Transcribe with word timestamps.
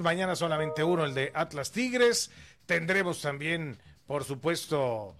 mañana 0.00 0.36
solamente 0.36 0.84
uno, 0.84 1.04
el 1.04 1.14
de 1.14 1.32
Atlas 1.34 1.70
Tigres. 1.70 2.30
Tendremos 2.66 3.20
también, 3.20 3.78
por 4.06 4.24
supuesto, 4.24 5.14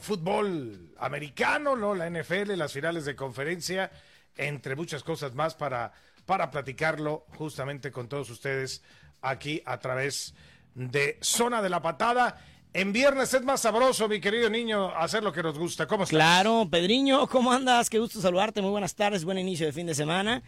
fútbol 0.00 0.94
americano, 0.98 1.76
¿no? 1.76 1.94
La 1.94 2.08
NFL, 2.08 2.52
las 2.56 2.72
finales 2.72 3.04
de 3.04 3.16
conferencia, 3.16 3.90
entre 4.36 4.76
muchas 4.76 5.02
cosas 5.02 5.34
más 5.34 5.54
para, 5.54 5.92
para 6.26 6.50
platicarlo 6.50 7.26
justamente 7.36 7.90
con 7.90 8.08
todos 8.08 8.30
ustedes 8.30 8.82
aquí 9.20 9.62
a 9.64 9.78
través 9.78 10.34
de 10.74 11.18
Zona 11.20 11.62
de 11.62 11.70
la 11.70 11.82
Patada. 11.82 12.40
En 12.72 12.92
viernes 12.92 13.32
es 13.34 13.42
más 13.42 13.60
sabroso, 13.60 14.08
mi 14.08 14.20
querido 14.20 14.50
niño, 14.50 14.90
hacer 14.96 15.22
lo 15.22 15.32
que 15.32 15.42
nos 15.42 15.56
gusta. 15.56 15.86
¿Cómo 15.86 16.04
estás? 16.04 16.16
Claro, 16.16 16.66
Pedriño, 16.68 17.26
¿cómo 17.28 17.52
andas? 17.52 17.88
Qué 17.88 18.00
gusto 18.00 18.20
saludarte. 18.20 18.62
Muy 18.62 18.72
buenas 18.72 18.94
tardes, 18.94 19.24
buen 19.24 19.38
inicio 19.38 19.66
de 19.66 19.72
fin 19.72 19.86
de 19.86 19.94
semana. 19.94 20.42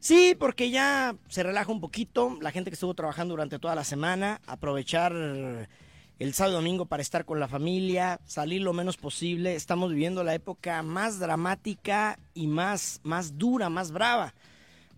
Sí, 0.00 0.36
porque 0.38 0.70
ya 0.70 1.16
se 1.28 1.42
relaja 1.42 1.72
un 1.72 1.80
poquito. 1.80 2.38
La 2.40 2.52
gente 2.52 2.70
que 2.70 2.74
estuvo 2.74 2.94
trabajando 2.94 3.32
durante 3.32 3.58
toda 3.58 3.74
la 3.74 3.84
semana, 3.84 4.40
aprovechar 4.46 5.12
el 5.12 6.34
sábado 6.34 6.54
y 6.54 6.62
domingo 6.62 6.86
para 6.86 7.02
estar 7.02 7.24
con 7.24 7.40
la 7.40 7.48
familia, 7.48 8.20
salir 8.24 8.62
lo 8.62 8.72
menos 8.72 8.96
posible. 8.96 9.54
Estamos 9.54 9.90
viviendo 9.90 10.22
la 10.22 10.34
época 10.34 10.82
más 10.82 11.18
dramática 11.18 12.18
y 12.32 12.46
más, 12.46 13.00
más 13.02 13.38
dura, 13.38 13.70
más 13.70 13.90
brava. 13.90 14.34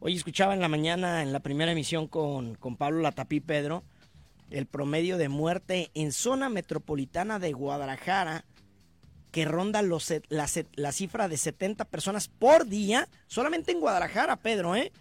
Hoy 0.00 0.16
escuchaba 0.16 0.54
en 0.54 0.60
la 0.60 0.68
mañana, 0.68 1.22
en 1.22 1.32
la 1.32 1.40
primera 1.40 1.72
emisión 1.72 2.06
con, 2.06 2.54
con 2.54 2.76
Pablo 2.76 3.00
Latapí 3.00 3.40
Pedro, 3.40 3.82
el 4.50 4.66
promedio 4.66 5.16
de 5.16 5.28
muerte 5.28 5.90
en 5.94 6.12
zona 6.12 6.48
metropolitana 6.48 7.38
de 7.38 7.52
Guadalajara, 7.52 8.44
que 9.30 9.44
ronda 9.44 9.82
los, 9.82 10.12
la, 10.28 10.46
la, 10.74 10.92
cifra 10.92 11.28
de 11.28 11.36
70 11.36 11.84
personas 11.86 12.28
por 12.28 12.66
día, 12.66 13.08
solamente 13.26 13.72
en 13.72 13.80
Guadalajara, 13.80 14.36
Pedro, 14.36 14.74
¿eh? 14.74 14.92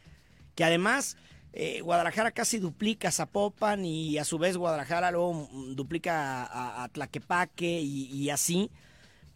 Que 0.55 0.63
además 0.63 1.17
eh, 1.53 1.81
Guadalajara 1.81 2.31
casi 2.31 2.59
duplica 2.59 3.11
Zapopan 3.11 3.85
y 3.85 4.17
a 4.17 4.23
su 4.23 4.37
vez 4.37 4.55
Guadalajara 4.55 5.11
luego 5.11 5.49
duplica 5.73 6.83
a, 6.83 6.87
Tlaquepaque 6.89 7.81
y, 7.81 8.05
y, 8.05 8.29
así. 8.29 8.71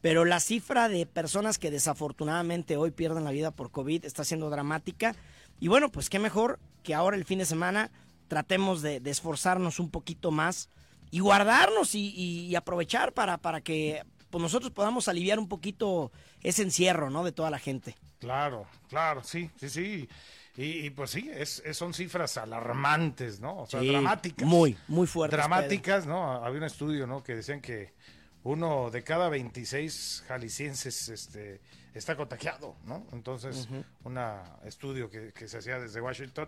Pero 0.02 0.26
la 0.26 0.40
cifra 0.40 0.90
de 0.90 1.06
personas 1.06 1.58
que 1.58 1.72
desafortunadamente 1.72 2.78
hoy 2.78 2.92
pierden 2.92 3.24
la 3.24 3.32
vida 3.32 3.52
por 3.52 3.72
COVID 3.72 4.06
está 4.06 4.24
siendo 4.24 4.50
dramática. 4.50 5.16
Y 5.60 5.70
bueno, 5.70 5.90
pues 5.90 6.10
qué 6.10 6.20
mejor 6.20 6.60
que 6.84 6.94
ahora 6.94 7.16
el 7.16 7.26
fin 7.26 7.40
de 7.40 7.46
semana 7.46 7.90
tratemos 8.28 8.82
de, 8.82 9.02
esforzarnos 9.06 9.80
un 9.80 9.90
poquito 9.90 10.32
más 10.32 10.70
y 11.12 11.20
guardarnos 11.20 11.96
y, 11.96 12.56
aprovechar 12.56 13.14
para, 13.14 13.38
para 13.38 13.62
que 13.62 14.04
pues, 14.34 14.42
nosotros 14.42 14.72
podamos 14.72 15.08
aliviar 15.08 15.38
un 15.38 15.48
poquito 15.48 16.12
ese 16.42 16.64
encierro, 16.64 17.12
¿no? 17.12 17.24
De 17.24 17.32
toda 17.32 17.52
la 17.52 17.60
gente. 17.60 17.96
Claro, 18.18 18.66
claro, 18.90 19.24
sí, 19.24 19.48
sí, 19.58 19.70
sí. 19.70 20.10
Y, 20.58 20.90
pues 20.90 21.12
sí, 21.12 21.30
es, 21.32 21.62
son 21.74 21.94
cifras 21.94 22.38
alarmantes, 22.38 23.40
¿no? 23.40 23.58
O 23.58 23.68
sea, 23.68 23.82
dramáticas. 23.82 24.48
Muy, 24.48 24.76
muy 24.88 25.06
fuertes. 25.06 25.38
Dramáticas, 25.38 26.08
¿no? 26.08 26.44
Había 26.44 26.58
un 26.58 26.64
estudio, 26.64 27.06
¿no? 27.06 27.22
Que 27.24 27.36
decían 27.36 27.62
que 27.62 27.94
uno 28.42 28.90
de 28.90 29.04
cada 29.04 29.30
26 29.30 30.24
jaliscienses 30.28 31.10
este, 31.10 31.62
está 31.94 32.16
contagiado, 32.16 32.76
¿no? 32.86 33.06
Entonces, 33.12 33.68
un 34.04 34.20
estudio 34.66 35.12
que, 35.12 35.32
que, 35.32 35.48
se 35.48 35.60
hacía 35.60 35.78
desde 35.78 36.02
Washington 36.02 36.48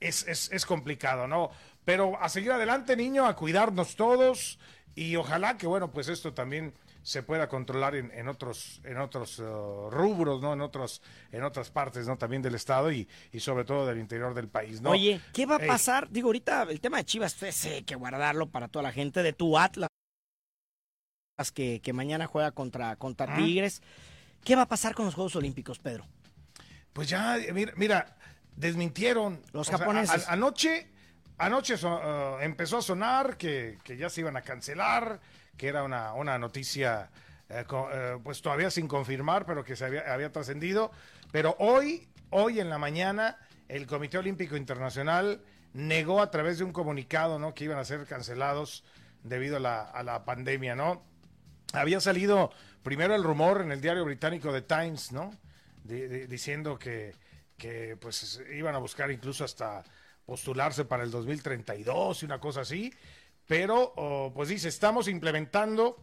es, 0.00 0.26
es, 0.26 0.50
es 0.50 0.64
complicado, 0.64 1.26
¿no? 1.26 1.50
Pero 1.84 2.18
a 2.22 2.30
seguir 2.30 2.52
adelante, 2.52 2.96
niño, 2.96 3.26
a 3.26 3.36
cuidarnos 3.36 3.96
todos 3.96 4.58
y 4.94 5.14
ojalá 5.16 5.58
que, 5.58 5.66
bueno, 5.66 5.90
pues 5.90 6.08
esto 6.08 6.32
también 6.32 6.72
se 7.08 7.22
pueda 7.22 7.48
controlar 7.48 7.94
en, 7.94 8.10
en 8.10 8.28
otros 8.28 8.82
en 8.84 8.98
otros 8.98 9.38
uh, 9.38 9.88
rubros 9.88 10.42
no 10.42 10.52
en 10.52 10.60
otros 10.60 11.00
en 11.32 11.42
otras 11.42 11.70
partes 11.70 12.06
no 12.06 12.18
también 12.18 12.42
del 12.42 12.54
estado 12.54 12.92
y, 12.92 13.08
y 13.32 13.40
sobre 13.40 13.64
todo 13.64 13.86
del 13.86 13.98
interior 13.98 14.34
del 14.34 14.48
país 14.48 14.82
no 14.82 14.90
oye 14.90 15.18
qué 15.32 15.46
va 15.46 15.56
a 15.56 15.58
pasar 15.58 16.10
digo 16.10 16.28
ahorita 16.28 16.64
el 16.64 16.82
tema 16.82 16.98
de 16.98 17.06
Chivas 17.06 17.34
pues, 17.34 17.64
hay 17.64 17.82
que 17.82 17.94
guardarlo 17.94 18.50
para 18.50 18.68
toda 18.68 18.82
la 18.82 18.92
gente 18.92 19.22
de 19.22 19.32
tu 19.32 19.56
Atlas 19.56 19.88
que, 21.54 21.80
que 21.80 21.92
mañana 21.94 22.26
juega 22.26 22.50
contra 22.50 22.96
contra 22.96 23.36
Tigres. 23.36 23.80
Qué 24.44 24.54
va 24.54 24.62
a 24.62 24.68
pasar 24.68 24.94
con 24.94 25.06
los 25.06 25.14
Juegos 25.14 25.34
Olímpicos 25.36 25.78
Pedro 25.78 26.04
pues 26.92 27.08
ya 27.08 27.38
mira, 27.54 27.72
mira 27.76 28.18
desmintieron. 28.54 29.42
Los 29.52 29.70
japoneses. 29.70 30.28
anoche 30.28 30.90
anoche 31.38 31.74
uh, 31.74 32.38
empezó 32.40 32.78
a 32.78 32.82
sonar 32.82 33.38
que, 33.38 33.78
ya 33.96 34.10
se 34.10 34.20
iban 34.20 34.36
a 34.36 34.42
cancelar, 34.42 35.20
que 35.58 35.68
era 35.68 35.82
una, 35.82 36.14
una 36.14 36.38
noticia 36.38 37.10
eh, 37.50 37.64
eh, 37.92 38.18
pues 38.24 38.40
todavía 38.40 38.70
sin 38.70 38.88
confirmar, 38.88 39.44
pero 39.44 39.62
que 39.64 39.76
se 39.76 39.84
había, 39.84 40.12
había 40.12 40.32
trascendido. 40.32 40.90
Pero 41.30 41.54
hoy, 41.58 42.08
hoy 42.30 42.60
en 42.60 42.70
la 42.70 42.78
mañana, 42.78 43.36
el 43.68 43.86
Comité 43.86 44.16
Olímpico 44.16 44.56
Internacional 44.56 45.42
negó 45.74 46.22
a 46.22 46.30
través 46.30 46.56
de 46.56 46.64
un 46.64 46.72
comunicado 46.72 47.38
¿no? 47.38 47.52
que 47.54 47.64
iban 47.64 47.78
a 47.78 47.84
ser 47.84 48.06
cancelados 48.06 48.84
debido 49.22 49.58
a 49.58 49.60
la, 49.60 49.82
a 49.82 50.02
la 50.02 50.24
pandemia, 50.24 50.74
¿no? 50.74 51.02
Había 51.74 52.00
salido 52.00 52.50
primero 52.82 53.14
el 53.14 53.22
rumor 53.22 53.60
en 53.60 53.72
el 53.72 53.82
diario 53.82 54.06
británico 54.06 54.50
The 54.50 54.62
Times, 54.62 55.12
¿no? 55.12 55.32
diciendo 55.84 56.78
que 56.78 57.14
que 57.58 57.96
pues 58.00 58.40
iban 58.54 58.74
a 58.74 58.78
buscar 58.78 59.10
incluso 59.10 59.44
hasta 59.44 59.82
postularse 60.24 60.84
para 60.84 61.02
el 61.02 61.10
2032 61.10 62.22
y 62.22 62.26
una 62.26 62.38
cosa 62.38 62.60
así, 62.60 62.94
pero 63.48 64.30
pues 64.34 64.50
dice, 64.50 64.68
estamos 64.68 65.08
implementando 65.08 65.96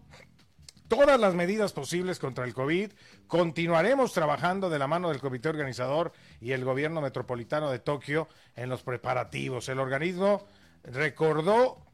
todas 0.88 1.20
las 1.20 1.36
medidas 1.36 1.72
posibles 1.74 2.20
contra 2.20 2.44
el 2.44 2.54
COVID, 2.54 2.92
continuaremos 3.28 4.14
trabajando 4.14 4.70
de 4.70 4.80
la 4.80 4.88
mano 4.88 5.10
del 5.10 5.22
comité 5.22 5.50
organizador 5.50 6.12
y 6.42 6.52
el 6.52 6.66
gobierno 6.66 7.02
metropolitano 7.02 7.72
de 7.72 7.80
Tokio 7.80 8.28
en 8.56 8.68
los 8.70 8.82
preparativos. 8.82 9.70
El 9.70 9.80
organismo 9.80 10.44
recordó, 10.84 11.86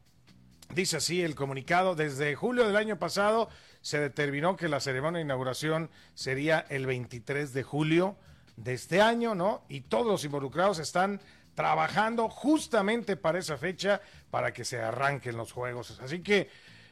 dice 0.74 0.96
así 0.96 1.22
el 1.22 1.34
comunicado, 1.34 1.94
desde 1.94 2.34
julio 2.34 2.66
del 2.66 2.76
año 2.76 2.98
pasado 2.98 3.48
se 3.82 4.00
determinó 4.00 4.56
que 4.56 4.68
la 4.68 4.80
ceremonia 4.80 5.18
de 5.18 5.24
inauguración 5.24 5.90
sería 6.14 6.64
el 6.68 6.86
23 6.86 7.52
de 7.52 7.62
julio 7.62 8.16
de 8.56 8.74
este 8.74 9.00
año, 9.00 9.34
¿no? 9.34 9.64
Y 9.68 9.82
todos 9.82 10.06
los 10.06 10.24
involucrados 10.24 10.78
están 10.78 11.20
trabajando 11.54 12.28
justamente 12.28 13.16
para 13.16 13.38
esa 13.38 13.56
fecha, 13.56 14.00
para 14.30 14.52
que 14.52 14.64
se 14.64 14.80
arranquen 14.80 15.36
los 15.36 15.52
juegos. 15.52 15.98
Así 16.00 16.22
que, 16.22 16.50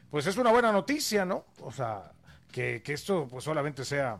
pues 0.09 0.27
es 0.27 0.37
una 0.37 0.51
buena 0.51 0.71
noticia, 0.71 1.25
¿no? 1.25 1.45
O 1.61 1.71
sea, 1.71 2.11
que, 2.51 2.81
esto 2.85 3.27
pues 3.29 3.43
solamente 3.43 3.85
sea 3.85 4.19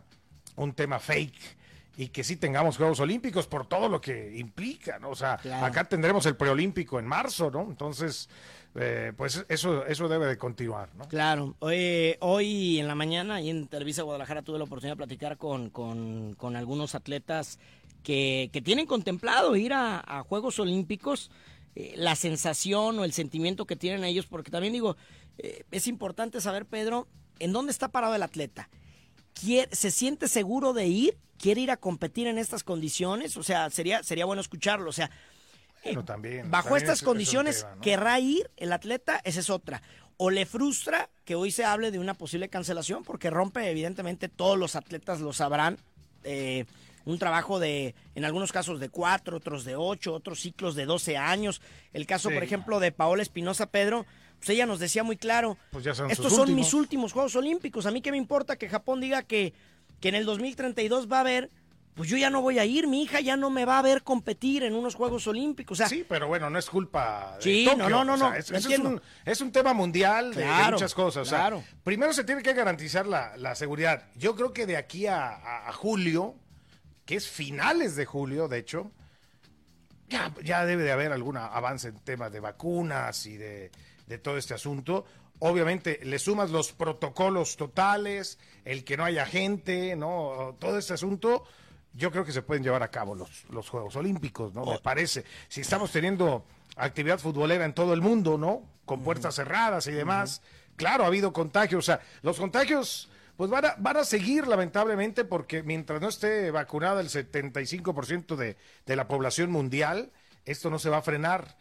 un 0.55 0.73
tema 0.73 0.99
fake 0.99 1.57
y 1.97 2.07
que 2.07 2.23
sí 2.23 2.37
tengamos 2.37 2.77
Juegos 2.77 2.99
Olímpicos 2.99 3.47
por 3.47 3.67
todo 3.67 3.89
lo 3.89 3.99
que 3.99 4.37
implica, 4.37 4.97
¿no? 4.97 5.09
O 5.09 5.15
sea, 5.15 5.39
acá 5.61 5.83
tendremos 5.83 6.25
el 6.25 6.35
preolímpico 6.35 6.99
en 6.99 7.05
marzo, 7.05 7.51
¿no? 7.51 7.63
Entonces, 7.63 8.29
eh, 8.75 9.11
pues 9.17 9.45
eso, 9.49 9.85
eso 9.85 10.07
debe 10.07 10.25
de 10.27 10.37
continuar, 10.37 10.89
¿no? 10.95 11.05
Claro. 11.09 11.55
Hoy, 11.59 12.15
hoy 12.21 12.79
en 12.79 12.87
la 12.87 12.95
mañana 12.95 13.41
y 13.41 13.49
en 13.49 13.67
Televisa 13.67 14.03
Guadalajara 14.03 14.41
tuve 14.43 14.57
la 14.57 14.63
oportunidad 14.63 14.93
de 14.93 14.97
platicar 14.97 15.37
con, 15.37 15.69
con, 15.69 16.55
algunos 16.55 16.95
atletas 16.95 17.59
que, 18.03 18.49
que, 18.51 18.61
tienen 18.61 18.85
contemplado 18.85 19.55
ir 19.55 19.73
a, 19.73 20.23
Juegos 20.27 20.59
Olímpicos. 20.59 21.31
Eh, 21.73 21.93
la 21.95 22.17
sensación 22.17 22.99
o 22.99 23.05
el 23.05 23.13
sentimiento 23.13 23.65
que 23.65 23.77
tienen 23.77 24.03
ellos, 24.03 24.25
porque 24.25 24.51
también 24.51 24.73
digo, 24.73 24.97
eh, 25.37 25.63
es 25.71 25.87
importante 25.87 26.41
saber, 26.41 26.65
Pedro, 26.65 27.07
en 27.39 27.53
dónde 27.53 27.71
está 27.71 27.87
parado 27.87 28.13
el 28.13 28.23
atleta. 28.23 28.69
¿Se 29.71 29.91
siente 29.91 30.27
seguro 30.27 30.73
de 30.73 30.87
ir? 30.87 31.17
¿Quiere 31.37 31.61
ir 31.61 31.71
a 31.71 31.77
competir 31.77 32.27
en 32.27 32.37
estas 32.37 32.63
condiciones? 32.63 33.37
O 33.37 33.43
sea, 33.43 33.69
sería, 33.69 34.03
sería 34.03 34.25
bueno 34.25 34.41
escucharlo. 34.41 34.89
O 34.89 34.93
sea, 34.93 35.09
también, 36.05 36.51
bajo 36.51 36.77
estas 36.77 37.01
condiciones, 37.01 37.65
¿querrá 37.81 38.19
ir 38.19 38.51
el 38.57 38.71
atleta? 38.71 39.19
Esa 39.23 39.39
es 39.39 39.49
otra. 39.49 39.81
O 40.17 40.29
le 40.29 40.45
frustra 40.45 41.09
que 41.25 41.33
hoy 41.33 41.49
se 41.49 41.65
hable 41.65 41.89
de 41.89 41.97
una 41.97 42.13
posible 42.13 42.49
cancelación, 42.49 43.03
porque 43.03 43.31
rompe, 43.31 43.67
evidentemente, 43.69 44.29
todos 44.29 44.57
los 44.57 44.75
atletas 44.75 45.21
lo 45.21 45.33
sabrán. 45.33 45.77
Eh, 46.23 46.65
un 47.05 47.19
trabajo 47.19 47.59
de, 47.59 47.95
en 48.15 48.25
algunos 48.25 48.51
casos 48.51 48.79
de 48.79 48.89
cuatro, 48.89 49.37
otros 49.37 49.65
de 49.65 49.75
ocho, 49.75 50.13
otros 50.13 50.39
ciclos 50.39 50.75
de 50.75 50.85
doce 50.85 51.17
años. 51.17 51.61
El 51.93 52.05
caso, 52.05 52.29
por 52.29 52.43
ejemplo, 52.43 52.79
de 52.79 52.91
Paola 52.91 53.21
Espinosa 53.21 53.67
Pedro, 53.67 54.05
pues 54.37 54.49
ella 54.49 54.65
nos 54.65 54.79
decía 54.79 55.03
muy 55.03 55.17
claro, 55.17 55.57
pues 55.71 55.83
ya 55.83 55.93
son 55.93 56.09
estos 56.09 56.33
son 56.33 56.55
mis 56.55 56.73
últimos 56.73 57.13
Juegos 57.13 57.35
Olímpicos. 57.35 57.85
A 57.85 57.91
mí 57.91 58.01
qué 58.01 58.11
me 58.11 58.17
importa 58.17 58.55
que 58.55 58.69
Japón 58.69 58.99
diga 58.99 59.23
que, 59.23 59.53
que 59.99 60.09
en 60.09 60.15
el 60.15 60.25
2032 60.25 61.11
va 61.11 61.17
a 61.17 61.21
haber 61.21 61.51
pues 61.95 62.09
yo 62.09 62.17
ya 62.17 62.29
no 62.29 62.41
voy 62.41 62.59
a 62.59 62.65
ir, 62.65 62.87
mi 62.87 63.03
hija 63.03 63.19
ya 63.19 63.35
no 63.35 63.49
me 63.49 63.65
va 63.65 63.79
a 63.79 63.81
ver 63.81 64.03
competir 64.03 64.63
en 64.63 64.75
unos 64.75 64.95
Juegos 64.95 65.27
Olímpicos. 65.27 65.75
O 65.75 65.77
sea, 65.77 65.89
sí, 65.89 66.05
pero 66.07 66.27
bueno, 66.27 66.49
no 66.49 66.57
es 66.57 66.69
culpa 66.69 67.35
de 67.37 67.43
sí, 67.43 67.65
no, 67.65 67.89
no, 67.89 68.05
no, 68.05 68.17
no. 68.17 68.33
es, 68.33 68.49
un, 68.49 69.01
es, 69.25 69.41
un, 69.41 69.51
tema 69.51 69.73
mundial 69.73 70.33
de, 70.33 70.45
muchas 70.45 70.93
cosas. 70.93 71.27
claro. 71.27 71.63
primero 71.83 72.13
se 72.13 72.23
tiene 72.23 72.41
que 72.41 72.53
garantizar 72.53 73.05
la, 73.05 73.55
seguridad. 73.55 74.03
Yo 74.15 74.35
creo 74.35 74.53
que 74.53 74.65
de 74.65 74.77
aquí 74.77 75.07
a, 75.07 75.69
julio, 75.73 76.35
que 77.11 77.17
es 77.17 77.27
finales 77.27 77.97
de 77.97 78.05
julio, 78.05 78.47
de 78.47 78.57
hecho, 78.57 78.89
ya, 80.07 80.33
ya 80.41 80.65
debe 80.65 80.83
de 80.83 80.93
haber 80.93 81.11
algún 81.11 81.35
avance 81.35 81.89
en 81.89 81.99
temas 81.99 82.31
de 82.31 82.39
vacunas 82.39 83.25
y 83.25 83.35
de, 83.35 83.69
de 84.07 84.17
todo 84.17 84.37
este 84.37 84.53
asunto 84.53 85.03
obviamente 85.39 85.99
le 86.03 86.19
sumas 86.19 86.51
los 86.51 86.71
protocolos 86.71 87.57
totales, 87.57 88.39
el 88.63 88.85
que 88.85 88.95
no 88.95 89.03
haya 89.03 89.25
gente, 89.25 89.97
¿no? 89.97 90.55
Todo 90.57 90.77
este 90.77 90.93
asunto, 90.93 91.43
yo 91.91 92.11
creo 92.11 92.23
que 92.23 92.31
se 92.31 92.43
pueden 92.43 92.63
llevar 92.63 92.81
a 92.81 92.91
cabo 92.91 93.13
los, 93.13 93.43
los 93.49 93.67
Juegos 93.67 93.97
Olímpicos, 93.97 94.53
¿no? 94.53 94.63
Me 94.63 94.75
oh. 94.75 94.81
parece. 94.81 95.25
Si 95.49 95.59
estamos 95.59 95.91
teniendo 95.91 96.45
actividad 96.77 97.19
futbolera 97.19 97.65
en 97.65 97.73
todo 97.73 97.93
el 97.93 97.99
mundo, 97.99 98.37
¿no? 98.37 98.63
Con 98.85 99.03
puertas 99.03 99.35
cerradas 99.35 99.85
y 99.87 99.91
demás. 99.91 100.41
Claro, 100.77 101.03
ha 101.03 101.07
habido 101.07 101.33
contagios, 101.33 101.79
o 101.79 101.85
sea, 101.85 101.99
los 102.21 102.37
contagios 102.37 103.10
pues 103.41 103.49
van 103.49 103.65
a, 103.65 103.75
van 103.79 103.97
a 103.97 104.03
seguir 104.03 104.45
lamentablemente 104.45 105.23
porque 105.23 105.63
mientras 105.63 105.99
no 105.99 106.09
esté 106.09 106.51
vacunada 106.51 107.01
el 107.01 107.09
75% 107.09 108.35
de, 108.35 108.55
de 108.85 108.95
la 108.95 109.07
población 109.07 109.51
mundial, 109.51 110.11
esto 110.45 110.69
no 110.69 110.77
se 110.77 110.91
va 110.91 110.97
a 110.97 111.01
frenar. 111.01 111.57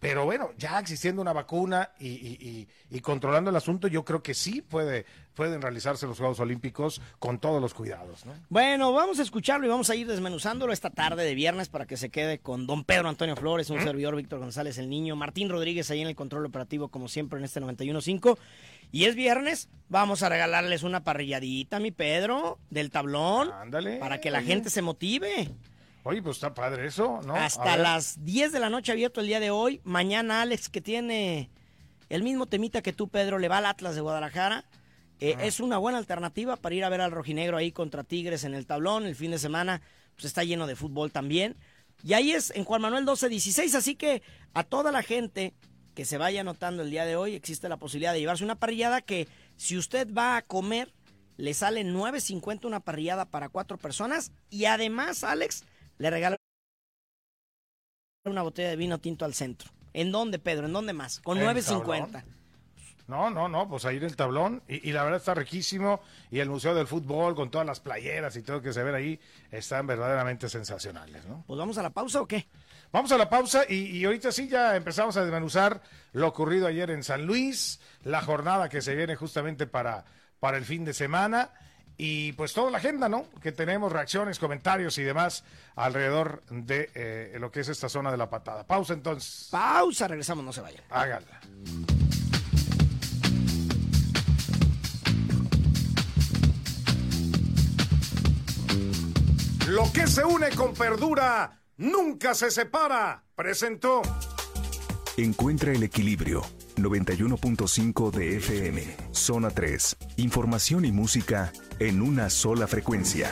Pero 0.00 0.24
bueno, 0.24 0.48
ya 0.56 0.78
existiendo 0.78 1.20
una 1.20 1.34
vacuna 1.34 1.90
y, 1.98 2.08
y, 2.08 2.68
y, 2.90 3.00
controlando 3.00 3.50
el 3.50 3.56
asunto, 3.56 3.86
yo 3.86 4.02
creo 4.02 4.22
que 4.22 4.32
sí 4.32 4.62
puede, 4.62 5.04
pueden 5.34 5.60
realizarse 5.60 6.06
los 6.06 6.16
Juegos 6.16 6.40
Olímpicos 6.40 7.02
con 7.18 7.38
todos 7.38 7.60
los 7.60 7.74
cuidados. 7.74 8.24
¿no? 8.24 8.32
Bueno, 8.48 8.94
vamos 8.94 9.18
a 9.18 9.22
escucharlo 9.22 9.66
y 9.66 9.68
vamos 9.68 9.90
a 9.90 9.94
ir 9.94 10.06
desmenuzándolo 10.06 10.72
esta 10.72 10.88
tarde 10.88 11.22
de 11.24 11.34
viernes 11.34 11.68
para 11.68 11.84
que 11.84 11.98
se 11.98 12.08
quede 12.08 12.38
con 12.38 12.66
don 12.66 12.84
Pedro 12.84 13.10
Antonio 13.10 13.36
Flores, 13.36 13.68
un 13.68 13.82
servidor 13.82 14.16
Víctor 14.16 14.38
González 14.38 14.78
el 14.78 14.88
Niño, 14.88 15.16
Martín 15.16 15.50
Rodríguez 15.50 15.90
ahí 15.90 16.00
en 16.00 16.08
el 16.08 16.16
control 16.16 16.46
operativo 16.46 16.88
como 16.88 17.06
siempre 17.06 17.38
en 17.38 17.44
este 17.44 17.60
91.5. 17.60 18.38
Y 18.92 19.04
es 19.04 19.14
viernes, 19.14 19.68
vamos 19.88 20.22
a 20.22 20.28
regalarles 20.28 20.82
una 20.82 21.04
parrilladita, 21.04 21.78
mi 21.80 21.90
Pedro, 21.90 22.58
del 22.70 22.90
tablón, 22.90 23.50
Ándale. 23.52 23.98
para 23.98 24.20
que 24.20 24.30
la 24.30 24.42
gente 24.42 24.70
se 24.70 24.82
motive. 24.82 25.48
Oye, 26.02 26.22
pues 26.22 26.36
está 26.38 26.54
padre 26.54 26.86
eso, 26.86 27.20
¿no? 27.26 27.34
Hasta 27.36 27.76
las 27.76 28.24
10 28.24 28.52
de 28.52 28.60
la 28.60 28.70
noche 28.70 28.92
abierto 28.92 29.20
el 29.20 29.26
día 29.26 29.38
de 29.40 29.50
hoy. 29.50 29.80
Mañana 29.84 30.40
Alex, 30.42 30.68
que 30.68 30.80
tiene 30.80 31.50
el 32.08 32.22
mismo 32.22 32.46
temita 32.46 32.82
que 32.82 32.92
tú, 32.92 33.08
Pedro, 33.08 33.38
le 33.38 33.48
va 33.48 33.58
al 33.58 33.66
Atlas 33.66 33.94
de 33.94 34.00
Guadalajara. 34.00 34.64
Eh, 35.20 35.36
Es 35.42 35.60
una 35.60 35.76
buena 35.76 35.98
alternativa 35.98 36.56
para 36.56 36.74
ir 36.74 36.84
a 36.84 36.88
ver 36.88 37.02
al 37.02 37.10
rojinegro 37.10 37.58
ahí 37.58 37.70
contra 37.70 38.02
Tigres 38.04 38.44
en 38.44 38.54
el 38.54 38.66
tablón. 38.66 39.04
El 39.04 39.14
fin 39.14 39.30
de 39.30 39.38
semana 39.38 39.82
pues 40.14 40.24
está 40.24 40.42
lleno 40.42 40.66
de 40.66 40.74
fútbol 40.76 41.12
también. 41.12 41.56
Y 42.02 42.14
ahí 42.14 42.32
es 42.32 42.50
en 42.56 42.64
Juan 42.64 42.80
Manuel 42.80 43.02
1216, 43.04 43.74
así 43.74 43.94
que 43.94 44.22
a 44.54 44.64
toda 44.64 44.90
la 44.90 45.02
gente 45.02 45.52
que 45.94 46.04
se 46.04 46.18
vaya 46.18 46.40
anotando 46.40 46.82
el 46.82 46.90
día 46.90 47.04
de 47.04 47.16
hoy, 47.16 47.34
existe 47.34 47.68
la 47.68 47.76
posibilidad 47.76 48.12
de 48.12 48.20
llevarse 48.20 48.44
una 48.44 48.58
parrillada 48.58 49.00
que 49.00 49.28
si 49.56 49.76
usted 49.76 50.12
va 50.12 50.36
a 50.36 50.42
comer, 50.42 50.92
le 51.36 51.54
sale 51.54 51.84
9.50 51.84 52.66
una 52.66 52.80
parrillada 52.80 53.24
para 53.24 53.48
cuatro 53.48 53.78
personas. 53.78 54.32
Y 54.50 54.66
además, 54.66 55.24
Alex, 55.24 55.64
le 55.98 56.10
regala 56.10 56.36
una 58.24 58.42
botella 58.42 58.68
de 58.68 58.76
vino 58.76 58.98
tinto 58.98 59.24
al 59.24 59.34
centro. 59.34 59.70
¿En 59.92 60.12
dónde, 60.12 60.38
Pedro? 60.38 60.66
¿En 60.66 60.72
dónde 60.72 60.92
más? 60.92 61.20
Con 61.20 61.38
¿En 61.38 61.46
9.50. 61.46 62.24
No, 63.08 63.28
no, 63.28 63.48
no, 63.48 63.68
pues 63.68 63.84
ahí 63.86 63.96
en 63.96 64.04
el 64.04 64.14
tablón. 64.14 64.62
Y, 64.68 64.88
y, 64.88 64.92
la 64.92 65.02
verdad 65.02 65.18
está 65.18 65.34
riquísimo. 65.34 66.00
Y 66.30 66.38
el 66.38 66.48
Museo 66.48 66.76
del 66.76 66.86
Fútbol, 66.86 67.34
con 67.34 67.50
todas 67.50 67.66
las 67.66 67.80
playeras 67.80 68.36
y 68.36 68.42
todo 68.42 68.62
que 68.62 68.72
se 68.72 68.84
ve 68.84 68.94
ahí, 68.94 69.20
están 69.50 69.86
verdaderamente 69.88 70.48
sensacionales, 70.48 71.24
¿no? 71.26 71.42
Pues 71.46 71.58
vamos 71.58 71.76
a 71.78 71.82
la 71.82 71.90
pausa 71.90 72.20
o 72.20 72.26
qué? 72.28 72.46
Vamos 72.92 73.12
a 73.12 73.18
la 73.18 73.30
pausa 73.30 73.64
y, 73.68 73.96
y 73.96 74.04
ahorita 74.04 74.32
sí 74.32 74.48
ya 74.48 74.74
empezamos 74.74 75.16
a 75.16 75.22
desmenuzar 75.22 75.80
lo 76.12 76.26
ocurrido 76.26 76.66
ayer 76.66 76.90
en 76.90 77.04
San 77.04 77.24
Luis, 77.24 77.80
la 78.02 78.20
jornada 78.20 78.68
que 78.68 78.82
se 78.82 78.96
viene 78.96 79.14
justamente 79.14 79.66
para, 79.66 80.04
para 80.40 80.56
el 80.56 80.64
fin 80.64 80.84
de 80.84 80.92
semana 80.92 81.50
y 81.96 82.32
pues 82.32 82.54
toda 82.54 82.70
la 82.70 82.78
agenda, 82.78 83.08
¿no? 83.08 83.26
Que 83.42 83.52
tenemos 83.52 83.92
reacciones, 83.92 84.38
comentarios 84.38 84.96
y 84.98 85.02
demás 85.02 85.44
alrededor 85.76 86.42
de 86.50 86.90
eh, 86.94 87.36
lo 87.38 87.52
que 87.52 87.60
es 87.60 87.68
esta 87.68 87.88
zona 87.90 88.10
de 88.10 88.16
la 88.16 88.30
patada. 88.30 88.66
Pausa 88.66 88.94
entonces. 88.94 89.48
Pausa, 89.50 90.08
regresamos, 90.08 90.44
no 90.44 90.52
se 90.52 90.62
vayan. 90.62 90.82
Hágala. 90.88 91.40
Lo 99.68 99.92
que 99.92 100.06
se 100.06 100.24
une 100.24 100.48
con 100.50 100.72
Perdura 100.74 101.59
nunca 101.80 102.34
se 102.34 102.50
separa. 102.50 103.24
Presentó. 103.34 104.02
Encuentra 105.16 105.72
el 105.72 105.82
equilibrio. 105.82 106.42
91.5 106.76 108.10
de 108.10 108.36
FM. 108.36 108.82
Zona 109.12 109.50
3. 109.50 109.96
Información 110.18 110.84
y 110.84 110.92
música 110.92 111.52
en 111.78 112.00
una 112.00 112.30
sola 112.30 112.66
frecuencia. 112.66 113.28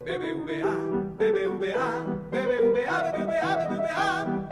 BBVA, 0.00 0.74
BBVA, 1.18 2.04
BBVA, 2.30 3.12
BBVA, 3.12 3.56
BBVA. 3.68 4.48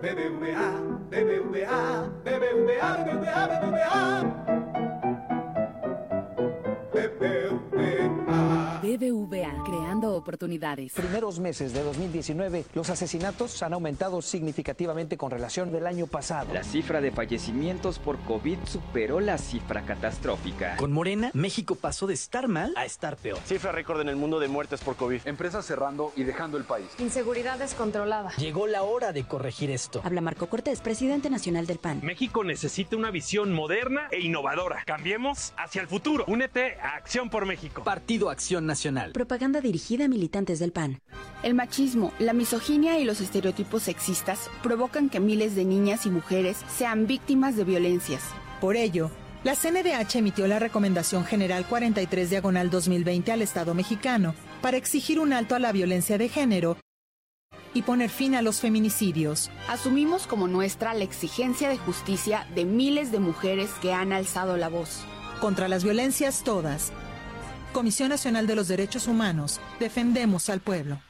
BBVA, 0.00 0.68
BBVA, 1.10 2.10
BBVA, 2.24 2.96
BBVA, 3.04 3.46
BBVA. 3.46 3.98
BBVA, 3.98 4.37
oportunidades. 10.28 10.92
Primeros 10.92 11.38
meses 11.38 11.72
de 11.72 11.82
2019, 11.82 12.66
los 12.74 12.90
asesinatos 12.90 13.62
han 13.62 13.72
aumentado 13.72 14.20
significativamente 14.20 15.16
con 15.16 15.30
relación 15.30 15.72
del 15.72 15.86
año 15.86 16.06
pasado. 16.06 16.52
La 16.52 16.64
cifra 16.64 17.00
de 17.00 17.10
fallecimientos 17.10 17.98
por 17.98 18.18
COVID 18.20 18.58
superó 18.66 19.20
la 19.20 19.38
cifra 19.38 19.86
catastrófica. 19.86 20.76
Con 20.76 20.92
Morena, 20.92 21.30
México 21.32 21.76
pasó 21.76 22.06
de 22.06 22.12
estar 22.12 22.46
mal 22.46 22.74
a 22.76 22.84
estar 22.84 23.16
peor. 23.16 23.38
Cifra 23.46 23.72
récord 23.72 24.02
en 24.02 24.10
el 24.10 24.16
mundo 24.16 24.38
de 24.38 24.48
muertes 24.48 24.80
por 24.80 24.96
COVID. 24.96 25.22
Empresas 25.24 25.64
cerrando 25.64 26.12
y 26.14 26.24
dejando 26.24 26.58
el 26.58 26.64
país. 26.64 26.88
Inseguridad 26.98 27.58
descontrolada. 27.58 28.30
Llegó 28.36 28.66
la 28.66 28.82
hora 28.82 29.12
de 29.12 29.24
corregir 29.24 29.70
esto. 29.70 30.02
Habla 30.04 30.20
Marco 30.20 30.48
Cortés, 30.48 30.82
presidente 30.82 31.30
nacional 31.30 31.66
del 31.66 31.78
PAN. 31.78 32.00
México 32.02 32.44
necesita 32.44 32.96
una 32.96 33.10
visión 33.10 33.54
moderna 33.54 34.08
e 34.10 34.20
innovadora. 34.20 34.82
Cambiemos 34.84 35.54
hacia 35.56 35.80
el 35.80 35.88
futuro. 35.88 36.24
Únete 36.28 36.74
a 36.82 36.96
Acción 36.96 37.30
por 37.30 37.46
México. 37.46 37.82
Partido 37.82 38.28
Acción 38.28 38.66
Nacional. 38.66 39.12
Propaganda 39.12 39.62
dirigida 39.62 40.04
a 40.04 40.08
militantes 40.18 40.58
del 40.58 40.72
PAN. 40.72 41.00
El 41.44 41.54
machismo, 41.54 42.12
la 42.18 42.32
misoginia 42.32 42.98
y 42.98 43.04
los 43.04 43.20
estereotipos 43.20 43.84
sexistas 43.84 44.50
provocan 44.62 45.08
que 45.08 45.20
miles 45.20 45.54
de 45.54 45.64
niñas 45.64 46.04
y 46.06 46.10
mujeres 46.10 46.56
sean 46.76 47.06
víctimas 47.06 47.56
de 47.56 47.62
violencias. 47.62 48.22
Por 48.60 48.76
ello, 48.76 49.10
la 49.44 49.54
CNDH 49.54 50.16
emitió 50.16 50.48
la 50.48 50.58
Recomendación 50.58 51.24
General 51.24 51.64
43 51.64 52.30
Diagonal 52.30 52.70
2020 52.70 53.30
al 53.30 53.42
Estado 53.42 53.72
mexicano 53.72 54.34
para 54.60 54.76
exigir 54.76 55.20
un 55.20 55.32
alto 55.32 55.54
a 55.54 55.60
la 55.60 55.70
violencia 55.70 56.18
de 56.18 56.28
género 56.28 56.76
y 57.72 57.82
poner 57.82 58.10
fin 58.10 58.34
a 58.34 58.42
los 58.42 58.60
feminicidios. 58.60 59.50
Asumimos 59.68 60.26
como 60.26 60.48
nuestra 60.48 60.94
la 60.94 61.04
exigencia 61.04 61.68
de 61.68 61.78
justicia 61.78 62.48
de 62.56 62.64
miles 62.64 63.12
de 63.12 63.20
mujeres 63.20 63.70
que 63.80 63.92
han 63.92 64.12
alzado 64.12 64.56
la 64.56 64.68
voz. 64.68 65.04
Contra 65.40 65.68
las 65.68 65.84
violencias 65.84 66.42
todas. 66.42 66.92
Comisión 67.78 68.08
Nacional 68.08 68.48
de 68.48 68.56
los 68.56 68.66
Derechos 68.66 69.06
Humanos. 69.06 69.60
Defendemos 69.78 70.50
al 70.50 70.58
pueblo. 70.58 71.00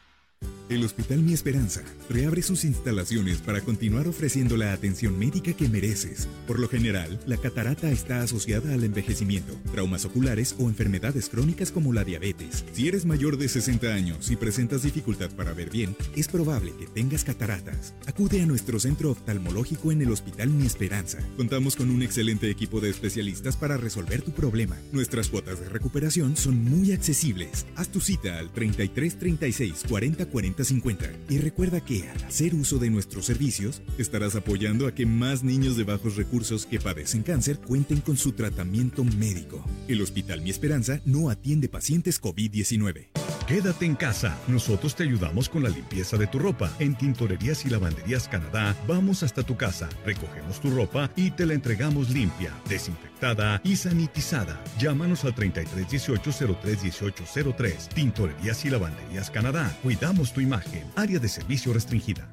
El 0.69 0.85
Hospital 0.85 1.21
Mi 1.23 1.33
Esperanza 1.33 1.83
reabre 2.11 2.43
sus 2.43 2.67
instalaciones 2.67 3.39
para 3.39 3.63
continuar 3.63 4.07
ofreciendo 4.07 4.59
la 4.59 4.75
atención 4.75 5.19
médica 5.19 5.55
que 5.55 5.67
mereces. 5.67 6.29
Por 6.47 6.59
lo 6.59 6.69
general, 6.69 7.19
la 7.27 7.39
catarata 7.39 7.91
está 7.91 8.21
asociada 8.21 8.75
al 8.75 8.85
envejecimiento, 8.85 9.55
traumas 9.73 10.05
oculares 10.05 10.55
o 10.59 10.69
enfermedades 10.69 11.31
crónicas 11.31 11.73
como 11.73 11.95
la 11.95 12.05
diabetes. 12.05 12.67
Si 12.73 12.87
eres 12.87 13.07
mayor 13.07 13.39
de 13.39 13.49
60 13.49 13.87
años 13.95 14.31
y 14.31 14.37
presentas 14.37 14.83
dificultad 14.83 15.31
para 15.31 15.55
ver 15.55 15.71
bien, 15.71 15.97
es 16.15 16.29
probable 16.29 16.75
que 16.79 16.87
tengas 16.87 17.25
cataratas. 17.25 17.95
Acude 18.07 18.43
a 18.43 18.47
nuestro 18.47 18.79
centro 18.79 19.13
oftalmológico 19.13 19.91
en 19.91 20.03
el 20.03 20.13
Hospital 20.13 20.51
Mi 20.51 20.67
Esperanza. 20.67 21.19
Contamos 21.39 21.77
con 21.77 21.89
un 21.89 22.03
excelente 22.03 22.51
equipo 22.51 22.83
de 22.83 22.91
especialistas 22.91 23.57
para 23.57 23.79
resolver 23.79 24.21
tu 24.21 24.33
problema. 24.33 24.77
Nuestras 24.93 25.29
cuotas 25.29 25.61
de 25.61 25.71
recuperación 25.71 26.37
son 26.37 26.63
muy 26.63 26.93
accesibles. 26.93 27.65
Haz 27.75 27.89
tu 27.89 28.01
cita 28.01 28.39
al 28.39 28.53
33 28.53 29.19
36 29.19 29.85
40 29.89 30.27
40 30.27 30.58
50. 30.65 31.11
Y 31.29 31.39
recuerda 31.39 31.81
que 31.81 32.09
al 32.09 32.25
hacer 32.25 32.55
uso 32.55 32.79
de 32.79 32.91
nuestros 32.91 33.27
servicios, 33.27 33.83
estarás 33.99 34.37
apoyando 34.37 34.87
a 34.87 34.95
que 34.95 35.07
más 35.07 35.43
niños 35.43 35.77
de 35.77 35.85
bajos 35.85 36.17
recursos 36.17 36.67
que 36.67 36.81
padecen 36.81 37.23
cáncer 37.23 37.59
cuenten 37.59 38.01
con 38.01 38.17
su 38.17 38.33
tratamiento 38.33 39.05
médico. 39.05 39.65
El 39.89 40.03
Hospital 40.03 40.43
Mi 40.43 40.51
Esperanza 40.51 41.01
no 41.05 41.31
atiende 41.31 41.69
pacientes 41.69 42.21
COVID-19. 42.21 43.09
Quédate 43.49 43.87
en 43.87 43.97
casa. 43.97 44.37
Nosotros 44.47 44.95
te 44.95 45.05
ayudamos 45.05 45.49
con 45.49 45.63
la 45.63 45.71
limpieza 45.71 46.19
de 46.19 46.27
tu 46.27 46.39
ropa. 46.39 46.71
En 46.81 46.95
Tintorerías 46.95 47.65
y 47.65 47.71
Lavanderías 47.71 48.29
Canadá, 48.29 48.77
vamos 48.87 49.23
hasta 49.23 49.43
tu 49.43 49.57
casa, 49.57 49.89
recogemos 50.05 50.61
tu 50.61 50.71
ropa 50.71 51.11
y 51.17 51.31
te 51.31 51.47
la 51.47 51.55
entregamos 51.55 52.11
limpia, 52.11 52.53
desinfectada 52.69 53.63
y 53.65 53.77
sanitizada. 53.77 54.63
Llámanos 54.79 55.25
al 55.25 55.35
3318-031803. 55.35 57.89
Tintorerías 57.89 58.63
y 58.67 58.71
Lavanderías 58.71 59.31
Canadá. 59.31 59.75
Cuidamos 59.83 60.35
tu 60.35 60.43
imagen. 60.49 60.85
Área 60.97 61.19
de 61.19 61.29
servicio 61.29 61.73
restringida. 61.73 62.29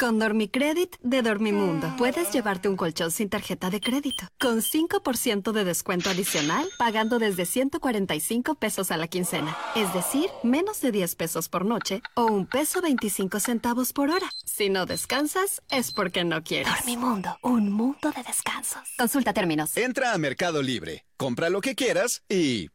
Con 0.00 0.18
Dormicredit 0.18 0.96
de 1.02 1.20
Dormimundo, 1.20 1.94
puedes 1.98 2.32
llevarte 2.32 2.70
un 2.70 2.76
colchón 2.78 3.10
sin 3.10 3.28
tarjeta 3.28 3.68
de 3.68 3.82
crédito, 3.82 4.24
con 4.38 4.62
5% 4.62 5.52
de 5.52 5.62
descuento 5.62 6.08
adicional, 6.08 6.66
pagando 6.78 7.18
desde 7.18 7.44
145 7.44 8.54
pesos 8.54 8.90
a 8.92 8.96
la 8.96 9.08
quincena, 9.08 9.54
es 9.76 9.92
decir, 9.92 10.30
menos 10.42 10.80
de 10.80 10.90
10 10.90 11.16
pesos 11.16 11.50
por 11.50 11.66
noche 11.66 12.00
o 12.14 12.24
un 12.24 12.46
peso 12.46 12.80
25 12.80 13.40
centavos 13.40 13.92
por 13.92 14.08
hora. 14.08 14.30
Si 14.46 14.70
no 14.70 14.86
descansas, 14.86 15.60
es 15.70 15.92
porque 15.92 16.24
no 16.24 16.42
quieres. 16.42 16.72
Dormimundo, 16.76 17.36
un 17.42 17.70
mundo 17.70 18.10
de 18.10 18.22
descansos. 18.22 18.80
Consulta 18.96 19.34
términos. 19.34 19.76
Entra 19.76 20.14
a 20.14 20.18
Mercado 20.18 20.62
Libre, 20.62 21.04
compra 21.18 21.50
lo 21.50 21.60
que 21.60 21.74
quieras 21.74 22.22
y... 22.26 22.70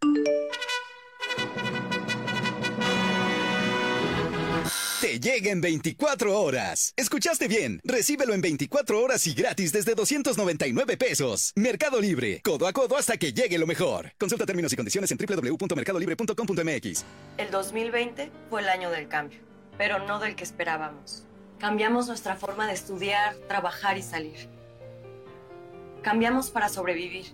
te 5.16 5.20
llega 5.22 5.52
en 5.52 5.62
24 5.62 6.42
horas. 6.42 6.94
¿Escuchaste 6.98 7.48
bien? 7.48 7.80
Recíbelo 7.86 8.34
en 8.34 8.42
24 8.42 9.02
horas 9.02 9.26
y 9.28 9.34
gratis 9.34 9.72
desde 9.72 9.96
299 9.96 10.98
pesos. 10.98 11.54
Mercado 11.56 12.02
Libre, 12.02 12.42
codo 12.42 12.68
a 12.68 12.74
codo 12.74 12.98
hasta 12.98 13.16
que 13.16 13.32
llegue 13.32 13.58
lo 13.58 13.66
mejor. 13.66 14.12
Consulta 14.18 14.46
términos 14.46 14.74
y 14.74 14.76
condiciones 14.76 15.10
en 15.12 15.18
www.mercadolibre.com.mx. 15.18 17.06
El 17.38 17.50
2020 17.50 18.30
fue 18.50 18.62
el 18.62 18.68
año 18.68 18.90
del 18.90 19.08
cambio, 19.08 19.40
pero 19.78 20.06
no 20.06 20.20
del 20.20 20.36
que 20.36 20.44
esperábamos. 20.44 21.24
Cambiamos 21.60 22.08
nuestra 22.08 22.36
forma 22.36 22.68
de 22.68 22.74
estudiar, 22.74 23.36
trabajar 23.48 23.98
y 23.98 24.02
salir. 24.02 24.50
Cambiamos 26.02 26.50
para 26.50 26.68
sobrevivir, 26.68 27.28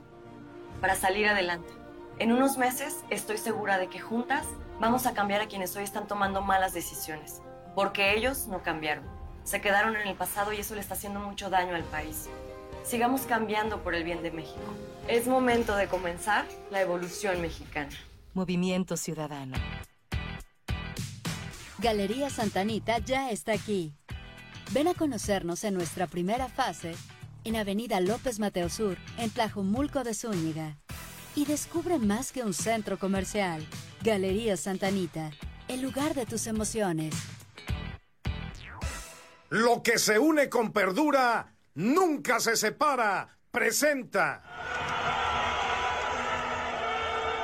para 0.82 0.96
salir 0.96 1.28
adelante. 1.28 1.74
En 2.20 2.32
unos 2.32 2.58
meses 2.58 2.98
estoy 3.10 3.40
segura 3.40 3.80
de 3.80 3.88
que 3.88 4.00
juntas 4.00 4.46
vamos 4.80 5.08
a 5.08 5.14
cambiar 5.14 5.42
a 5.42 5.48
quienes 5.48 5.76
hoy 5.76 5.84
están 5.84 6.08
tomando 6.08 6.42
malas 6.42 6.74
decisiones, 6.74 7.42
porque 7.76 8.16
ellos 8.16 8.48
no 8.48 8.64
cambiaron. 8.64 9.04
Se 9.44 9.62
quedaron 9.62 9.96
en 9.96 10.08
el 10.08 10.16
pasado 10.16 10.54
y 10.54 10.58
eso 10.58 10.76
le 10.76 10.82
está 10.82 10.94
haciendo 10.94 11.20
mucho 11.20 11.50
daño 11.50 11.76
al 11.76 11.84
país. 11.84 12.30
Sigamos 12.84 13.22
cambiando 13.22 13.84
por 13.84 13.96
el 13.96 14.04
bien 14.04 14.24
de 14.24 14.32
México. 14.32 14.60
Es 15.08 15.28
momento 15.28 15.76
de 15.76 15.88
comenzar 15.88 16.46
la 16.70 16.82
evolución 16.82 17.42
mexicana. 17.42 17.92
Movimiento 18.34 18.98
Ciudadano. 18.98 19.58
Galería 21.80 22.30
Santanita 22.30 23.00
ya 23.00 23.32
está 23.32 23.54
aquí. 23.54 23.94
Ven 24.72 24.88
a 24.88 24.94
conocernos 24.94 25.64
en 25.64 25.74
nuestra 25.74 26.08
primera 26.08 26.48
fase 26.48 26.96
en 27.44 27.56
Avenida 27.56 28.00
López 28.00 28.40
Mateo 28.40 28.70
Sur, 28.70 28.98
en 29.18 29.30
Tlajumulco 29.30 30.04
de 30.04 30.14
Zúñiga. 30.14 30.78
Y 31.36 31.46
descubre 31.46 31.98
más 31.98 32.32
que 32.32 32.44
un 32.44 32.54
centro 32.54 33.00
comercial. 33.00 33.66
Galería 34.04 34.58
Santanita, 34.58 35.32
el 35.68 35.82
lugar 35.82 36.14
de 36.14 36.26
tus 36.26 36.46
emociones. 36.48 37.14
Lo 39.52 39.84
que 39.84 40.00
se 40.00 40.18
une 40.18 40.48
con 40.48 40.72
perdura 40.72 41.54
nunca 41.76 42.40
se 42.40 42.56
separa. 42.56 43.38
Presenta. 43.52 44.42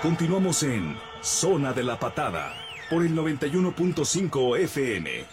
Continuamos 0.01 0.63
en 0.63 0.97
Zona 1.21 1.73
de 1.73 1.83
la 1.83 1.99
Patada 1.99 2.53
por 2.89 3.03
el 3.03 3.13
91.5 3.13 4.57
FM. 4.57 5.25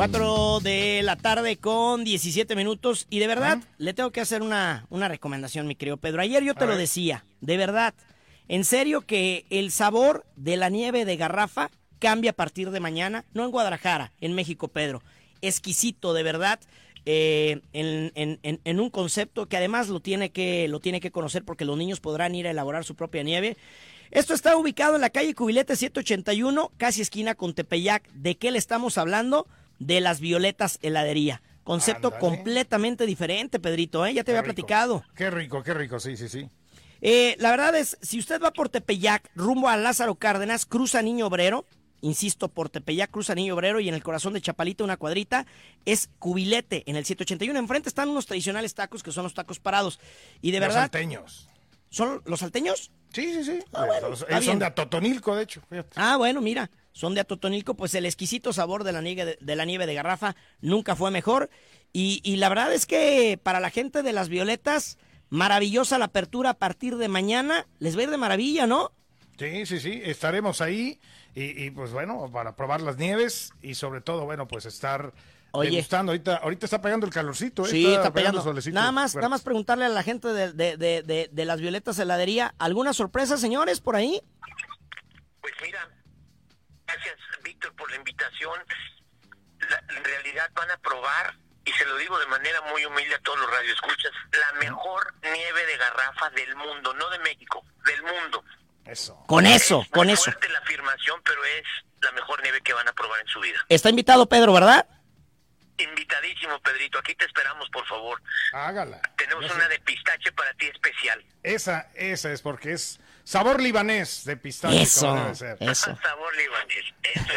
Cuatro 0.00 0.60
de 0.60 1.02
la 1.04 1.14
tarde 1.16 1.58
con 1.58 2.04
17 2.04 2.56
minutos 2.56 3.06
y 3.10 3.18
de 3.18 3.26
verdad 3.26 3.58
le 3.76 3.92
tengo 3.92 4.10
que 4.12 4.22
hacer 4.22 4.40
una, 4.40 4.86
una 4.88 5.08
recomendación, 5.08 5.66
mi 5.66 5.74
querido 5.74 5.98
Pedro. 5.98 6.22
Ayer 6.22 6.42
yo 6.42 6.54
te 6.54 6.64
A 6.64 6.68
lo 6.68 6.70
ver. 6.72 6.78
decía, 6.80 7.26
de 7.42 7.58
verdad, 7.58 7.92
en 8.48 8.64
serio 8.64 9.02
que 9.02 9.44
el 9.50 9.70
sabor 9.70 10.24
de 10.36 10.56
la 10.56 10.70
nieve 10.70 11.04
de 11.04 11.18
garrafa 11.18 11.70
cambia 11.98 12.30
a 12.30 12.34
partir 12.34 12.70
de 12.70 12.80
mañana, 12.80 13.26
no 13.34 13.44
en 13.44 13.50
Guadalajara, 13.50 14.10
en 14.22 14.32
México, 14.32 14.68
Pedro. 14.68 15.02
Exquisito, 15.42 16.14
de 16.14 16.22
verdad. 16.22 16.60
eh, 17.04 17.60
en, 17.74 18.10
en- 18.14 18.40
en- 18.42 18.60
en 18.64 18.80
un 18.80 18.88
concepto 18.88 19.46
que 19.48 19.56
además 19.58 19.88
lo 19.88 20.00
tiene 20.00 20.30
que, 20.32 20.66
lo 20.68 20.80
tiene 20.80 21.00
que 21.00 21.10
conocer 21.10 21.44
porque 21.44 21.64
los 21.66 21.76
niños 21.76 22.00
podrán 22.00 22.34
ir 22.34 22.46
a 22.46 22.50
elaborar 22.52 22.84
su 22.84 22.94
propia 22.94 23.22
nieve. 23.22 23.56
Esto 24.10 24.32
está 24.32 24.56
ubicado 24.56 24.94
en 24.96 25.00
la 25.02 25.10
calle 25.10 25.34
Cubilete 25.34 25.76
781, 25.76 26.72
casi 26.78 27.02
esquina 27.02 27.34
con 27.34 27.52
Tepeyac. 27.54 28.06
¿De 28.12 28.36
qué 28.38 28.50
le 28.50 28.58
estamos 28.58 28.96
hablando? 28.98 29.46
De 29.80 30.00
las 30.00 30.20
Violetas 30.20 30.78
Heladería. 30.82 31.42
Concepto 31.64 32.12
completamente 32.18 33.04
diferente, 33.06 33.58
Pedrito, 33.58 34.06
¿eh? 34.06 34.14
Ya 34.14 34.22
te 34.22 34.26
Qué 34.32 34.38
había 34.38 34.42
rico. 34.42 34.54
platicado. 34.54 35.04
Qué 35.16 35.30
rico, 35.30 35.62
qué 35.62 35.74
rico, 35.74 35.98
sí, 35.98 36.16
sí, 36.16 36.28
sí. 36.28 36.48
Eh, 37.00 37.34
la 37.38 37.50
verdad 37.50 37.74
es, 37.76 37.96
si 38.02 38.18
usted 38.18 38.40
va 38.40 38.52
por 38.52 38.68
Tepeyac, 38.68 39.30
rumbo 39.34 39.68
a 39.68 39.76
Lázaro 39.76 40.14
Cárdenas, 40.16 40.66
cruza 40.66 41.00
Niño 41.02 41.26
Obrero, 41.26 41.64
insisto, 42.02 42.48
por 42.48 42.68
Tepeyac, 42.70 43.10
cruza 43.10 43.34
Niño 43.34 43.54
Obrero 43.54 43.80
y 43.80 43.88
en 43.88 43.94
el 43.94 44.02
corazón 44.02 44.32
de 44.34 44.40
Chapalita, 44.40 44.84
una 44.84 44.96
cuadrita, 44.96 45.46
es 45.86 46.10
Cubilete, 46.18 46.82
en 46.86 46.96
el 46.96 47.04
781. 47.04 47.58
Enfrente 47.58 47.88
están 47.88 48.08
unos 48.10 48.26
tradicionales 48.26 48.74
tacos 48.74 49.02
que 49.02 49.12
son 49.12 49.24
los 49.24 49.34
tacos 49.34 49.60
parados. 49.60 49.98
Y 50.42 50.50
de 50.50 50.58
Los 50.60 50.68
verdad... 50.68 50.82
salteños. 50.82 51.48
¿Son 51.88 52.22
los 52.26 52.40
salteños? 52.40 52.90
Sí, 53.12 53.32
sí, 53.34 53.44
sí. 53.44 53.58
Ah, 53.72 53.84
bueno, 53.86 54.08
Ellos 54.08 54.22
está 54.28 54.42
son 54.42 54.58
de 54.60 54.64
Atotonilco, 54.66 55.34
de 55.36 55.42
hecho. 55.42 55.60
fíjate. 55.68 55.90
Ah, 55.96 56.16
bueno, 56.16 56.40
mira, 56.40 56.70
son 56.92 57.14
de 57.14 57.20
Atotonilco, 57.20 57.74
pues 57.74 57.94
el 57.94 58.06
exquisito 58.06 58.52
sabor 58.52 58.84
de 58.84 58.92
la 58.92 59.00
nieve 59.02 59.24
de, 59.24 59.38
de 59.40 59.56
la 59.56 59.64
nieve 59.64 59.86
de 59.86 59.94
garrafa 59.94 60.36
nunca 60.60 60.96
fue 60.96 61.10
mejor. 61.10 61.50
Y, 61.92 62.20
y 62.24 62.36
la 62.36 62.48
verdad 62.48 62.72
es 62.72 62.86
que 62.86 63.38
para 63.42 63.60
la 63.60 63.70
gente 63.70 64.02
de 64.02 64.12
las 64.12 64.28
violetas, 64.28 64.98
maravillosa 65.28 65.98
la 65.98 66.06
apertura 66.06 66.50
a 66.50 66.54
partir 66.54 66.96
de 66.96 67.08
mañana. 67.08 67.66
Les 67.78 67.96
va 67.96 68.00
a 68.00 68.02
ir 68.04 68.10
de 68.10 68.16
maravilla, 68.16 68.66
¿no? 68.66 68.92
Sí, 69.38 69.64
sí, 69.66 69.80
sí. 69.80 70.00
Estaremos 70.04 70.60
ahí 70.60 71.00
y, 71.34 71.64
y, 71.64 71.70
pues 71.70 71.92
bueno, 71.92 72.30
para 72.32 72.56
probar 72.56 72.80
las 72.82 72.98
nieves 72.98 73.52
y 73.62 73.74
sobre 73.74 74.00
todo, 74.00 74.24
bueno, 74.24 74.46
pues 74.46 74.66
estar 74.66 75.12
Oye. 75.52 75.70
degustando. 75.70 76.12
Ahorita, 76.12 76.36
ahorita 76.36 76.66
está 76.66 76.82
pegando 76.82 77.06
el 77.06 77.12
calorcito, 77.12 77.64
¿eh? 77.64 77.70
Sí, 77.70 77.86
está 77.86 78.12
pegando 78.12 78.40
pegando. 78.40 78.42
solecito 78.42 78.74
Nada 78.74 78.92
más, 78.92 79.14
nada 79.14 79.28
más 79.28 79.42
preguntarle 79.42 79.84
a 79.84 79.88
la 79.88 80.02
gente 80.02 80.28
de, 80.28 80.52
de- 80.52 80.76
de- 80.76 81.02
de- 81.02 81.28
de 81.32 81.44
las 81.44 81.60
violetas 81.60 81.98
heladería, 81.98 82.54
¿alguna 82.58 82.92
sorpresa, 82.92 83.36
señores, 83.38 83.80
por 83.80 83.96
ahí? 83.96 84.20
Pues 85.40 85.54
mira, 85.62 85.88
gracias 86.94 87.16
Víctor 87.42 87.74
por 87.76 87.90
la 87.90 87.96
invitación. 87.96 88.58
La- 89.68 89.82
en 89.96 90.04
realidad 90.04 90.50
van 90.54 90.70
a 90.70 90.76
probar, 90.78 91.34
y 91.64 91.72
se 91.72 91.84
lo 91.84 91.96
digo 91.96 92.18
de 92.18 92.26
manera 92.26 92.60
muy 92.62 92.84
humilde 92.84 93.14
a 93.14 93.18
todos 93.20 93.38
los 93.40 93.50
radioescuchas, 93.50 94.12
la 94.32 94.58
mejor 94.58 95.14
nieve 95.22 95.66
de 95.66 95.76
garrafa 95.76 96.30
del 96.30 96.56
mundo, 96.56 96.94
no 96.94 97.10
de 97.10 97.18
México, 97.20 97.64
del 97.84 98.02
mundo. 98.02 98.44
Eso. 98.86 99.22
Con 99.26 99.46
eso, 99.46 99.86
con 99.90 100.06
Muy 100.06 100.14
eso. 100.14 100.24
fuerte 100.24 100.48
la 100.48 100.58
afirmación, 100.60 101.20
pero 101.24 101.44
es 101.44 101.62
la 102.00 102.12
mejor 102.12 102.42
nieve 102.42 102.60
que 102.62 102.72
van 102.72 102.88
a 102.88 102.92
probar 102.92 103.20
en 103.20 103.26
su 103.28 103.38
vida. 103.40 103.60
Está 103.68 103.90
invitado 103.90 104.28
Pedro, 104.28 104.52
¿verdad? 104.54 104.86
Invitadísimo, 105.78 106.60
Pedrito, 106.60 106.98
aquí 106.98 107.14
te 107.14 107.24
esperamos, 107.24 107.68
por 107.70 107.86
favor. 107.86 108.20
Hágala. 108.52 109.00
Tenemos 109.16 109.50
una 109.50 109.68
de 109.68 109.78
pistache 109.80 110.30
para 110.32 110.52
ti 110.54 110.66
especial. 110.66 111.24
Esa, 111.42 111.90
esa 111.94 112.32
es 112.32 112.42
porque 112.42 112.72
es 112.72 113.00
sabor 113.30 113.62
libanés 113.62 114.24
de 114.24 114.36
pistache. 114.36 114.82
Eso, 114.82 115.06
como 115.08 115.22
debe 115.22 115.34
ser. 115.34 115.56
eso. 115.60 115.96
Sabor 116.02 116.36
libanés, 116.36 116.94
eso 117.14 117.32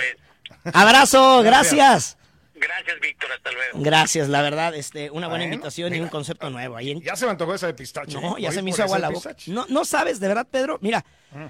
es. 0.65 0.73
Abrazo, 0.73 1.41
gracias. 1.43 2.17
Gracias, 2.55 2.99
Víctor, 3.01 3.31
hasta 3.31 3.51
luego. 3.51 3.79
Gracias, 3.81 4.29
la 4.29 4.41
verdad, 4.41 4.73
este, 4.75 5.09
una 5.11 5.27
buena 5.27 5.43
Bueno, 5.43 5.53
invitación 5.55 5.93
y 5.95 5.99
un 5.99 6.07
concepto 6.07 6.49
nuevo. 6.49 6.77
Ahí 6.77 6.91
en- 6.91 7.01
Ya 7.01 7.15
se 7.15 7.25
me 7.25 7.31
antojó 7.31 7.53
esa 7.53 7.67
de 7.67 7.73
pistache. 7.73 8.13
No, 8.19 8.37
¿eh? 8.37 8.41
ya 8.41 8.49
Hoy 8.49 8.55
se 8.55 8.61
me 8.61 8.69
hizo 8.69 8.83
agua 8.83 8.99
la 8.99 9.09
boca. 9.09 9.35
No, 9.47 9.65
no 9.69 9.83
sabes, 9.85 10.19
de 10.21 10.27
verdad, 10.29 10.47
Pedro. 10.49 10.77
Mira, 10.81 11.03
Mm. 11.31 11.47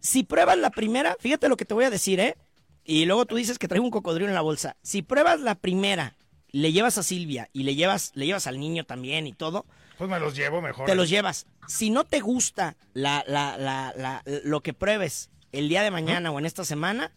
si 0.00 0.22
pruebas 0.22 0.58
la 0.58 0.70
primera, 0.70 1.16
fíjate 1.18 1.48
lo 1.48 1.56
que 1.56 1.64
te 1.64 1.74
voy 1.74 1.84
a 1.84 1.90
decir, 1.90 2.20
¿eh? 2.20 2.36
Y 2.84 3.06
luego 3.06 3.26
tú 3.26 3.36
dices 3.36 3.58
que 3.58 3.66
traigo 3.68 3.84
un 3.84 3.90
cocodrilo 3.90 4.28
en 4.28 4.34
la 4.34 4.40
bolsa. 4.40 4.76
Si 4.82 5.02
pruebas 5.02 5.40
la 5.40 5.54
primera, 5.56 6.14
le 6.50 6.70
llevas 6.72 6.98
a 6.98 7.02
Silvia 7.02 7.48
y 7.52 7.62
le 7.64 7.74
llevas, 7.74 8.12
le 8.14 8.26
llevas 8.26 8.46
al 8.46 8.60
niño 8.60 8.84
también 8.84 9.26
y 9.26 9.32
todo, 9.32 9.66
Pues 9.98 10.08
me 10.10 10.18
los 10.20 10.34
llevo 10.36 10.60
mejor. 10.62 10.86
te 10.86 10.94
los 10.94 11.08
llevas. 11.08 11.46
Si 11.68 11.90
no 11.90 12.04
te 12.04 12.20
gusta 12.20 12.76
la, 12.94 13.24
la, 13.26 13.56
la, 13.56 13.92
la- 13.96 14.22
lo 14.44 14.62
que 14.62 14.72
pruebes 14.74 15.30
el 15.52 15.68
día 15.68 15.82
de 15.82 15.90
mañana 15.90 16.30
o 16.30 16.38
en 16.38 16.46
esta 16.46 16.64
semana, 16.64 17.12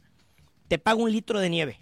te 0.68 0.78
pago 0.78 1.04
un 1.04 1.12
litro 1.12 1.40
de 1.40 1.50
nieve. 1.50 1.80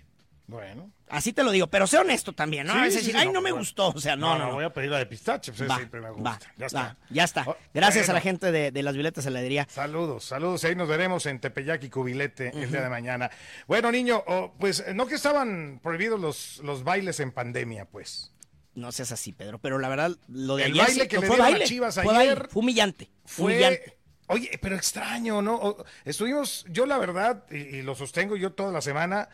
Bueno. 0.48 0.92
Así 1.10 1.32
te 1.32 1.44
lo 1.44 1.52
digo, 1.52 1.68
pero 1.68 1.86
sé 1.86 1.98
honesto 2.00 2.34
también, 2.34 2.66
¿no? 2.66 2.74
Sí, 2.74 2.80
a 2.80 2.82
veces 2.82 3.02
sí, 3.02 3.08
decir, 3.08 3.14
sí, 3.14 3.20
ay, 3.22 3.28
no, 3.28 3.34
no 3.34 3.42
me 3.42 3.52
bueno. 3.52 3.62
gustó. 3.62 3.90
O 3.90 4.00
sea, 4.00 4.16
no, 4.16 4.36
no, 4.38 4.48
no. 4.48 4.54
voy 4.56 4.66
a 4.66 4.74
pedir 4.74 4.90
la 4.90 4.98
de 4.98 5.06
pistache, 5.06 5.52
pues 5.54 5.70
Va, 5.70 5.76
siempre 5.76 6.02
me 6.02 6.08
va, 6.10 6.14
gusta. 6.14 6.40
ya 6.58 6.62
va, 6.62 6.66
está. 6.66 6.98
ya 7.12 7.24
está. 7.24 7.46
Gracias 7.74 8.10
a 8.10 8.14
la 8.14 8.20
gente 8.22 8.52
de, 8.52 8.72
de 8.72 8.84
las 8.84 8.96
Violetas 8.96 9.26
Heladería. 9.26 9.68
Saludos, 9.70 10.26
saludos. 10.26 10.64
Ahí 10.64 10.76
nos 10.76 10.88
veremos 10.88 11.26
en 11.28 11.40
Tepeyac 11.40 11.84
y 11.84 11.90
Cubilete 11.90 12.52
el 12.56 12.72
día 12.72 12.82
de 12.82 12.90
mañana. 12.90 13.30
Bueno, 13.68 13.92
niño, 13.92 14.24
oh, 14.26 14.54
pues 14.60 14.84
no 14.96 15.06
que 15.06 15.16
estaban 15.16 15.80
prohibidos 15.84 16.20
los, 16.20 16.58
los 16.64 16.84
bailes 16.84 17.20
en 17.20 17.32
pandemia, 17.32 17.86
pues. 17.86 18.33
No 18.76 18.92
seas 18.92 19.12
así, 19.12 19.34
Pedro, 19.34 19.60
pero 19.60 19.78
la 19.80 19.88
verdad, 19.90 20.12
lo 20.28 20.56
de 20.56 20.64
El 20.66 20.72
ayer 20.74 20.86
baile 20.86 21.08
que 21.08 21.16
no 21.18 21.22
le 21.22 21.28
fue 21.28 21.36
dieron 21.38 21.62
a 21.62 21.66
Chivas 21.66 21.96
fue 21.96 22.06
baile, 22.06 22.22
ayer 22.32 22.48
fue 22.50 22.62
humillante, 22.62 23.10
Fue, 23.26 23.46
humillante. 23.54 23.98
oye, 24.28 24.50
pero 24.62 24.76
extraño, 24.76 25.42
¿no? 25.44 25.56
O- 25.56 25.86
Estuvimos, 26.06 26.66
yo 26.70 26.86
la 26.88 26.98
verdad, 26.98 27.46
y, 27.52 27.58
y 27.58 27.82
lo 27.84 27.94
sostengo 27.94 28.36
yo 28.36 28.54
toda 28.54 28.72
la 28.72 28.82
semana, 28.82 29.30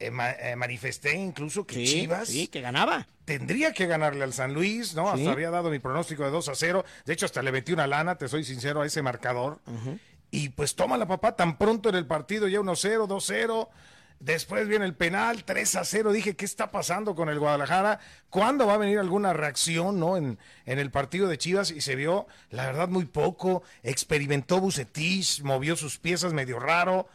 eh, 0.00 0.10
ma- 0.10 0.30
eh, 0.32 0.54
manifesté 0.56 1.14
incluso 1.14 1.66
que 1.66 1.74
Sí, 1.74 1.86
Chivas 1.86 2.28
sí, 2.28 2.46
que 2.48 2.60
ganaba. 2.60 3.06
tendría 3.24 3.72
que 3.72 3.86
ganarle 3.86 4.22
al 4.24 4.32
San 4.32 4.54
Luis, 4.54 4.94
¿no? 4.94 5.12
Sí. 5.14 5.20
Hasta 5.20 5.32
había 5.32 5.50
dado 5.50 5.70
mi 5.70 5.80
pronóstico 5.80 6.24
de 6.24 6.30
2 6.30 6.48
a 6.48 6.54
0. 6.54 6.84
De 7.04 7.12
hecho, 7.12 7.26
hasta 7.26 7.42
le 7.42 7.50
metí 7.52 7.72
una 7.72 7.86
lana, 7.86 8.16
te 8.16 8.28
soy 8.28 8.44
sincero, 8.44 8.80
a 8.82 8.86
ese 8.86 9.02
marcador. 9.02 9.60
Y 10.30 10.50
pues 10.50 10.74
toma 10.76 10.96
la 10.98 11.06
papá 11.08 11.34
tan 11.34 11.58
pronto 11.58 11.88
en 11.88 11.94
el 11.96 12.06
partido, 12.06 12.46
ya 12.48 12.60
1-0, 12.60 13.06
2-0. 13.08 13.68
Después 14.20 14.66
viene 14.66 14.84
el 14.84 14.94
penal, 14.94 15.44
3 15.44 15.76
a 15.76 15.84
0. 15.84 16.12
Dije, 16.12 16.34
¿qué 16.34 16.44
está 16.44 16.70
pasando 16.70 17.14
con 17.14 17.28
el 17.28 17.38
Guadalajara? 17.38 18.00
¿Cuándo 18.30 18.66
va 18.66 18.74
a 18.74 18.78
venir 18.78 18.98
alguna 18.98 19.32
reacción, 19.32 20.00
no? 20.00 20.16
En, 20.16 20.38
en 20.66 20.78
el 20.78 20.90
partido 20.90 21.28
de 21.28 21.38
Chivas 21.38 21.70
y 21.70 21.80
se 21.80 21.94
vio, 21.94 22.26
la 22.50 22.66
verdad, 22.66 22.88
muy 22.88 23.04
poco. 23.04 23.62
Experimentó 23.82 24.60
Bucetich, 24.60 25.42
movió 25.42 25.76
sus 25.76 25.98
piezas 25.98 26.32
medio 26.32 26.58
raro. 26.58 27.08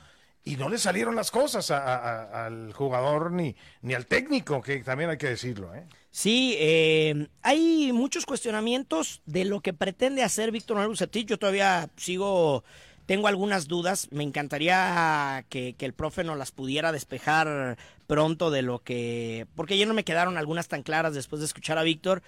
y 0.45 0.57
no 0.57 0.67
le 0.69 0.77
salieron 0.77 1.15
las 1.15 1.31
cosas 1.31 1.71
al 1.71 2.73
jugador 2.73 3.31
ni, 3.31 3.55
ni 3.81 3.93
al 3.93 4.05
técnico, 4.07 4.61
que 4.61 4.83
también 4.83 5.09
hay 5.09 5.17
que 5.17 5.29
decirlo. 5.29 5.73
¿eh? 5.73 5.85
Sí, 6.11 6.55
eh, 6.59 7.27
hay 7.41 7.91
muchos 7.93 8.25
cuestionamientos 8.25 9.21
de 9.25 9.45
lo 9.45 9.61
que 9.61 9.73
pretende 9.73 10.21
hacer 10.21 10.51
Víctor 10.51 10.75
Manuel 10.75 10.89
Bucetich. 10.89 11.27
Yo 11.27 11.39
todavía 11.39 11.89
sigo, 11.95 12.63
tengo 13.05 13.27
algunas 13.27 13.67
dudas. 13.67 14.07
Me 14.11 14.23
encantaría 14.23 15.45
que, 15.49 15.73
que 15.77 15.85
el 15.85 15.93
profe 15.93 16.23
nos 16.23 16.37
las 16.37 16.51
pudiera 16.51 16.91
despejar 16.91 17.77
pronto 18.07 18.51
de 18.51 18.61
lo 18.61 18.79
que, 18.79 19.47
porque 19.55 19.77
ya 19.77 19.85
no 19.85 19.93
me 19.93 20.03
quedaron 20.03 20.37
algunas 20.37 20.67
tan 20.67 20.83
claras 20.83 21.13
después 21.13 21.39
de 21.39 21.45
escuchar 21.45 21.77
a 21.77 21.83
Víctor, 21.83 22.21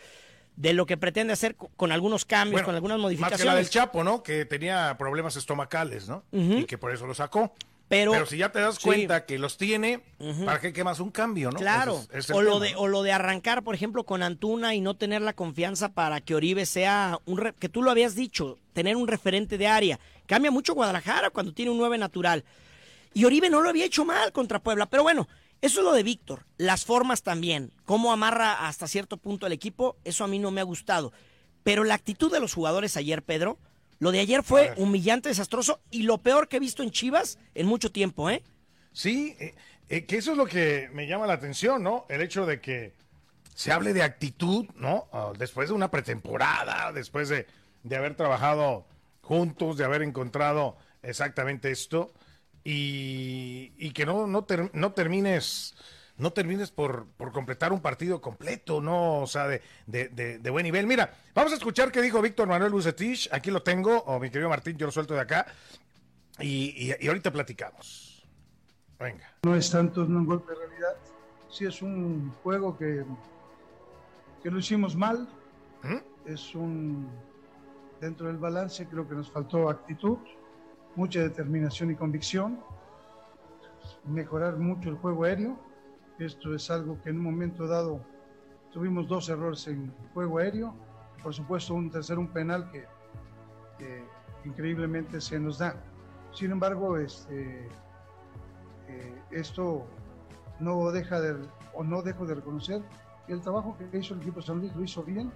de 0.55 0.73
lo 0.73 0.85
que 0.85 0.95
pretende 0.97 1.33
hacer 1.33 1.55
co- 1.55 1.69
con 1.75 1.91
algunos 1.91 2.23
cambios, 2.25 2.53
Bueno, 2.65 2.65
con 2.67 2.75
algunas 2.75 2.97
Más 2.97 3.09
que 3.09 3.15
la 3.15 3.17
del 3.17 3.29
modificaciones. 3.37 3.69
Chapo, 3.71 4.03
¿no? 4.03 4.23
Que 4.23 4.45
tenía 4.45 4.95
problemas 4.97 5.35
estomacales, 5.35 6.07
¿no? 6.07 6.23
Y 6.31 6.63
que 6.65 6.77
por 6.77 6.93
eso 6.93 7.05
lo 7.05 7.13
sacó. 7.13 7.53
Pero- 7.87 8.25
si 8.25 8.37
ya 8.37 8.51
te 8.51 8.59
das 8.59 8.75
sí. 8.75 8.81
cuenta 8.83 9.25
que 9.25 9.37
los 9.37 9.57
tiene, 9.57 10.01
¿para 10.43 10.59
qué 10.59 10.73
quemas 10.73 10.99
un 10.99 11.11
cambio, 11.11 11.51
no? 11.51 11.59
Claro, 11.59 12.01
es- 12.11 12.29
es 12.29 12.29
o, 12.31 12.41
lo 12.41 12.53
tema, 12.59 12.65
de, 12.65 12.75
o 12.77 12.87
lo 12.87 13.03
de 13.03 13.11
arrancar, 13.11 13.63
por 13.63 13.75
ejemplo, 13.75 14.03
con 14.05 14.23
Antuna 14.23 14.73
y 14.73 14.81
no 14.81 14.95
tener 14.95 15.21
la 15.21 15.33
confianza 15.33 15.89
para 15.93 16.19
que 16.21 16.33
Oribe 16.35 16.65
sea 16.65 17.19
un... 17.25 17.37
re- 17.37 17.53
que 17.53 17.69
tú 17.69 17.83
lo 17.83 17.91
habías 17.91 18.15
dicho, 18.15 18.57
tener 18.73 18.95
un 18.95 19.07
referente 19.07 19.57
de 19.59 19.67
área. 19.67 19.99
Cambia 20.25 20.49
mucho 20.49 20.73
Guadalajara 20.73 21.29
cuando 21.29 21.53
tiene 21.53 21.69
un 21.71 21.77
9 21.77 21.97
natural. 21.99 22.43
Y 23.13 23.25
Oribe 23.25 23.49
no 23.49 23.61
lo 23.61 23.69
había 23.69 23.85
hecho 23.85 24.03
mal 24.03 24.31
contra 24.31 24.59
Puebla, 24.59 24.87
pero 24.87 25.03
bueno, 25.03 25.27
eso 25.61 25.79
es 25.79 25.85
lo 25.85 25.93
de 25.93 26.01
Víctor. 26.03 26.45
Las 26.57 26.85
formas 26.85 27.21
también, 27.21 27.71
cómo 27.85 28.11
amarra 28.11 28.67
hasta 28.67 28.87
cierto 28.87 29.17
punto 29.17 29.45
el 29.45 29.53
equipo, 29.53 29.95
eso 30.03 30.23
a 30.23 30.27
mí 30.27 30.39
no 30.39 30.49
me 30.51 30.59
ha 30.61 30.65
gustado. 30.65 31.13
Pero 31.63 31.83
la 31.83 31.93
actitud 31.93 32.31
de 32.31 32.39
los 32.39 32.53
jugadores 32.53 32.97
ayer, 32.97 33.21
Pedro, 33.23 33.57
lo 33.99 34.11
de 34.11 34.19
ayer 34.19 34.43
fue 34.43 34.73
humillante, 34.77 35.29
desastroso 35.29 35.79
y 35.91 36.03
lo 36.03 36.17
peor 36.19 36.47
que 36.47 36.57
he 36.57 36.59
visto 36.59 36.83
en 36.83 36.91
Chivas 36.91 37.39
en 37.53 37.67
mucho 37.67 37.91
tiempo, 37.91 38.29
¿eh? 38.29 38.43
Sí, 38.91 39.35
eh, 39.39 39.55
eh, 39.89 40.05
que 40.05 40.17
eso 40.17 40.31
es 40.31 40.37
lo 40.37 40.45
que 40.45 40.89
me 40.93 41.07
llama 41.07 41.27
la 41.27 41.33
atención, 41.33 41.83
¿no? 41.83 42.05
El 42.09 42.21
hecho 42.21 42.45
de 42.45 42.59
que 42.61 42.93
se 43.53 43.71
hable 43.71 43.93
de 43.93 44.03
actitud, 44.03 44.65
¿no? 44.75 45.07
Ah, 45.13 45.31
después 45.37 45.69
de 45.69 45.75
una 45.75 45.91
pretemporada, 45.91 46.91
después 46.91 47.29
de, 47.29 47.47
de 47.83 47.95
haber 47.95 48.15
trabajado 48.15 48.85
juntos, 49.21 49.77
de 49.77 49.85
haber 49.85 50.01
encontrado 50.01 50.75
exactamente 51.01 51.71
esto, 51.71 52.11
y, 52.63 53.71
y 53.77 53.91
que 53.91 54.05
no, 54.05 54.27
no, 54.27 54.43
ter- 54.43 54.71
no 54.73 54.91
termines 54.93 55.75
no 56.17 56.31
termines 56.31 56.71
por, 56.71 57.07
por 57.17 57.31
completar 57.31 57.73
un 57.73 57.81
partido 57.81 58.21
completo, 58.21 58.79
¿no? 58.81 59.21
O 59.21 59.27
sea, 59.27 59.47
de, 59.47 59.61
de, 59.85 60.07
de- 60.09 60.39
de 60.39 60.49
buen 60.49 60.63
nivel. 60.63 60.87
Mira, 60.87 61.13
vamos 61.33 61.51
a 61.51 61.55
escuchar 61.55 61.91
qué 61.91 62.01
dijo 62.01 62.21
Víctor 62.21 62.47
Manuel 62.47 62.71
Bucetich. 62.71 63.27
Aquí 63.33 63.51
lo 63.51 63.61
tengo, 63.63 63.97
o 64.05 64.19
mi 64.19 64.29
querido 64.29 64.49
Martín, 64.49 64.77
yo 64.77 64.85
lo 64.85 64.91
suelto 64.91 65.13
de 65.13 65.19
acá. 65.21 65.45
Y, 66.39 66.89
y- 66.91 66.95
y 66.99 67.07
ahorita 67.07 67.31
platicamos. 67.31 68.25
Venga. 68.99 69.29
No 69.43 69.55
es 69.55 69.69
tanto 69.69 70.01
un 70.03 70.25
golpe 70.25 70.53
de 70.53 70.59
realidad, 70.59 70.95
sí 71.49 71.65
es 71.65 71.81
un 71.81 72.31
juego 72.43 72.77
que, 72.77 73.03
que 74.41 74.49
lo 74.49 74.59
hicimos 74.59 74.95
mal, 74.95 75.27
es 76.25 76.55
un, 76.55 77.09
dentro 77.99 78.27
del 78.27 78.37
balance 78.37 78.87
creo 78.87 79.07
que 79.07 79.15
nos 79.15 79.29
faltó 79.29 79.69
actitud, 79.69 80.17
mucha 80.95 81.19
determinación 81.19 81.91
y 81.91 81.95
convicción, 81.95 82.59
mejorar 84.05 84.55
mucho 84.57 84.89
el 84.89 84.95
juego 84.95 85.25
aéreo, 85.25 85.59
esto 86.19 86.53
es 86.53 86.69
algo 86.71 87.01
que 87.01 87.09
en 87.09 87.17
un 87.17 87.23
momento 87.23 87.67
dado 87.67 87.99
tuvimos 88.71 89.07
dos 89.07 89.29
errores 89.29 89.67
en 89.67 89.93
juego 90.13 90.39
aéreo, 90.39 90.73
por 91.21 91.33
supuesto 91.33 91.73
un 91.73 91.89
tercero, 91.89 92.19
un 92.19 92.27
penal 92.27 92.69
que, 92.71 92.85
increíblemente 94.45 95.19
se 95.19 95.39
nos 95.39 95.57
da. 95.57 95.75
Sin 96.31 96.51
embargo, 96.51 96.97
este, 96.97 97.67
eh, 98.87 99.21
esto 99.31 99.85
no 100.59 100.91
deja 100.91 101.19
de, 101.19 101.35
o 101.73 101.83
no 101.83 102.01
dejo 102.03 102.25
de 102.25 102.35
reconocer 102.35 102.81
que 103.25 103.33
el 103.33 103.41
trabajo 103.41 103.75
que 103.77 103.97
hizo 103.97 104.13
el 104.13 104.21
equipo 104.21 104.39
de 104.39 104.45
San 104.45 104.59
Luis 104.59 104.75
lo 104.75 104.83
hizo 104.83 105.03
bien. 105.03 105.31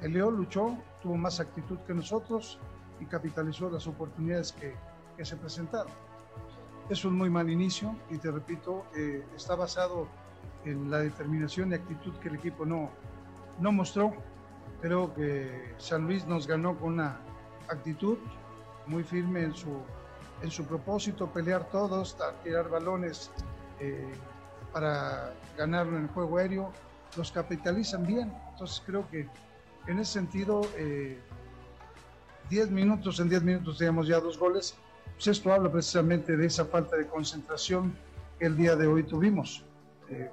El 0.00 0.12
León 0.12 0.36
luchó, 0.36 0.78
tuvo 1.02 1.16
más 1.16 1.40
actitud 1.40 1.78
que 1.86 1.92
nosotros 1.92 2.58
y 3.00 3.06
capitalizó 3.06 3.68
las 3.68 3.86
oportunidades 3.86 4.52
que 4.52 5.24
se 5.24 5.36
presentaron. 5.36 5.92
Es 6.90 7.04
un 7.04 7.16
muy 7.16 7.30
mal 7.30 7.48
inicio 7.48 7.96
y 8.10 8.18
te 8.18 8.32
repito, 8.32 8.84
eh, 8.96 9.24
está 9.36 9.54
basado 9.54 10.08
en 10.64 10.90
la 10.90 10.98
determinación 10.98 11.70
y 11.70 11.74
actitud 11.76 12.12
que 12.14 12.28
el 12.28 12.34
equipo 12.34 12.66
no, 12.66 12.90
no 13.60 13.70
mostró. 13.70 14.12
Creo 14.82 15.14
que 15.14 15.72
San 15.78 16.06
Luis 16.06 16.26
nos 16.26 16.48
ganó 16.48 16.76
con 16.76 16.94
una 16.94 17.20
actitud 17.68 18.18
muy 18.88 19.04
firme 19.04 19.44
en 19.44 19.54
su, 19.54 19.68
en 20.42 20.50
su 20.50 20.64
propósito, 20.64 21.28
pelear 21.28 21.70
todos, 21.70 22.16
tirar 22.42 22.68
balones 22.68 23.30
eh, 23.78 24.10
para 24.72 25.32
ganarlo 25.56 25.96
en 25.96 26.02
el 26.02 26.08
juego 26.08 26.38
aéreo, 26.38 26.72
los 27.16 27.30
capitalizan 27.30 28.04
bien. 28.04 28.34
Entonces 28.50 28.82
creo 28.84 29.08
que 29.10 29.28
en 29.86 30.00
ese 30.00 30.14
sentido, 30.14 30.62
eh, 30.76 31.20
10 32.48 32.68
minutos, 32.72 33.20
en 33.20 33.28
10 33.28 33.44
minutos 33.44 33.78
teníamos 33.78 34.08
ya 34.08 34.18
dos 34.18 34.36
goles. 34.36 34.74
Pues 35.20 35.36
esto 35.36 35.52
habla 35.52 35.70
precisamente 35.70 36.34
de 36.34 36.46
esa 36.46 36.64
falta 36.64 36.96
de 36.96 37.06
concentración 37.06 37.94
que 38.38 38.46
el 38.46 38.56
día 38.56 38.74
de 38.74 38.86
hoy 38.86 39.02
tuvimos. 39.02 39.66
Eh, 40.08 40.30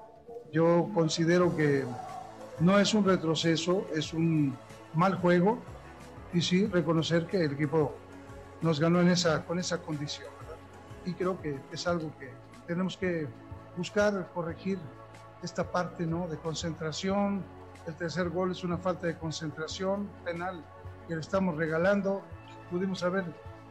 yo 0.54 0.89
considero 0.93 1.54
que 1.58 1.84
no 2.62 2.80
es 2.80 2.93
un 2.93 3.04
retroceso, 3.04 3.86
es 3.93 4.13
un 4.13 4.58
mal 4.93 5.15
juego 5.15 5.60
y 6.32 6.41
sí 6.41 6.67
reconocer 6.67 7.28
que 7.28 7.43
el 7.43 7.52
equipo 7.52 7.95
nos 8.62 8.80
ganó 8.80 9.02
en 9.02 9.10
esa, 9.10 9.43
con 9.45 9.60
esa 9.60 9.80
condición. 9.80 10.30
¿verdad? 10.39 10.56
Y 11.06 11.13
creo 11.15 11.41
que 11.41 11.60
es 11.73 11.86
algo 11.86 12.10
que 12.17 12.32
tenemos 12.65 12.95
que 12.95 13.28
buscar 13.76 14.32
corregir 14.34 14.80
esta 15.43 15.69
parte 15.69 16.06
¿no? 16.06 16.30
de 16.30 16.38
concentración. 16.38 17.43
El 17.86 17.93
tercer 17.95 18.30
gol 18.30 18.52
es 18.52 18.63
una 18.63 18.78
falta 18.78 19.08
de 19.08 19.17
concentración 19.17 20.08
penal 20.23 20.63
que 21.10 21.15
le 21.15 21.19
estamos 21.19 21.58
regalando. 21.58 22.21
Pudimos 22.71 23.04
haber 23.04 23.26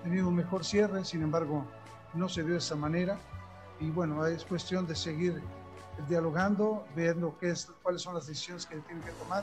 tenido 0.07 0.29
un 0.29 0.37
mejor 0.37 0.65
cierre, 0.65 1.05
sin 1.05 1.23
embargo, 1.23 1.65
no 2.15 2.29
se 2.29 2.45
dio 2.45 2.53
de 2.53 2.59
esa 2.59 2.77
manera. 2.77 3.19
Y 3.81 3.91
bueno, 3.91 4.25
es 4.25 4.45
cuestión 4.45 4.87
de 4.87 4.95
seguir 4.95 5.43
dialogando, 6.09 6.87
viendo 6.95 7.37
qué 7.41 7.51
es, 7.51 7.69
cuáles 7.83 8.03
son 8.03 8.15
las 8.15 8.29
decisiones 8.29 8.67
que 8.67 8.77
tienen 8.77 9.03
que 9.03 9.11
tomar 9.13 9.43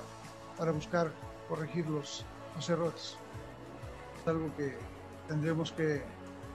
para 0.58 0.71
buscar 0.71 1.12
corregir 1.49 1.86
los, 1.89 2.26
los 2.56 2.69
errores. 2.69 3.17
Es 4.21 4.28
algo 4.28 4.56
que 4.56 4.78
tendremos 5.28 5.73
que 5.73 6.02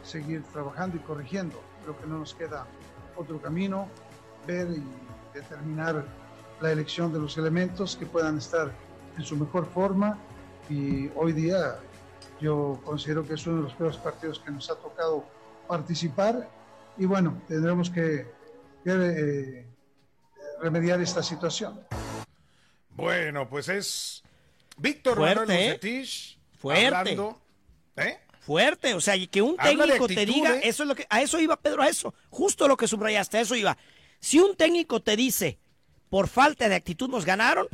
seguir 0.02 0.42
trabajando 0.54 0.96
y 0.96 1.00
corrigiendo. 1.00 1.60
Creo 1.82 1.98
que 1.98 2.06
no 2.06 2.18
nos 2.18 2.34
queda 2.34 2.66
otro 3.14 3.38
camino, 3.42 3.88
ver 4.46 4.68
y 4.70 4.82
determinar 5.34 6.02
la 6.62 6.72
elección 6.72 7.12
de 7.12 7.18
los 7.18 7.36
elementos 7.36 7.94
que 7.94 8.06
puedan 8.06 8.38
estar 8.38 8.72
en 9.18 9.24
su 9.24 9.36
mejor 9.36 9.66
forma 9.66 10.16
y 10.70 11.10
hoy 11.14 11.32
día 11.32 11.78
yo 12.40 12.80
considero 12.84 13.26
que 13.26 13.34
es 13.34 13.46
uno 13.46 13.56
de 13.56 13.62
los 13.64 13.74
peores 13.74 13.96
partidos 13.96 14.38
que 14.40 14.50
nos 14.50 14.70
ha 14.70 14.76
tocado 14.76 15.24
participar 15.66 16.48
y 16.96 17.04
bueno, 17.06 17.40
tendremos 17.46 17.90
que, 17.90 18.26
que, 18.84 18.90
eh, 18.90 19.66
remediar 20.60 21.00
esta 21.00 21.22
situación. 21.22 21.80
Bueno, 22.90 23.48
pues 23.48 23.68
es 23.68 24.22
Víctor 24.76 25.16
Fuerte, 25.16 25.40
Manuel 25.40 25.58
¿eh? 25.58 25.66
Bucetich 25.72 26.38
Fuerte. 26.58 26.86
hablando, 26.86 27.40
¿eh? 27.96 28.18
Fuerte, 28.40 28.94
o 28.94 29.00
sea, 29.00 29.14
y 29.14 29.26
que 29.26 29.42
un 29.42 29.56
Habla 29.58 29.84
técnico 29.84 30.08
te 30.08 30.26
diga, 30.26 30.56
¿eh? 30.56 30.60
eso 30.64 30.82
es 30.82 30.88
lo 30.88 30.94
que, 30.94 31.06
a 31.08 31.20
eso 31.20 31.38
iba 31.38 31.56
Pedro, 31.56 31.82
a 31.82 31.88
eso, 31.88 32.14
justo 32.30 32.66
lo 32.66 32.76
que 32.76 32.88
subrayaste, 32.88 33.38
a 33.38 33.40
eso 33.42 33.54
iba. 33.54 33.76
Si 34.20 34.40
un 34.40 34.56
técnico 34.56 35.00
te 35.00 35.16
dice, 35.16 35.58
por 36.08 36.28
falta 36.28 36.68
de 36.68 36.74
actitud 36.74 37.08
nos 37.08 37.24
ganaron, 37.24 37.68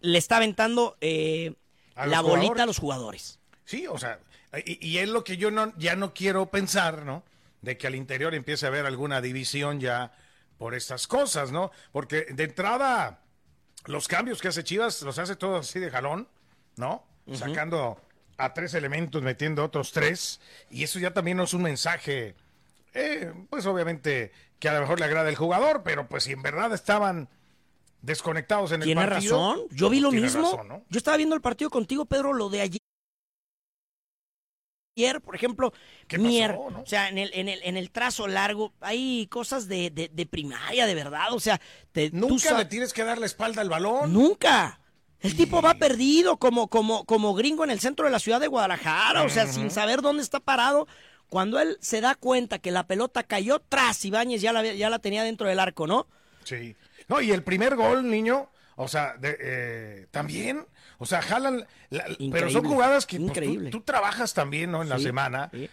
le 0.00 0.18
está 0.18 0.38
aventando 0.38 0.96
eh, 1.00 1.54
la 1.94 2.20
bolita 2.20 2.32
jugadores. 2.32 2.62
a 2.62 2.66
los 2.66 2.78
jugadores. 2.78 3.39
Sí, 3.70 3.86
o 3.86 3.96
sea, 3.98 4.18
y, 4.64 4.84
y 4.84 4.98
es 4.98 5.08
lo 5.08 5.22
que 5.22 5.36
yo 5.36 5.52
no, 5.52 5.72
ya 5.78 5.94
no 5.94 6.12
quiero 6.12 6.50
pensar, 6.50 7.04
¿no? 7.04 7.22
De 7.62 7.78
que 7.78 7.86
al 7.86 7.94
interior 7.94 8.34
empiece 8.34 8.66
a 8.66 8.68
haber 8.68 8.84
alguna 8.84 9.20
división 9.20 9.78
ya 9.78 10.12
por 10.58 10.74
estas 10.74 11.06
cosas, 11.06 11.52
¿no? 11.52 11.70
Porque 11.92 12.26
de 12.30 12.42
entrada, 12.44 13.20
los 13.84 14.08
cambios 14.08 14.40
que 14.42 14.48
hace 14.48 14.64
Chivas 14.64 15.02
los 15.02 15.20
hace 15.20 15.36
todos 15.36 15.68
así 15.68 15.78
de 15.78 15.88
jalón, 15.88 16.26
¿no? 16.74 17.06
Sacando 17.32 18.00
a 18.38 18.52
tres 18.54 18.74
elementos, 18.74 19.22
metiendo 19.22 19.62
otros 19.64 19.92
tres, 19.92 20.40
y 20.68 20.82
eso 20.82 20.98
ya 20.98 21.12
también 21.12 21.36
no 21.36 21.44
es 21.44 21.54
un 21.54 21.62
mensaje, 21.62 22.34
eh, 22.92 23.32
pues 23.50 23.66
obviamente 23.66 24.32
que 24.58 24.68
a 24.68 24.72
lo 24.74 24.80
mejor 24.80 24.98
le 24.98 25.04
agrada 25.04 25.28
el 25.28 25.36
jugador, 25.36 25.82
pero 25.84 26.08
pues 26.08 26.24
si 26.24 26.32
en 26.32 26.42
verdad 26.42 26.72
estaban 26.74 27.28
desconectados 28.02 28.72
en 28.72 28.80
el 28.82 28.86
Tiene 28.86 29.06
partido. 29.06 29.38
razón, 29.38 29.66
yo 29.70 29.88
vi 29.90 30.00
lo 30.00 30.10
tiene 30.10 30.24
mismo. 30.26 30.50
razón, 30.50 30.68
¿no? 30.68 30.82
Yo 30.88 30.98
estaba 30.98 31.16
viendo 31.18 31.36
el 31.36 31.40
partido 31.40 31.70
contigo, 31.70 32.04
Pedro, 32.06 32.32
lo 32.32 32.48
de 32.48 32.62
ayer. 32.62 32.79
Ayer, 34.96 35.20
por 35.20 35.36
ejemplo, 35.36 35.72
Mier, 36.18 36.56
o 36.58 36.84
sea, 36.84 37.08
en 37.08 37.18
el, 37.18 37.30
en, 37.32 37.48
el, 37.48 37.60
en 37.62 37.76
el 37.76 37.90
trazo 37.90 38.26
largo, 38.26 38.72
hay 38.80 39.28
cosas 39.28 39.68
de, 39.68 39.90
de, 39.90 40.10
de 40.12 40.26
primaria, 40.26 40.84
de 40.86 40.94
verdad, 40.96 41.32
o 41.32 41.38
sea, 41.38 41.60
te, 41.92 42.10
Nunca 42.10 42.58
le 42.58 42.64
tienes 42.64 42.92
que 42.92 43.04
dar 43.04 43.18
la 43.18 43.26
espalda 43.26 43.62
al 43.62 43.68
balón. 43.68 44.12
Nunca. 44.12 44.80
El 45.20 45.36
tipo 45.36 45.62
va 45.62 45.74
perdido 45.74 46.38
como, 46.38 46.68
como, 46.68 47.04
como 47.04 47.34
gringo 47.34 47.62
en 47.62 47.70
el 47.70 47.78
centro 47.78 48.06
de 48.06 48.10
la 48.10 48.18
ciudad 48.18 48.40
de 48.40 48.48
Guadalajara, 48.48 49.22
o 49.22 49.28
sea, 49.28 49.46
sin 49.46 49.70
saber 49.70 50.00
dónde 50.02 50.22
está 50.22 50.40
parado. 50.40 50.88
cuando 51.28 51.60
él 51.60 51.78
se 51.80 52.00
da 52.00 52.14
cuenta 52.16 52.58
que 52.58 52.72
la 52.72 52.86
pelota 52.86 53.22
cayó 53.22 53.60
tras 53.60 54.04
Ibáñez 54.04 54.40
ya 54.42 54.52
la, 54.52 54.64
ya 54.64 54.90
la 54.90 54.98
tenía 54.98 55.22
dentro 55.22 55.46
del 55.46 55.60
arco, 55.60 55.86
¿no? 55.86 56.08
Sí. 56.44 56.74
No, 57.06 57.20
y 57.20 57.30
el 57.30 57.44
primer 57.44 57.76
gol, 57.76 58.08
niño, 58.08 58.50
o 58.76 58.88
sea, 58.88 59.14
de, 59.18 59.36
eh, 59.40 60.06
también, 60.10 60.66
o 61.00 61.06
sea, 61.06 61.20
jalan, 61.20 61.66
la- 61.88 62.04
pero 62.30 62.48
son 62.50 62.64
jugadas 62.64 63.04
que 63.06 63.16
pues, 63.16 63.32
tú- 63.32 63.40
Increíble. 63.40 63.70
tú, 63.70 63.80
trabajas 63.80 64.32
también, 64.34 64.70
¿no? 64.70 64.82
En 64.82 64.88
la 64.88 64.98
Sí, 64.98 65.02
semana. 65.04 65.50
sí. 65.52 65.68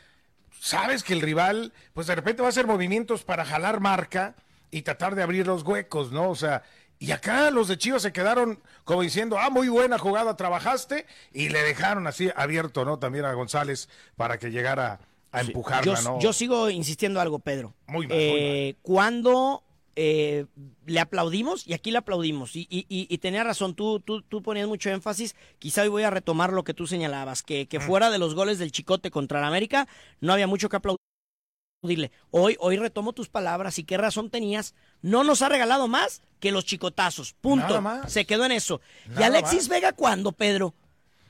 Sabes 0.59 1.03
que 1.03 1.13
el 1.13 1.21
rival, 1.21 1.71
pues 1.93 2.07
de 2.07 2.15
repente 2.15 2.41
va 2.41 2.47
a 2.47 2.49
hacer 2.49 2.65
movimientos 2.65 3.23
para 3.23 3.45
jalar 3.45 3.79
marca 3.79 4.33
y 4.71 4.81
tratar 4.81 5.13
de 5.13 5.21
abrir 5.21 5.45
los 5.45 5.61
huecos, 5.63 6.11
¿no? 6.11 6.29
O 6.31 6.35
sea, 6.35 6.63
y 6.99 7.11
acá 7.11 7.51
los 7.51 7.67
de 7.67 7.77
Chivas 7.77 8.01
se 8.01 8.11
quedaron 8.11 8.59
como 8.83 9.03
diciendo, 9.03 9.37
ah, 9.37 9.51
muy 9.51 9.69
buena 9.69 9.99
jugada, 9.99 10.35
trabajaste, 10.35 11.05
y 11.31 11.49
le 11.49 11.61
dejaron 11.61 12.07
así 12.07 12.31
abierto, 12.35 12.85
¿no? 12.85 12.97
También 12.97 13.25
a 13.25 13.33
González 13.33 13.87
para 14.15 14.39
que 14.39 14.49
llegara 14.49 14.99
a 15.31 15.41
empujarla, 15.41 15.95
yo, 15.95 16.01
¿no? 16.01 16.19
yo 16.19 16.33
sigo 16.33 16.69
insistiendo 16.71 17.21
algo, 17.21 17.37
Pedro. 17.37 17.75
Muy 17.85 18.07
mal, 18.07 18.17
Eh, 18.19 18.75
Cuando 18.81 19.61
eh, 19.99 20.45
le 20.86 20.99
aplaudimos, 20.99 21.67
y 21.67 21.73
aquí 21.73 21.89
le 21.91 21.97
aplaudimos, 21.97 22.55
y, 22.55 22.67
y, 22.69 22.86
y- 22.88 23.07
y 23.10 23.17
tenía 23.17 23.43
razón, 23.43 23.73
tú, 23.73 23.99
tú, 23.99 24.21
tú 24.21 24.43
ponías 24.43 24.67
mucho 24.67 24.89
énfasis, 24.91 25.36
quizá 25.60 25.81
hoy 25.81 25.88
voy 25.89 26.03
a 26.03 26.12
retomar 26.12 26.53
lo 26.53 26.63
que 26.63 26.75
tú 26.75 26.86
señalabas, 26.86 27.41
que, 27.41 27.63
Mm. 27.63 27.67
que 27.67 27.79
fuera 27.79 28.10
de 28.12 28.19
los 28.19 28.36
goles 28.36 28.60
del 28.60 28.71
Chicote 28.71 29.10
contra 29.12 29.39
el 29.39 29.45
América, 29.45 29.88
no 30.21 30.33
había 30.33 30.45
mucho 30.45 30.69
que 30.69 30.77
aplaudirle. 30.77 32.12
Hoy, 32.31 32.55
hoy 32.60 32.77
retomo 32.77 33.13
tus 33.13 33.27
palabras 33.29 33.79
y 33.79 33.83
qué 33.83 33.97
razón 33.97 34.29
tenías. 34.29 34.75
No 35.01 35.23
nos 35.23 35.41
ha 35.41 35.49
regalado 35.49 35.88
más 35.88 36.21
que 36.39 36.51
los 36.51 36.65
chicotazos. 36.65 37.33
Punto. 37.33 37.81
Se 38.07 38.25
quedó 38.25 38.45
en 38.45 38.51
eso. 38.51 38.81
¿Y 39.17 39.23
Alexis 39.23 39.63
más. 39.63 39.69
Vega 39.69 39.93
cuándo, 39.93 40.31
Pedro? 40.31 40.73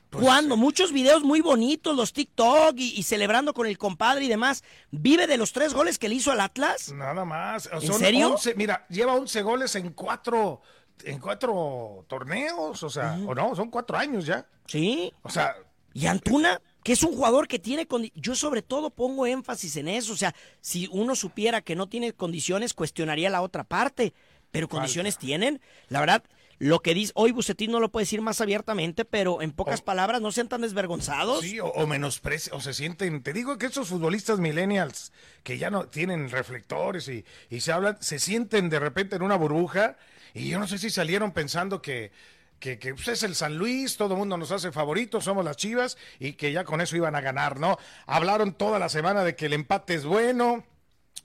Pues, 0.09 0.23
¿Cuándo? 0.23 0.55
Muchos 0.55 0.93
videos 0.93 1.23
muy 1.23 1.41
bonitos, 1.41 1.95
los 1.95 2.13
TikTok 2.13 2.75
y, 2.77 2.97
y 2.97 3.03
celebrando 3.03 3.53
con 3.53 3.67
el 3.67 3.77
compadre 3.77 4.25
y 4.25 4.29
demás. 4.29 4.63
¿Vive 4.89 5.27
de 5.27 5.37
los 5.37 5.51
tres 5.51 5.73
goles 5.73 5.99
que 5.99 6.07
le 6.07 6.15
hizo 6.15 6.31
al 6.31 6.39
Atlas? 6.39 6.93
Nada 6.93 7.25
más. 7.25 7.69
¿En 7.71 7.81
Son 7.81 7.99
serio? 7.99 8.29
11, 8.31 8.55
mira, 8.55 8.85
lleva 8.89 9.13
11 9.15 9.41
goles 9.41 9.75
en 9.75 9.91
cuatro, 9.91 10.61
en 11.03 11.19
cuatro 11.19 12.05
torneos, 12.07 12.81
o 12.83 12.89
sea, 12.89 13.19
o 13.27 13.35
no, 13.35 13.53
son 13.55 13.69
cuatro 13.69 13.97
años 13.97 14.25
ya. 14.25 14.47
Sí. 14.65 15.11
O 15.23 15.29
sea, 15.29 15.55
Y 15.93 16.05
Antuna, 16.05 16.61
que 16.83 16.93
es 16.93 17.03
un 17.03 17.13
jugador 17.13 17.47
que 17.49 17.59
tiene 17.59 17.85
condi- 17.85 18.13
yo 18.15 18.33
sobre 18.35 18.61
todo 18.61 18.89
pongo 18.91 19.25
énfasis 19.27 19.75
en 19.75 19.89
eso, 19.89 20.13
o 20.13 20.17
sea, 20.17 20.33
si 20.61 20.87
uno 20.91 21.15
supiera 21.15 21.61
que 21.61 21.75
no 21.75 21.87
tiene 21.89 22.13
condiciones, 22.13 22.73
cuestionaría 22.73 23.29
la 23.29 23.41
otra 23.41 23.65
parte, 23.65 24.13
pero 24.51 24.69
condiciones 24.69 25.17
tienen. 25.17 25.59
La 25.89 25.99
verdad, 25.99 26.23
lo 26.59 26.81
que 26.81 26.93
dice 26.93 27.11
hoy 27.15 27.31
Bucetín 27.31 27.71
no 27.71 27.79
lo 27.79 27.89
puede 27.89 28.03
decir 28.03 28.21
más 28.21 28.41
abiertamente, 28.41 29.05
pero 29.05 29.41
en 29.41 29.51
pocas 29.51 29.81
palabras 29.81 30.21
no 30.21 30.31
sean 30.31 30.47
tan 30.49 30.61
desvergonzados. 30.61 31.41
sí, 31.41 31.59
o, 31.59 31.67
o 31.67 31.87
o 31.87 32.61
se 32.61 32.73
sienten, 32.73 33.21
te 33.21 33.33
digo 33.33 33.57
que 33.57 33.67
esos 33.67 33.89
futbolistas 33.89 34.39
millennials 34.39 35.11
que 35.43 35.57
ya 35.57 35.69
no 35.69 35.87
tienen 35.87 36.29
reflectores 36.29 37.07
y, 37.09 37.25
y 37.49 37.61
se 37.61 37.71
hablan, 37.71 37.97
se 38.01 38.19
sienten 38.19 38.69
de 38.69 38.79
repente 38.79 39.15
en 39.15 39.21
una 39.21 39.35
burbuja 39.35 39.97
y 40.33 40.49
yo 40.49 40.59
no 40.59 40.67
sé 40.67 40.77
si 40.77 40.89
salieron 40.89 41.31
pensando 41.31 41.81
que 41.81 42.11
que, 42.59 42.79
que, 42.79 42.95
pues, 42.95 43.07
es 43.07 43.23
el 43.23 43.35
San 43.35 43.57
Luis, 43.57 43.97
todo 43.97 44.13
el 44.15 44.19
mundo 44.19 44.35
nos 44.37 44.51
hace 44.51 44.71
favoritos, 44.71 45.25
somos 45.25 45.45
las 45.45 45.57
Chivas 45.57 45.95
y 46.19 46.33
que 46.33 46.51
ya 46.51 46.63
con 46.63 46.81
eso 46.81 46.95
iban 46.95 47.15
a 47.15 47.21
ganar, 47.21 47.59
¿no? 47.59 47.77
Hablaron 48.07 48.53
toda 48.53 48.79
la 48.79 48.89
semana 48.89 49.23
de 49.23 49.35
que 49.35 49.45
el 49.45 49.53
empate 49.53 49.93
es 49.93 50.05
bueno, 50.05 50.65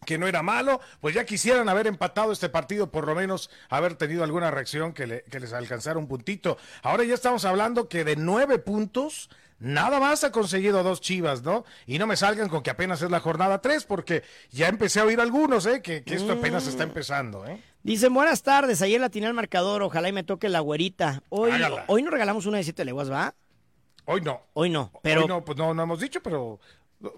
que 0.05 0.19
no 0.19 0.27
era 0.27 0.43
malo, 0.43 0.81
pues 1.01 1.15
ya 1.15 1.25
quisieran 1.25 1.69
haber 1.69 1.87
empatado 1.87 2.33
este 2.33 2.49
partido, 2.49 2.91
por 2.91 3.07
lo 3.07 3.15
menos 3.15 3.51
haber 3.69 3.95
tenido 3.95 4.25
alguna 4.25 4.51
reacción 4.51 4.93
que, 4.93 5.07
le- 5.07 5.23
que 5.25 5.41
les 5.41 5.53
alcanzara 5.53 5.99
un 5.99 6.09
puntito. 6.09 6.59
Ahora 6.83 7.05
ya 7.05 7.15
estamos 7.15 7.45
hablando 7.45 7.89
que 7.89 8.05
de 8.05 8.17
nueve 8.17 8.59
puntos, 8.59 9.31
nada 9.61 10.01
más 10.01 10.25
ha 10.25 10.33
conseguido 10.33 10.83
dos 10.83 11.01
chivas, 11.01 11.43
¿no? 11.43 11.65
Y 11.87 11.99
no 11.99 12.07
me 12.09 12.17
salgan 12.17 12.49
con 12.49 12.63
que 12.63 12.71
apenas 12.71 13.01
es 13.03 13.11
la 13.11 13.21
jornada 13.21 13.61
tres, 13.61 13.85
porque 13.85 14.25
ya 14.51 14.69
empecé 14.69 15.01
a 15.01 15.05
oír 15.05 15.21
algunos, 15.21 15.67
¿eh? 15.67 15.83
Que, 15.83 16.03
que 16.03 16.15
esto 16.17 16.33
apenas 16.33 16.67
está 16.67 16.83
empezando, 16.83 17.47
¿eh? 17.47 17.63
Dicen, 17.85 18.13
buenas 18.15 18.43
tardes, 18.43 18.81
ayer 18.83 19.01
la 19.01 19.07
atiné 19.07 19.27
al 19.27 19.35
marcador, 19.35 19.83
ojalá 19.83 20.09
y 20.09 20.13
me 20.13 20.23
toque 20.25 20.49
la 20.49 20.61
güerita. 20.61 21.23
Hoy, 21.29 21.51
Hágala. 21.53 21.85
hoy 21.89 22.03
nos 22.03 22.13
regalamos 22.13 22.47
una 22.47 22.59
de 22.59 22.65
siete 22.65 22.85
leguas, 22.85 23.11
¿va? 23.11 23.35
Hoy 24.05 24.21
no. 24.21 24.41
Hoy 24.55 24.69
no, 24.71 24.91
pero... 25.03 25.23
Hoy 25.23 25.29
no, 25.29 25.45
pues 25.45 25.57
no, 25.59 25.73
no 25.75 25.83
hemos 25.85 26.01
dicho, 26.01 26.21
pero... 26.23 26.59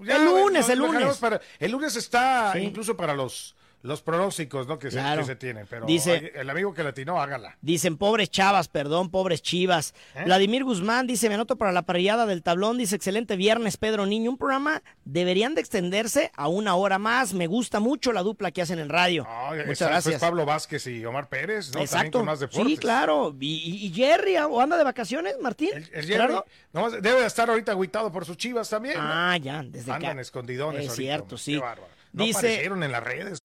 El 0.07 0.25
lunes, 0.25 0.69
el 0.69 0.79
lunes. 0.79 1.19
para- 1.19 1.41
el 1.59 1.71
lunes 1.71 1.97
está 1.97 2.53
Sí. 2.53 2.59
incluso 2.61 2.97
para 2.97 3.15
los, 3.15 3.55
los 3.85 4.01
pronósticos, 4.01 4.67
¿no? 4.67 4.79
Que, 4.79 4.89
Claro. 4.89 5.21
se, 5.23 5.27
que 5.29 5.33
se 5.35 5.37
tienen, 5.37 5.67
pero 5.69 5.85
Dice- 5.85 6.33
el 6.35 6.49
amigo 6.49 6.73
que 6.73 6.83
latinó, 6.83 7.21
hágala. 7.21 7.59
Dicen, 7.61 7.99
pobres 7.99 8.31
chavas, 8.31 8.69
perdón, 8.69 9.11
pobres 9.11 9.43
chivas. 9.43 9.95
¿Eh? 10.15 10.23
Vladimir 10.25 10.65
Guzmán 10.65 11.07
dice, 11.07 11.29
me 11.29 11.35
anoto 11.35 11.57
para 11.57 11.71
la 11.71 11.83
parrillada 11.83 12.25
del 12.25 12.43
tablón. 12.43 12.79
Dice, 12.79 12.97
excelente 12.97 13.37
viernes, 13.37 13.77
Pedro 13.77 14.07
Niño. 14.07 14.31
Un 14.31 14.39
programa 14.39 14.83
deberían 15.05 15.55
de 15.55 15.61
extenderse 15.61 16.33
a 16.35 16.49
una 16.49 16.77
hora 16.77 16.99
más. 16.99 17.35
Me 17.35 17.47
gusta 17.47 17.79
mucho 17.79 18.13
la 18.15 18.23
dupla 18.23 18.51
que 18.53 18.63
hacen 18.63 18.79
en 18.79 18.89
radio. 18.89 19.27
Ay, 19.29 19.59
Muchas 19.67 19.89
gracias. 19.91 20.15
pues 20.15 20.19
Pablo 20.19 20.47
Vázquez 20.47 20.87
y 20.87 21.05
Omar 21.05 21.29
Pérez, 21.29 21.67
¿no? 21.67 21.73
También 21.73 21.85
Exacto. 21.85 22.19
con 22.21 22.27
más 22.27 22.41
deportes. 22.41 22.67
Sí, 22.67 22.77
claro. 22.79 23.37
Y, 23.39 23.93
Jerry, 23.95 24.39
¿o 24.39 24.61
anda 24.63 24.79
de 24.79 24.85
vacaciones, 24.85 25.35
Martín? 25.43 25.69
El 25.75 25.85
Jerry, 25.85 26.07
Gerardo? 26.07 26.47
nomás 26.73 26.93
debe 27.03 27.21
de 27.21 27.27
estar 27.27 27.51
ahorita 27.51 27.73
agüitado 27.73 28.11
por 28.11 28.25
sus 28.25 28.39
chivas 28.39 28.71
también. 28.71 28.95
¿no? 28.97 29.03
Ah, 29.05 29.37
ya, 29.37 29.63
desde 29.63 29.93
Andan 29.93 30.21
escondidones 30.21 30.85
Es 30.85 30.89
ahorita, 30.89 31.03
cierto, 31.03 31.23
hombre, 31.25 31.39
sí. 31.39 31.53
qué 31.53 31.59
bárbaro. 31.59 31.89
No 32.15 32.25
Dice- 32.25 32.39
aparecieron 32.39 32.83
en 32.85 32.93
las 32.93 33.03
redes 33.03 33.39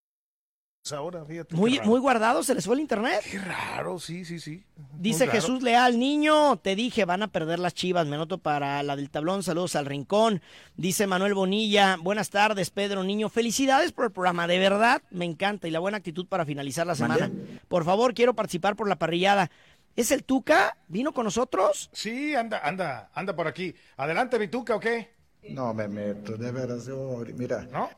ahora, 0.91 1.25
fíjate. 1.25 1.55
Muy, 1.55 1.79
muy 1.83 1.99
guardado, 1.99 2.43
se 2.43 2.55
les 2.55 2.65
fue 2.65 2.75
el 2.75 2.81
internet. 2.81 3.21
Qué 3.29 3.39
raro, 3.39 3.99
sí, 3.99 4.25
sí, 4.25 4.39
sí. 4.39 4.63
Dice 4.97 5.25
Muy 5.25 5.27
raro. 5.27 5.41
Jesús 5.41 5.61
Leal, 5.61 5.99
niño, 5.99 6.57
te 6.57 6.75
dije, 6.75 7.05
van 7.05 7.23
a 7.23 7.27
perder 7.27 7.59
las 7.59 7.73
chivas, 7.73 8.07
me 8.07 8.15
anoto 8.15 8.37
para 8.37 8.81
la 8.83 8.95
del 8.95 9.09
tablón, 9.09 9.43
saludos 9.43 9.75
al 9.75 9.85
rincón. 9.85 10.41
Dice 10.75 11.07
Manuel 11.07 11.33
Bonilla, 11.33 11.97
buenas 12.01 12.29
tardes, 12.29 12.69
Pedro 12.69 13.03
Niño, 13.03 13.29
felicidades 13.29 13.91
por 13.91 14.05
el 14.05 14.11
programa, 14.11 14.47
de 14.47 14.59
verdad, 14.59 15.01
me 15.11 15.25
encanta 15.25 15.67
y 15.67 15.71
la 15.71 15.79
buena 15.79 15.97
actitud 15.97 16.27
para 16.27 16.45
finalizar 16.45 16.87
la 16.87 16.95
semana. 16.95 17.31
Por 17.67 17.85
favor, 17.85 18.13
quiero 18.13 18.33
participar 18.33 18.75
por 18.75 18.87
la 18.87 18.97
parrillada. 18.97 19.51
¿Es 19.95 20.11
el 20.11 20.23
Tuca? 20.23 20.77
¿Vino 20.87 21.13
con 21.13 21.25
nosotros? 21.25 21.89
Sí, 21.91 22.33
anda, 22.33 22.59
anda, 22.63 23.09
anda 23.13 23.35
por 23.35 23.47
aquí. 23.47 23.75
Adelante, 23.97 24.37
Vituca, 24.37 24.75
¿o 24.75 24.79
qué? 24.79 25.13
No 25.49 25.73
me 25.73 25.87
meto, 25.87 26.37
de 26.37 26.51
veras, 26.51 26.85
yo, 26.85 27.23
mira. 27.35 27.67
¿No? 27.71 27.89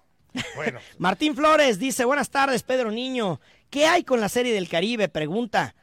Bueno. 0.55 0.79
Martín 0.97 1.35
Flores 1.35 1.79
dice, 1.79 2.05
buenas 2.05 2.29
tardes, 2.29 2.63
Pedro 2.63 2.91
Niño. 2.91 3.39
¿Qué 3.69 3.85
hay 3.85 4.03
con 4.03 4.21
la 4.21 4.29
serie 4.29 4.53
del 4.53 4.69
Caribe? 4.69 5.09
Pregunta. 5.09 5.75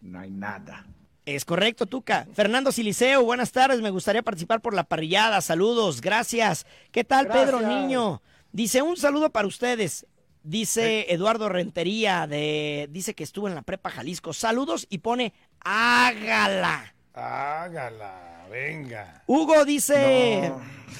No 0.00 0.20
hay 0.20 0.30
nada. 0.30 0.86
Es 1.26 1.46
correcto, 1.46 1.86
Tuca. 1.86 2.26
Fernando 2.34 2.70
Siliceo, 2.70 3.24
buenas 3.24 3.50
tardes. 3.50 3.80
Me 3.80 3.90
gustaría 3.90 4.22
participar 4.22 4.60
por 4.60 4.74
la 4.74 4.84
parrillada. 4.84 5.40
Saludos, 5.40 6.02
gracias. 6.02 6.66
¿Qué 6.92 7.02
tal, 7.02 7.28
Pedro. 7.28 7.60
Niño? 7.60 8.20
Dice 8.52 8.82
un 8.82 8.96
saludo 8.96 9.30
para 9.30 9.48
ustedes. 9.48 10.06
Dice 10.42 11.06
Eduardo 11.08 11.48
Rentería, 11.48 12.26
de, 12.26 12.88
dice 12.90 13.14
que 13.14 13.24
estuvo 13.24 13.48
en 13.48 13.54
la 13.54 13.62
prepa 13.62 13.88
Jalisco. 13.88 14.34
Saludos 14.34 14.86
y 14.90 14.98
pone 14.98 15.32
hágala. 15.60 16.93
Hágala, 17.14 18.46
venga. 18.50 19.22
Hugo 19.26 19.64
dice, 19.64 20.52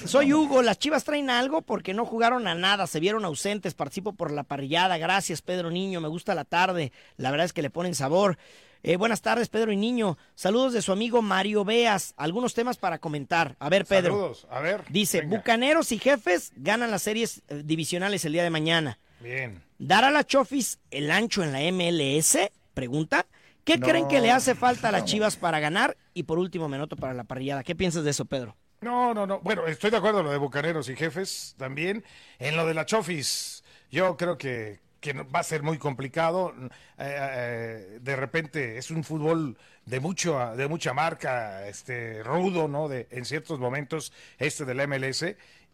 soy 0.05 0.31
Hugo, 0.33 0.61
las 0.61 0.79
chivas 0.79 1.03
traen 1.03 1.29
algo 1.29 1.61
porque 1.61 1.93
no 1.93 2.05
jugaron 2.05 2.47
a 2.47 2.55
nada, 2.55 2.87
se 2.87 3.01
vieron 3.01 3.25
ausentes, 3.25 3.73
participo 3.73 4.13
por 4.13 4.31
la 4.31 4.43
parrillada, 4.43 4.97
gracias 4.97 5.41
Pedro 5.41 5.71
Niño, 5.71 5.99
me 5.99 6.07
gusta 6.07 6.33
la 6.33 6.45
tarde, 6.45 6.93
la 7.17 7.31
verdad 7.31 7.45
es 7.45 7.53
que 7.53 7.61
le 7.61 7.69
ponen 7.69 7.95
sabor. 7.95 8.37
Eh, 8.81 8.95
buenas 8.97 9.21
tardes 9.21 9.49
Pedro 9.49 9.73
y 9.73 9.77
Niño, 9.77 10.17
saludos 10.35 10.71
de 10.71 10.81
su 10.81 10.93
amigo 10.93 11.21
Mario 11.21 11.65
Beas, 11.65 12.13
algunos 12.15 12.53
temas 12.53 12.77
para 12.77 12.99
comentar. 12.99 13.57
A 13.59 13.67
ver 13.67 13.85
Pedro, 13.85 14.13
Saludos, 14.13 14.47
a 14.49 14.61
ver. 14.61 14.83
dice, 14.89 15.21
venga. 15.21 15.35
Bucaneros 15.37 15.91
y 15.91 15.99
Jefes 15.99 16.53
ganan 16.55 16.91
las 16.91 17.01
series 17.01 17.41
eh, 17.49 17.61
divisionales 17.65 18.23
el 18.23 18.31
día 18.33 18.43
de 18.43 18.51
mañana. 18.51 18.99
Bien. 19.19 19.61
¿Dará 19.79 20.11
la 20.11 20.23
Chofis 20.23 20.79
el 20.91 21.11
ancho 21.11 21.43
en 21.43 21.51
la 21.51 21.59
MLS? 21.71 22.37
Pregunta. 22.73 23.25
¿Qué 23.65 23.77
No. 23.77 23.87
creen 23.87 24.07
que 24.07 24.21
le 24.21 24.31
hace 24.31 24.55
falta 24.55 24.89
a 24.89 24.91
las 24.93 25.05
Chivas 25.05 25.37
para 25.37 25.59
ganar? 25.59 25.97
Y 26.13 26.23
por 26.23 26.39
último, 26.39 26.69
me 26.69 26.77
noto 26.77 26.95
para 26.97 27.13
la 27.13 27.25
parrillada. 27.25 27.63
¿Qué 27.63 27.75
piensas 27.75 28.03
de 28.05 28.11
eso, 28.11 28.25
Pedro? 28.25 28.55
No, 28.81 29.13
no, 29.13 29.25
no. 29.25 29.39
Bueno, 29.41 29.65
estoy 29.67 29.89
de 29.89 29.97
acuerdo 29.97 30.19
en 30.19 30.25
lo 30.27 30.31
de 30.31 30.37
Bucaneros 30.37 30.89
y 30.89 30.95
Jefes 30.95 31.55
también. 31.57 32.03
En 32.39 32.55
lo 32.55 32.67
de 32.67 32.73
la 32.75 32.85
Chofis, 32.85 33.63
yo 33.89 34.15
creo 34.17 34.37
que, 34.37 34.79
que 34.99 35.13
va 35.13 35.39
a 35.39 35.43
ser 35.43 35.63
muy 35.63 35.77
complicado. 35.79 36.53
Eh, 36.61 36.69
eh, 36.99 37.99
de 38.01 38.15
repente 38.15 38.77
es 38.77 38.91
un 38.91 39.03
fútbol 39.03 39.57
de 39.85 39.99
mucho 39.99 40.37
de 40.55 40.67
mucha 40.67 40.93
marca, 40.93 41.67
este 41.67 42.21
rudo, 42.23 42.67
¿no? 42.67 42.87
De 42.87 43.07
en 43.11 43.25
ciertos 43.25 43.59
momentos 43.59 44.13
este 44.37 44.65
de 44.65 44.75
la 44.75 44.83
MLS 44.87 45.25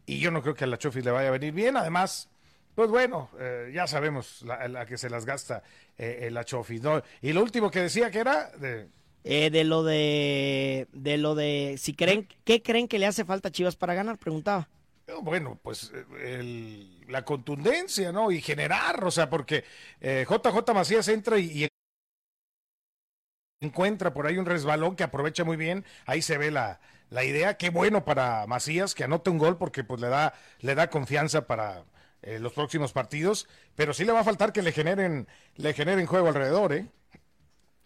y 0.05 0.19
yo 0.19 0.31
no 0.31 0.41
creo 0.41 0.55
que 0.55 0.63
a 0.63 0.67
la 0.67 0.77
Chofis 0.77 1.03
le 1.05 1.11
vaya 1.11 1.29
a 1.29 1.31
venir 1.31 1.53
bien. 1.53 1.75
Además, 1.77 2.29
pues 2.81 2.89
bueno, 2.89 3.29
eh, 3.39 3.71
ya 3.75 3.85
sabemos 3.85 4.41
la, 4.41 4.67
la 4.67 4.85
que 4.87 4.97
se 4.97 5.07
las 5.09 5.23
gasta 5.25 5.61
eh, 5.99 6.29
la 6.31 6.43
Chofis, 6.43 6.81
¿no? 6.81 7.03
Y 7.21 7.31
lo 7.31 7.43
último 7.43 7.69
que 7.69 7.81
decía 7.81 8.09
que 8.09 8.17
era 8.19 8.49
de 8.57 8.89
Eh, 9.23 9.51
de 9.51 9.63
lo 9.63 9.83
de, 9.83 10.87
de 10.93 11.17
lo 11.17 11.35
de, 11.35 11.75
si 11.77 11.93
creen, 11.93 12.27
¿qué 12.43 12.63
creen 12.63 12.87
que 12.87 12.97
le 12.99 13.05
hace 13.05 13.23
falta 13.23 13.49
a 13.49 13.51
Chivas 13.51 13.75
para 13.75 13.93
ganar? 13.93 14.17
Preguntaba. 14.17 14.67
Bueno, 15.23 15.59
pues 15.61 15.91
eh, 15.93 16.05
el- 16.39 17.01
la 17.07 17.25
contundencia, 17.25 18.11
¿no? 18.11 18.31
Y 18.31 18.41
generar, 18.41 19.03
o 19.03 19.11
sea, 19.11 19.29
porque 19.29 19.65
eh, 19.99 20.25
JJ 20.27 20.73
Macías 20.73 21.07
entra 21.09 21.37
y, 21.37 21.65
y 21.65 21.67
encuentra 23.59 24.13
por 24.13 24.25
ahí 24.25 24.37
un 24.37 24.45
resbalón 24.45 24.95
que 24.95 25.03
aprovecha 25.03 25.43
muy 25.43 25.57
bien, 25.57 25.85
ahí 26.05 26.21
se 26.21 26.37
ve 26.37 26.49
la, 26.51 26.79
la 27.09 27.23
idea, 27.23 27.57
qué 27.57 27.69
bueno 27.69 28.05
para 28.05 28.45
Macías 28.47 28.95
que 28.95 29.03
anote 29.03 29.29
un 29.29 29.37
gol 29.37 29.57
porque 29.57 29.83
pues 29.83 30.01
le 30.01 30.07
da, 30.09 30.33
le 30.61 30.73
da 30.75 30.89
confianza 30.89 31.45
para 31.47 31.83
eh, 32.23 32.39
los 32.39 32.53
próximos 32.53 32.91
partidos, 32.93 33.47
pero 33.75 33.93
sí 33.93 34.05
le 34.05 34.11
va 34.11 34.19
a 34.21 34.23
faltar 34.23 34.53
que 34.53 34.61
le 34.61 34.71
generen, 34.71 35.27
le 35.55 35.73
generen 35.73 36.05
juego 36.05 36.27
alrededor, 36.27 36.73
¿eh? 36.73 36.87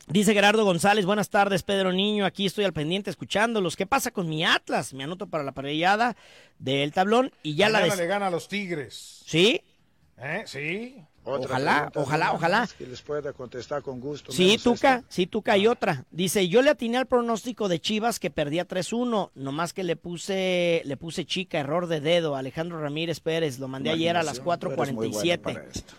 Dice 0.08 0.34
Gerardo 0.34 0.64
González, 0.66 1.06
buenas 1.06 1.32
tardes 1.32 1.64
Pedro 1.64 1.92
Niño, 1.92 2.26
aquí 2.26 2.46
estoy 2.46 2.64
al 2.66 2.74
pendiente 2.74 3.10
escuchándolos. 3.10 3.76
¿Qué 3.76 3.88
pasa 3.88 4.12
con 4.12 4.30
mi 4.30 4.46
Atlas? 4.46 4.94
Me 4.94 5.04
anoto 5.04 5.26
para 5.28 5.44
la 5.44 5.52
parrillada 5.54 6.16
del 6.60 6.92
tablón 6.94 7.32
y 7.42 7.56
ya 7.56 7.68
Mañana 7.70 7.88
la... 7.88 7.94
des- 7.96 8.02
le 8.04 8.08
gana 8.08 8.28
a 8.28 8.30
los 8.30 8.48
Tigres. 8.48 9.24
¿Sí? 9.26 9.64
¿Eh? 10.18 10.44
Sí. 10.46 11.02
Ojalá, 11.26 11.92
ojalá, 11.96 12.32
ojalá. 12.34 12.70
Que 12.78 12.86
les 12.86 13.02
pueda 13.02 13.34
contestar 13.34 13.82
con 13.82 14.00
gusto. 14.00 14.32
Sí, 14.32 14.58
Tuca, 14.64 14.98
esta. 14.98 15.04
sí, 15.10 15.26
Tuca 15.28 15.58
y 15.58 15.68
otra. 15.68 16.06
Dice, 16.12 16.48
yo 16.48 16.62
le 16.62 16.70
atiné 16.70 16.98
al 16.98 17.08
pronóstico 17.08 17.68
de 17.68 17.80
Chivas 17.82 18.20
que 18.20 18.30
perdía 18.30 18.68
3-1, 18.68 19.32
nomás 19.36 19.74
que 19.74 19.84
le 19.84 19.96
puse 19.96 20.82
le 20.86 20.98
puse 20.98 21.26
chica, 21.26 21.60
error 21.60 21.88
de 21.88 22.00
dedo, 22.02 22.36
Alejandro 22.36 22.80
Ramírez 22.82 23.20
Pérez, 23.20 23.58
lo 23.60 23.68
mandé 23.68 23.90
ayer 23.90 24.16
a 24.18 24.24
las 24.24 24.38
Imaginación, 24.38 24.60
tú 24.76 24.82
eres 24.82 24.94
muy 24.94 25.08
bueno 25.08 25.32
4.47. 25.32 25.40
para 25.42 25.64
esto. 25.66 25.94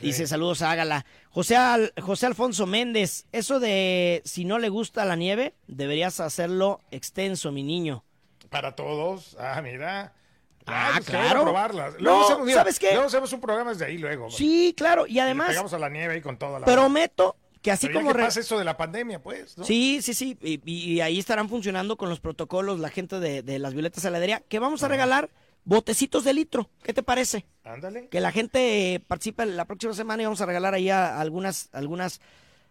Dice, 0.00 0.26
saludos, 0.28 0.62
hágala. 0.62 1.04
José, 1.30 1.56
Al- 1.56 1.92
José 2.00 2.26
Alfonso 2.26 2.66
Méndez, 2.66 3.26
eso 3.32 3.58
de 3.58 4.22
si 4.24 4.44
no 4.44 4.58
le 4.60 4.68
gusta 4.68 5.04
la 5.04 5.16
nieve, 5.16 5.54
deberías 5.66 6.20
hacerlo 6.20 6.80
extenso, 6.92 7.50
mi 7.50 7.64
niño. 7.64 8.04
Para 8.48 8.76
todos. 8.76 9.36
Ah, 9.40 9.60
mira. 9.60 10.12
Ah, 10.66 10.92
pues 10.96 11.06
que 11.06 11.12
vaya 11.16 11.24
claro. 11.30 11.42
Probarlas. 11.44 11.94
No, 11.94 12.00
Luego 12.00 12.24
hacemos, 12.24 12.46
mira, 12.46 12.58
¿sabes 12.58 12.78
qué? 12.78 12.90
Luego 12.92 13.06
hacemos 13.06 13.32
un 13.32 13.40
programa 13.40 13.70
desde 13.70 13.86
ahí 13.86 13.98
luego. 13.98 14.30
Sí, 14.30 14.74
claro, 14.76 15.06
y 15.06 15.12
Y 15.12 15.14
le 15.14 15.20
además, 15.22 15.48
pegamos 15.48 15.72
a 15.74 15.78
la 15.78 15.88
nieve 15.88 16.14
ahí 16.14 16.20
con 16.20 16.36
toda 16.36 16.60
la. 16.60 16.66
prometo 16.66 17.36
que 17.62 17.70
así 17.70 17.86
Pero 17.86 18.00
ya 18.00 18.04
como... 18.06 18.14
que 18.16 18.22
pasa 18.24 18.40
eso 18.40 18.58
de 18.58 18.64
la 18.64 18.76
pandemia, 18.76 19.22
pues. 19.22 19.56
¿no? 19.56 19.64
Sí, 19.64 20.00
sí, 20.02 20.14
sí. 20.14 20.36
Y, 20.42 20.60
y- 20.64 20.92
y 20.94 21.00
ahí 21.00 21.18
estarán 21.18 21.48
funcionando 21.48 21.96
con 21.96 22.08
los 22.08 22.18
protocolos 22.20 22.80
la 22.80 22.88
gente 22.90 23.20
de, 23.20 23.42
de 23.42 23.58
las 23.60 23.72
violetas 23.72 24.04
heladería, 24.04 24.42
que 24.48 24.58
vamos 24.58 24.82
a 24.82 24.88
regalar 24.88 25.30
botecitos 25.64 26.24
de 26.24 26.32
litro. 26.34 26.68
¿Qué 26.82 26.92
te 26.92 27.04
parece? 27.04 27.44
Ándale. 27.62 28.08
Que 28.08 28.20
la 28.20 28.32
gente 28.32 28.94
eh, 28.94 29.00
participe 29.00 29.46
la 29.46 29.64
próxima 29.64 29.94
semana 29.94 30.22
y 30.22 30.26
vamos 30.26 30.40
a 30.40 30.46
regalar 30.46 30.74
ahí 30.74 30.90
a- 30.90 31.20
algunas, 31.20 31.68
algunas, 31.72 32.20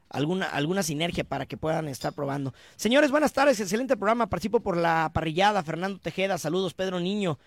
alguna, 0.09 0.47
alguna 0.47 0.83
sinergia 0.83 1.23
para 1.23 1.45
que 1.45 1.55
puedan 1.55 1.87
estar 1.87 2.11
probando. 2.11 2.53
Señores, 2.75 3.11
buenas 3.11 3.31
tardes, 3.31 3.61
excelente 3.61 3.95
programa. 3.95 4.27
Participo 4.27 4.59
por 4.59 4.75
la 4.75 5.09
parrillada. 5.13 5.63
Fernando 5.63 5.99
Tejeda, 5.99 6.37
saludos, 6.37 6.73
Pedro 6.73 6.99
Niño. 6.99 7.39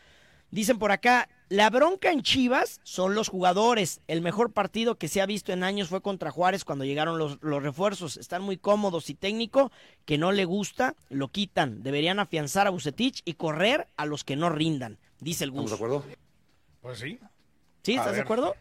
Dicen 0.54 0.78
por 0.78 0.92
acá, 0.92 1.28
la 1.48 1.68
bronca 1.68 2.12
en 2.12 2.22
Chivas 2.22 2.80
son 2.84 3.16
los 3.16 3.28
jugadores. 3.28 4.00
El 4.06 4.20
mejor 4.22 4.52
partido 4.52 4.98
que 4.98 5.08
se 5.08 5.20
ha 5.20 5.26
visto 5.26 5.52
en 5.52 5.64
años 5.64 5.88
fue 5.88 6.00
contra 6.00 6.30
Juárez 6.30 6.64
cuando 6.64 6.84
llegaron 6.84 7.18
los, 7.18 7.42
los 7.42 7.60
refuerzos. 7.60 8.16
Están 8.16 8.42
muy 8.42 8.56
cómodos 8.56 9.10
y 9.10 9.14
técnico 9.16 9.72
que 10.04 10.16
no 10.16 10.30
le 10.30 10.44
gusta, 10.44 10.94
lo 11.08 11.26
quitan. 11.26 11.82
Deberían 11.82 12.20
afianzar 12.20 12.68
a 12.68 12.70
Bucetich 12.70 13.20
y 13.24 13.34
correr 13.34 13.88
a 13.96 14.06
los 14.06 14.22
que 14.22 14.36
no 14.36 14.48
rindan, 14.48 15.00
dice 15.18 15.42
el 15.42 15.50
Gus. 15.50 15.72
¿Estamos 15.72 15.90
de 15.90 15.96
acuerdo? 15.96 16.16
Pues 16.82 16.98
sí. 17.00 17.18
¿Sí? 17.82 17.96
A 17.96 17.98
¿Estás 17.98 18.14
de 18.14 18.20
acuerdo? 18.20 18.54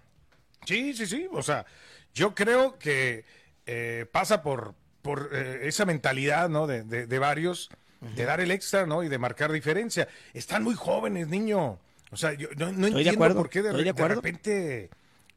Sí, 0.66 0.96
sí, 0.96 1.06
sí. 1.06 1.28
O 1.32 1.44
sea, 1.44 1.64
yo 2.16 2.34
creo 2.34 2.80
que 2.80 3.24
eh, 3.68 4.08
pasa 4.12 4.42
por, 4.42 4.74
por 5.04 5.30
eh, 5.32 5.68
esa 5.68 5.86
mentalidad, 5.86 6.50
¿no? 6.50 6.66
De, 6.66 6.82
de- 6.84 7.06
de 7.06 7.20
varios, 7.20 7.70
de 8.16 8.26
dar 8.26 8.42
el 8.42 8.52
extra, 8.52 8.86
¿no? 8.86 9.04
Y 9.04 9.10
de 9.10 9.18
marcar 9.18 9.52
diferencia. 9.52 10.08
Están 10.34 10.64
muy 10.64 10.76
jóvenes, 10.76 11.28
niño. 11.28 11.80
O 12.12 12.18
sea, 12.18 12.34
yo 12.34 12.50
no, 12.56 12.68
entiendo 12.68 13.12
acuerdo, 13.12 13.38
por 13.38 13.50
qué 13.50 13.62
de, 13.62 13.94
repente 13.94 14.90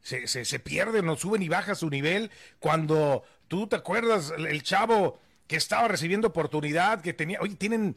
se, 0.03 0.27
se, 0.27 0.45
se 0.45 0.59
pierden, 0.59 1.07
no 1.07 1.17
suben 1.17 1.43
y 1.43 1.49
baja 1.49 1.75
su 1.75 1.89
nivel. 1.89 2.31
Cuando 2.59 3.25
tú 3.49 3.67
te 3.67 3.77
acuerdas, 3.77 4.33
el, 4.37 4.63
chavo 4.63 5.19
que 5.47 5.57
estaba 5.57 5.89
recibiendo 5.89 6.29
oportunidad, 6.29 7.01
que 7.01 7.15
tenía, 7.15 7.41
oye, 7.41 7.55
tienen 7.55 7.97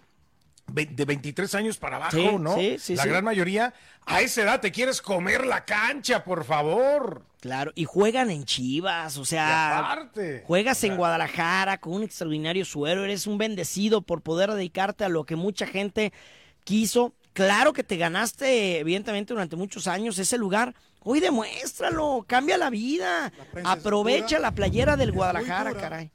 de 0.71 1.05
23 1.05 1.55
años 1.55 1.77
para 1.77 1.97
abajo, 1.97 2.17
Sí, 2.17 2.29
¿no? 2.39 2.55
sí, 2.55 2.77
sí, 2.79 2.95
la 2.95 3.03
sí. 3.03 3.10
gran 3.10 3.23
mayoría, 3.23 3.73
a 4.05 4.21
esa 4.21 4.41
edad 4.43 4.60
te 4.62 4.71
quieres 4.71 5.01
comer 5.01 5.45
la 5.45 5.65
cancha, 5.65 6.23
por 6.23 6.43
favor. 6.45 7.23
Claro, 7.41 7.71
y 7.75 7.86
juegan 7.86 8.29
en 8.32 8.43
Chivas, 8.45 9.17
o 9.17 9.23
sea, 9.25 9.79
aparte, 9.79 10.43
juegas 10.45 10.84
en 10.84 10.97
Guadalajara 10.97 11.79
con 11.79 11.93
un 11.93 12.03
extraordinario 12.03 12.65
suero, 12.65 13.05
eres 13.05 13.27
un 13.27 13.38
bendecido 13.38 14.01
por 14.01 14.21
poder 14.21 14.51
dedicarte 14.51 15.05
a 15.05 15.10
lo 15.10 15.25
que 15.25 15.36
mucha 15.36 15.65
gente 15.65 16.12
quiso. 16.63 17.13
Claro 17.34 17.71
que 17.71 17.84
te 17.84 17.95
ganaste, 17.95 18.79
evidentemente, 18.79 19.34
durante 19.34 19.55
muchos 19.55 19.88
años 19.88 20.17
ese 20.19 20.38
lugar. 20.38 20.75
Hoy 21.01 21.21
demuéstralo, 21.21 22.25
cambia 22.27 22.58
la 22.58 22.69
vida. 22.69 23.32
Aprovecha 23.63 24.39
la 24.39 24.51
playera 24.51 24.97
del 24.97 25.13
Guadalajara, 25.13 25.73
caray. 25.75 26.12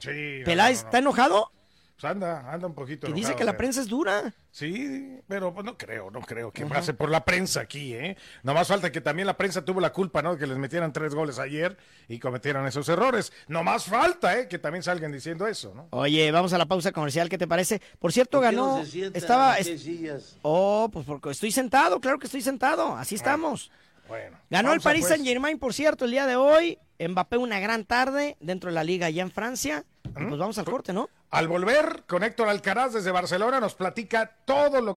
Sí, 0.00 0.40
no, 0.40 0.44
Peláez, 0.44 0.78
no, 0.78 0.82
no. 0.82 0.88
¿está 0.88 0.98
enojado? 0.98 1.52
Pues 1.98 2.12
anda, 2.12 2.52
anda 2.52 2.66
un 2.66 2.74
poquito 2.74 3.06
Que 3.06 3.14
dice 3.14 3.34
que 3.34 3.44
la 3.44 3.52
pero- 3.52 3.58
prensa 3.58 3.80
es 3.80 3.86
dura. 3.88 4.34
Sí, 4.50 5.18
pero 5.28 5.54
pues, 5.54 5.64
no 5.64 5.78
creo, 5.78 6.10
no 6.10 6.20
creo 6.20 6.52
que 6.52 6.66
pase 6.66 6.92
por 6.92 7.08
la 7.10 7.24
prensa 7.24 7.60
aquí, 7.60 7.94
¿eh? 7.94 8.16
Nomás 8.42 8.68
falta 8.68 8.92
que 8.92 9.00
también 9.00 9.26
la 9.26 9.36
prensa 9.38 9.64
tuvo 9.64 9.80
la 9.80 9.92
culpa, 9.94 10.20
¿no? 10.20 10.32
De 10.34 10.38
que 10.38 10.46
les 10.46 10.58
metieran 10.58 10.92
tres 10.92 11.14
goles 11.14 11.38
ayer 11.38 11.76
y 12.08 12.18
cometieran 12.18 12.66
esos 12.66 12.86
errores. 12.90 13.32
Nomás 13.48 13.84
falta, 13.86 14.38
¿eh? 14.38 14.46
Que 14.46 14.58
también 14.58 14.82
salgan 14.82 15.10
diciendo 15.10 15.46
eso, 15.46 15.74
¿no? 15.74 15.88
Oye, 15.90 16.30
vamos 16.30 16.52
a 16.52 16.58
la 16.58 16.66
pausa 16.66 16.92
comercial, 16.92 17.30
¿qué 17.30 17.38
te 17.38 17.46
parece? 17.48 17.80
Por 17.98 18.12
cierto, 18.12 18.38
¿Por 18.40 18.48
qué 18.50 18.54
ganó. 18.56 18.78
no 18.78 18.84
se 18.84 19.10
estaba. 19.14 19.56
¿Qué 19.56 19.72
est- 19.72 20.36
Oh, 20.42 20.90
pues 20.92 21.06
porque 21.06 21.30
estoy 21.30 21.50
sentado, 21.50 21.98
claro 22.00 22.18
que 22.18 22.26
estoy 22.26 22.42
sentado. 22.42 22.94
Así 22.96 23.14
estamos. 23.14 23.70
Bueno. 24.08 24.38
Ganó 24.50 24.72
el 24.74 24.80
Paris 24.80 25.00
pues. 25.02 25.14
Saint 25.14 25.26
Germain, 25.26 25.58
por 25.58 25.72
cierto, 25.74 26.04
el 26.04 26.10
día 26.10 26.26
de 26.26 26.36
hoy. 26.36 26.78
Mbappé 26.98 27.36
una 27.36 27.60
gran 27.60 27.84
tarde 27.84 28.36
dentro 28.40 28.70
de 28.70 28.74
la 28.74 28.84
liga 28.84 29.06
allá 29.08 29.20
en 29.22 29.30
Francia. 29.30 29.84
Y 30.18 30.24
pues 30.24 30.38
vamos 30.38 30.56
al 30.58 30.64
corte, 30.64 30.92
¿no? 30.92 31.10
Al 31.30 31.46
volver, 31.46 32.04
con 32.06 32.22
Héctor 32.22 32.48
Alcaraz 32.48 32.94
desde 32.94 33.10
Barcelona 33.10 33.60
nos 33.60 33.74
platica 33.74 34.38
todo 34.44 34.80
lo 34.80 34.94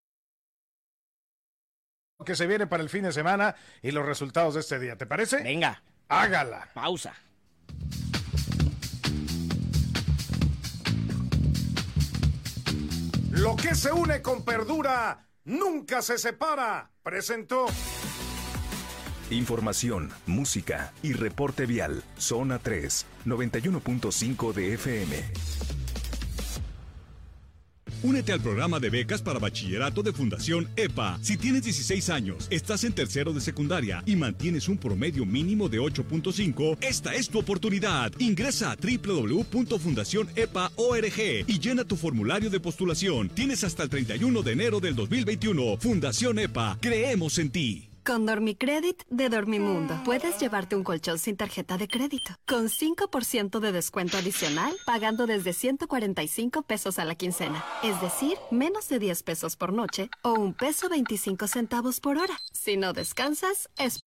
que 2.24 2.37
se 2.37 2.46
viene 2.46 2.66
para 2.66 2.83
el 2.83 2.88
fin 2.88 3.02
de 3.02 3.12
semana 3.12 3.54
y 3.83 3.90
los 3.90 4.07
resultados 4.07 4.54
de 4.54 4.61
este 4.61 4.78
día. 4.78 4.96
¿Te 4.96 5.07
parece? 5.07 5.42
Venga. 5.42 5.83
Hágala. 6.09 6.68
Pausa. 6.72 7.14
Lo 13.31 13.57
que 13.57 13.74
se 13.74 13.92
une 13.92 14.20
con 14.22 14.44
Perdura 14.44 15.26
nunca 15.44 16.02
se 16.02 16.18
separa. 16.18 16.90
Presentó. 17.02 17.66
Información, 19.30 20.08
música 20.26 20.92
y 21.02 21.12
reporte 21.12 21.66
vial. 21.66 22.02
Zona 22.18 22.58
3, 22.58 23.06
91.5 23.26 24.54
de 24.54 24.74
FM. 24.74 25.16
Únete 28.02 28.32
al 28.32 28.40
programa 28.40 28.78
de 28.78 28.90
becas 28.90 29.22
para 29.22 29.40
bachillerato 29.40 30.04
de 30.04 30.12
Fundación 30.12 30.68
EPA. 30.76 31.18
Si 31.20 31.36
tienes 31.36 31.64
16 31.64 32.10
años, 32.10 32.46
estás 32.48 32.84
en 32.84 32.92
tercero 32.92 33.32
de 33.32 33.40
secundaria 33.40 34.04
y 34.06 34.14
mantienes 34.14 34.68
un 34.68 34.78
promedio 34.78 35.26
mínimo 35.26 35.68
de 35.68 35.80
8.5, 35.80 36.78
esta 36.80 37.12
es 37.14 37.28
tu 37.28 37.40
oportunidad. 37.40 38.12
Ingresa 38.18 38.70
a 38.70 38.76
www.fundacionepa.org 38.76 41.18
y 41.46 41.58
llena 41.58 41.84
tu 41.84 41.96
formulario 41.96 42.50
de 42.50 42.60
postulación. 42.60 43.30
Tienes 43.30 43.64
hasta 43.64 43.82
el 43.82 43.88
31 43.88 44.42
de 44.42 44.52
enero 44.52 44.78
del 44.78 44.94
2021. 44.94 45.78
Fundación 45.78 46.38
EPA, 46.38 46.78
creemos 46.80 47.38
en 47.38 47.50
ti. 47.50 47.88
Con 48.08 48.24
Dormicredit 48.24 49.02
de 49.10 49.28
Dormimundo, 49.28 50.00
puedes 50.02 50.38
llevarte 50.40 50.74
un 50.74 50.82
colchón 50.82 51.18
sin 51.18 51.36
tarjeta 51.36 51.76
de 51.76 51.88
crédito, 51.88 52.30
con 52.46 52.70
5% 52.70 53.60
de 53.60 53.70
descuento 53.70 54.16
adicional, 54.16 54.74
pagando 54.86 55.26
desde 55.26 55.52
145 55.52 56.62
pesos 56.62 56.98
a 56.98 57.04
la 57.04 57.16
quincena. 57.16 57.62
Es 57.82 58.00
decir, 58.00 58.38
menos 58.50 58.88
de 58.88 58.98
10 58.98 59.22
pesos 59.24 59.56
por 59.56 59.74
noche 59.74 60.08
o 60.22 60.32
un 60.32 60.54
peso 60.54 60.88
25 60.88 61.48
centavos 61.48 62.00
por 62.00 62.16
hora. 62.16 62.38
Si 62.50 62.78
no 62.78 62.94
descansas, 62.94 63.68
es 63.76 64.00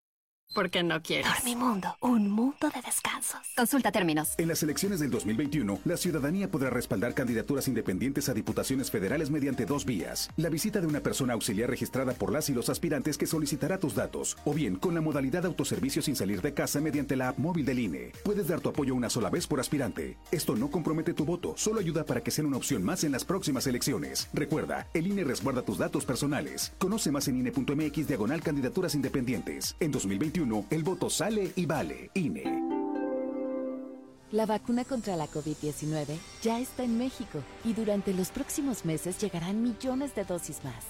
porque 0.55 0.83
no 0.83 1.03
quieres. 1.03 1.27
Dormimundo, 1.27 1.97
un 2.01 2.31
mundo 2.31 2.69
de 2.75 2.83
descansos. 2.83 3.41
Consulta 3.57 3.93
términos. 3.93 4.35
En 4.39 4.49
las 4.49 4.63
elecciones 4.63 5.01
del 5.01 5.11
2021, 5.11 5.81
la 5.85 5.97
ciudadanía 5.97 6.51
podrá 6.51 6.71
respaldar 6.71 7.15
candidaturas 7.15 7.69
independientes 7.69 8.29
a 8.29 8.35
diputaciones 8.35 8.91
federales 8.91 9.31
mediante 9.31 9.67
dos 9.67 9.85
vías. 9.85 10.31
La 10.37 10.49
visita 10.49 10.81
de 10.81 10.87
una 10.87 11.01
persona 11.01 11.35
auxiliar 11.35 11.71
registrada 11.71 12.13
por 12.15 12.33
las 12.33 12.51
y 12.51 12.55
los 12.55 12.69
aspirantes 12.69 13.17
que 13.17 13.27
solicitará 13.27 13.79
tus 13.79 13.95
datos, 13.95 14.37
o 14.45 14.53
bien 14.53 14.77
con 14.77 14.95
la 14.95 15.01
modalidad 15.01 15.47
autoservicio 15.47 16.03
sin 16.03 16.17
salir 16.17 16.43
de 16.43 16.55
casa 16.55 16.81
mediante 16.81 17.17
la 17.17 17.29
app 17.29 17.39
móvil 17.39 17.65
del 17.65 17.79
INE. 17.79 18.13
Puedes 18.25 18.49
dar 18.49 18.61
tu 18.61 18.69
apoyo 18.69 18.95
una 18.95 19.11
sola 19.11 19.31
vez 19.31 19.47
por 19.47 19.61
aspirante. 19.61 20.17
Esto 20.33 20.57
no 20.57 20.71
compromete 20.71 21.15
tu 21.15 21.25
voto, 21.25 21.55
solo 21.57 21.81
ayuda 21.81 22.05
para 22.05 22.23
que 22.23 22.31
sea 22.31 22.45
una 22.45 22.57
opción 22.57 22.83
más 22.83 23.05
en 23.05 23.13
las 23.13 23.25
próximas 23.25 23.67
elecciones. 23.67 24.29
Recuerda, 24.33 24.89
el 24.95 25.07
INE 25.07 25.25
resguarda 25.25 25.63
tus 25.63 25.79
datos 25.79 26.05
personales. 26.05 26.73
Conoce 26.79 27.13
más 27.13 27.29
en 27.29 27.37
INE.mx 27.39 28.09
diagonal 28.09 28.43
candidaturas 28.43 28.95
independientes. 28.95 29.77
En 29.81 29.93
2021, 29.93 30.40
el 30.71 30.83
voto 30.83 31.11
sale 31.11 31.53
y 31.55 31.67
vale. 31.67 32.11
INE. 32.15 32.45
La 34.33 34.47
vacuna 34.47 34.85
contra 34.85 35.17
la 35.17 35.27
COVID-19 35.27 36.17
ya 36.41 36.61
está 36.61 36.83
en 36.83 36.97
México 36.97 37.41
y 37.65 37.75
durante 37.75 38.15
los 38.15 38.31
próximos 38.31 38.85
meses 38.85 39.19
llegarán 39.19 39.63
millones 39.63 40.15
de 40.15 40.25
dosis 40.25 40.63
más. 40.65 40.85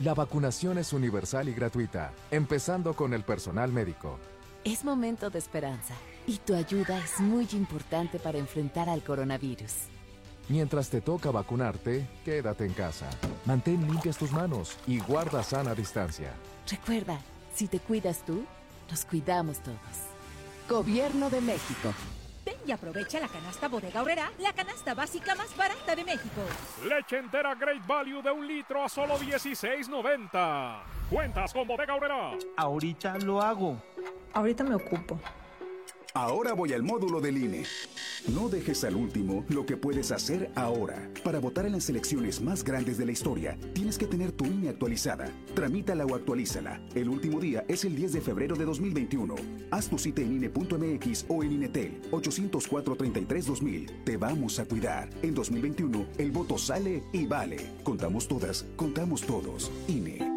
La 0.00 0.14
vacunación 0.14 0.78
es 0.78 0.92
universal 0.92 1.48
y 1.48 1.52
gratuita, 1.52 2.12
empezando 2.30 2.94
con 2.94 3.12
el 3.12 3.22
personal 3.22 3.72
médico. 3.72 4.18
Es 4.64 4.84
momento 4.84 5.30
de 5.30 5.38
esperanza. 5.38 5.94
Y 6.26 6.38
tu 6.38 6.54
ayuda 6.54 6.98
es 6.98 7.20
muy 7.20 7.46
importante 7.52 8.18
para 8.18 8.38
enfrentar 8.38 8.88
al 8.88 9.02
coronavirus. 9.02 9.72
Mientras 10.48 10.88
te 10.88 11.00
toca 11.00 11.30
vacunarte, 11.30 12.06
quédate 12.24 12.64
en 12.64 12.72
casa. 12.72 13.08
Mantén 13.44 13.86
limpias 13.86 14.16
tus 14.16 14.32
manos 14.32 14.76
y 14.86 15.00
guarda 15.00 15.42
sana 15.42 15.74
distancia. 15.74 16.32
Recuerda, 16.68 17.20
si 17.54 17.68
te 17.68 17.78
cuidas 17.80 18.24
tú, 18.24 18.44
nos 18.90 19.04
cuidamos 19.04 19.60
todos. 19.60 19.78
Gobierno 20.68 21.30
de 21.30 21.40
México. 21.40 21.92
Ven 22.44 22.56
y 22.66 22.70
aprovecha 22.70 23.18
la 23.18 23.28
canasta 23.28 23.68
Bodega 23.68 24.02
Horrera, 24.02 24.30
la 24.38 24.52
canasta 24.52 24.94
básica 24.94 25.34
más 25.34 25.56
barata 25.56 25.96
de 25.96 26.04
México. 26.04 26.42
Leche 26.88 27.18
entera 27.18 27.54
Great 27.54 27.84
Value 27.86 28.22
de 28.22 28.30
un 28.30 28.46
litro 28.46 28.84
a 28.84 28.88
solo 28.88 29.18
16.90. 29.18 30.82
Cuentas 31.10 31.52
con 31.52 31.66
Bodega 31.66 31.94
Horrera. 31.94 32.32
Ahorita 32.56 33.18
lo 33.18 33.42
hago. 33.42 33.82
Ahorita 34.32 34.62
me 34.62 34.76
ocupo. 34.76 35.18
Ahora 36.16 36.54
voy 36.54 36.72
al 36.72 36.82
módulo 36.82 37.20
del 37.20 37.36
INE. 37.36 37.64
No 38.32 38.48
dejes 38.48 38.84
al 38.84 38.96
último 38.96 39.44
lo 39.50 39.66
que 39.66 39.76
puedes 39.76 40.10
hacer 40.12 40.50
ahora. 40.54 41.10
Para 41.22 41.40
votar 41.40 41.66
en 41.66 41.72
las 41.72 41.90
elecciones 41.90 42.40
más 42.40 42.64
grandes 42.64 42.96
de 42.96 43.04
la 43.04 43.12
historia, 43.12 43.58
tienes 43.74 43.98
que 43.98 44.06
tener 44.06 44.32
tu 44.32 44.46
INE 44.46 44.70
actualizada. 44.70 45.30
Tramítala 45.54 46.06
o 46.06 46.14
actualízala. 46.14 46.80
El 46.94 47.10
último 47.10 47.38
día 47.38 47.66
es 47.68 47.84
el 47.84 47.94
10 47.94 48.14
de 48.14 48.20
febrero 48.22 48.56
de 48.56 48.64
2021. 48.64 49.34
Haz 49.70 49.90
tu 49.90 49.98
cita 49.98 50.22
en 50.22 50.32
INE.mx 50.36 51.26
o 51.28 51.44
en 51.44 51.52
INETEL 51.52 52.00
804-33-2000. 52.10 54.04
Te 54.04 54.16
vamos 54.16 54.58
a 54.58 54.64
cuidar. 54.64 55.10
En 55.20 55.34
2021, 55.34 56.06
el 56.16 56.30
voto 56.30 56.56
sale 56.56 57.02
y 57.12 57.26
vale. 57.26 57.58
Contamos 57.84 58.26
todas, 58.26 58.64
contamos 58.76 59.20
todos. 59.20 59.70
INE. 59.86 60.35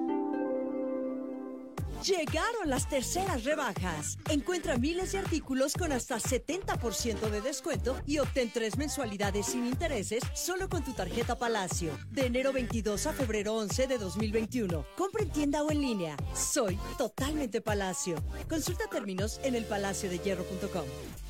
Llegaron 2.05 2.69
las 2.69 2.87
terceras 2.87 3.43
rebajas. 3.43 4.17
Encuentra 4.29 4.77
miles 4.77 5.11
de 5.11 5.17
artículos 5.19 5.73
con 5.73 5.91
hasta 5.91 6.15
70% 6.15 7.29
de 7.29 7.41
descuento 7.41 7.99
y 8.05 8.19
obtén 8.19 8.51
tres 8.53 8.77
mensualidades 8.77 9.47
sin 9.47 9.65
intereses 9.65 10.23
solo 10.33 10.69
con 10.69 10.83
tu 10.83 10.93
tarjeta 10.93 11.37
Palacio. 11.37 11.91
De 12.09 12.27
enero 12.27 12.53
22 12.53 13.05
a 13.07 13.13
febrero 13.13 13.55
11 13.55 13.87
de 13.87 13.97
2021. 13.97 14.85
Compra 14.95 15.23
en 15.23 15.29
tienda 15.29 15.61
o 15.61 15.71
en 15.71 15.81
línea. 15.81 16.15
Soy 16.33 16.79
totalmente 16.97 17.59
Palacio. 17.59 18.15
Consulta 18.47 18.85
términos 18.89 19.41
en 19.43 19.55
elpalaciodehierro.com. 19.55 21.28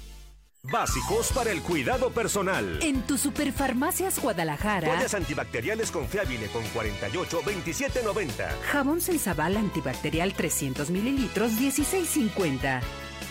Básicos 0.63 1.32
para 1.32 1.52
el 1.52 1.62
cuidado 1.62 2.12
personal. 2.12 2.80
En 2.82 3.02
tu 3.04 3.17
Superfarmacias 3.17 4.19
Guadalajara. 4.19 4.88
Toallas 4.88 5.13
antibacteriales 5.13 5.89
confiable 5.89 6.48
con 6.48 6.63
48, 6.65 7.41
27, 7.45 8.04
90. 8.04 8.50
Jabón 8.69 9.00
Sensabal 9.00 9.56
antibacterial 9.56 10.34
300 10.34 10.89
mililitros, 10.89 11.54
16.50. 11.54 12.82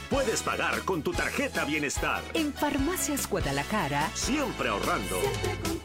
Puedes 0.09 0.43
pagar 0.43 0.81
con 0.87 1.03
tu 1.03 1.13
tarjeta 1.13 1.67
Bienestar. 1.67 2.23
En 2.33 2.55
Farmacias 2.55 3.29
Guadalajara. 3.29 4.09
Siempre 4.15 4.71
ahorrando. 4.71 5.21
Con 5.65 5.78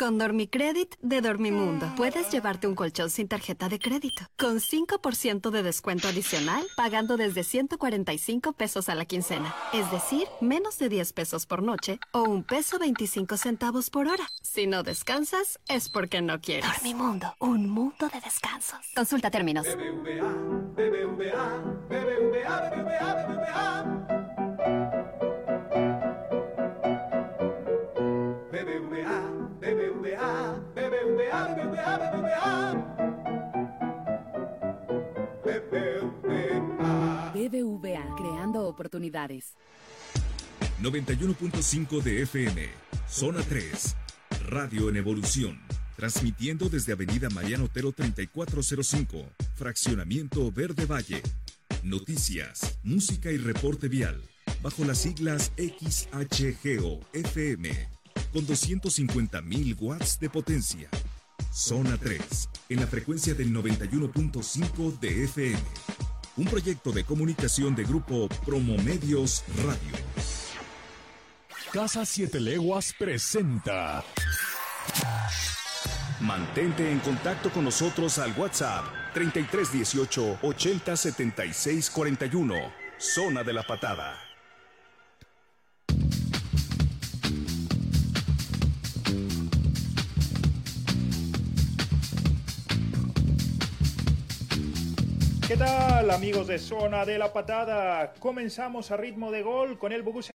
Dormicredit 0.00 0.96
de 1.02 1.20
Dormimundo, 1.20 1.92
puedes 1.94 2.30
llevarte 2.30 2.66
un 2.66 2.74
colchón 2.74 3.10
sin 3.10 3.28
tarjeta 3.28 3.68
de 3.68 3.78
crédito, 3.78 4.22
con 4.38 4.58
5% 4.58 5.50
de 5.50 5.62
descuento 5.62 6.08
adicional, 6.08 6.66
pagando 6.74 7.18
desde 7.18 7.44
145 7.44 8.54
pesos 8.54 8.88
a 8.88 8.94
la 8.94 9.04
quincena, 9.04 9.54
es 9.74 9.90
decir, 9.90 10.26
menos 10.40 10.78
de 10.78 10.88
10 10.88 11.12
pesos 11.12 11.44
por 11.44 11.62
noche 11.62 11.98
o 12.12 12.22
un 12.22 12.44
peso 12.44 12.78
25 12.78 13.36
centavos 13.36 13.90
por 13.90 14.08
hora. 14.08 14.26
Si 14.42 14.66
no 14.66 14.82
descansas, 14.82 15.60
es 15.68 15.90
porque 15.90 16.22
no 16.22 16.40
quieres. 16.40 16.64
Dormimundo, 16.64 17.34
un 17.38 17.68
mundo 17.68 18.08
de 18.08 18.20
descansos. 18.22 18.78
Consulta 18.94 19.30
términos. 19.30 19.66
BBVA, 19.66 20.32
BBVA, 20.76 21.58
BBVA, 21.90 22.70
BBVA, 22.70 23.26
BBVA. 23.26 24.29
Oportunidades. 38.90 39.54
91.5 40.82 42.02
de 42.02 42.22
FM, 42.22 42.68
Zona 43.08 43.42
3, 43.42 43.96
Radio 44.46 44.88
en 44.88 44.96
Evolución, 44.96 45.60
transmitiendo 45.96 46.68
desde 46.68 46.92
Avenida 46.92 47.28
Mariano 47.30 47.64
Otero 47.64 47.92
3405, 47.92 49.24
Fraccionamiento 49.54 50.50
Verde 50.50 50.86
Valle. 50.86 51.22
Noticias, 51.84 52.78
música 52.82 53.30
y 53.30 53.36
reporte 53.36 53.88
vial, 53.88 54.20
bajo 54.62 54.84
las 54.84 54.98
siglas 54.98 55.52
XHGO 55.56 57.00
FM, 57.12 57.70
con 58.32 58.46
250.000 58.46 59.76
watts 59.80 60.18
de 60.18 60.30
potencia. 60.30 60.88
Zona 61.52 61.96
3, 61.96 62.48
en 62.70 62.80
la 62.80 62.86
frecuencia 62.86 63.34
del 63.34 63.52
91.5 63.52 64.98
de 64.98 65.24
FM. 65.24 65.58
Un 66.40 66.46
proyecto 66.46 66.90
de 66.90 67.04
comunicación 67.04 67.76
de 67.76 67.84
grupo 67.84 68.26
Promomedios 68.46 69.44
Radio. 69.62 69.92
Casa 71.70 72.06
Siete 72.06 72.40
Leguas 72.40 72.94
presenta. 72.98 74.02
Mantente 76.18 76.90
en 76.90 77.00
contacto 77.00 77.50
con 77.50 77.64
nosotros 77.64 78.18
al 78.18 78.32
WhatsApp 78.38 78.86
3318 79.12 80.38
80 80.40 80.96
76 80.96 81.90
41. 81.90 82.54
Zona 82.96 83.42
de 83.42 83.52
la 83.52 83.62
Patada. 83.62 84.29
¿Qué 95.50 95.56
tal 95.56 96.08
amigos 96.12 96.46
de 96.46 96.60
Zona 96.60 97.04
de 97.04 97.18
la 97.18 97.32
Patada? 97.32 98.12
Comenzamos 98.20 98.92
a 98.92 98.96
ritmo 98.96 99.32
de 99.32 99.42
gol 99.42 99.80
con 99.80 99.90
el 99.90 100.04
Borussia 100.04 100.32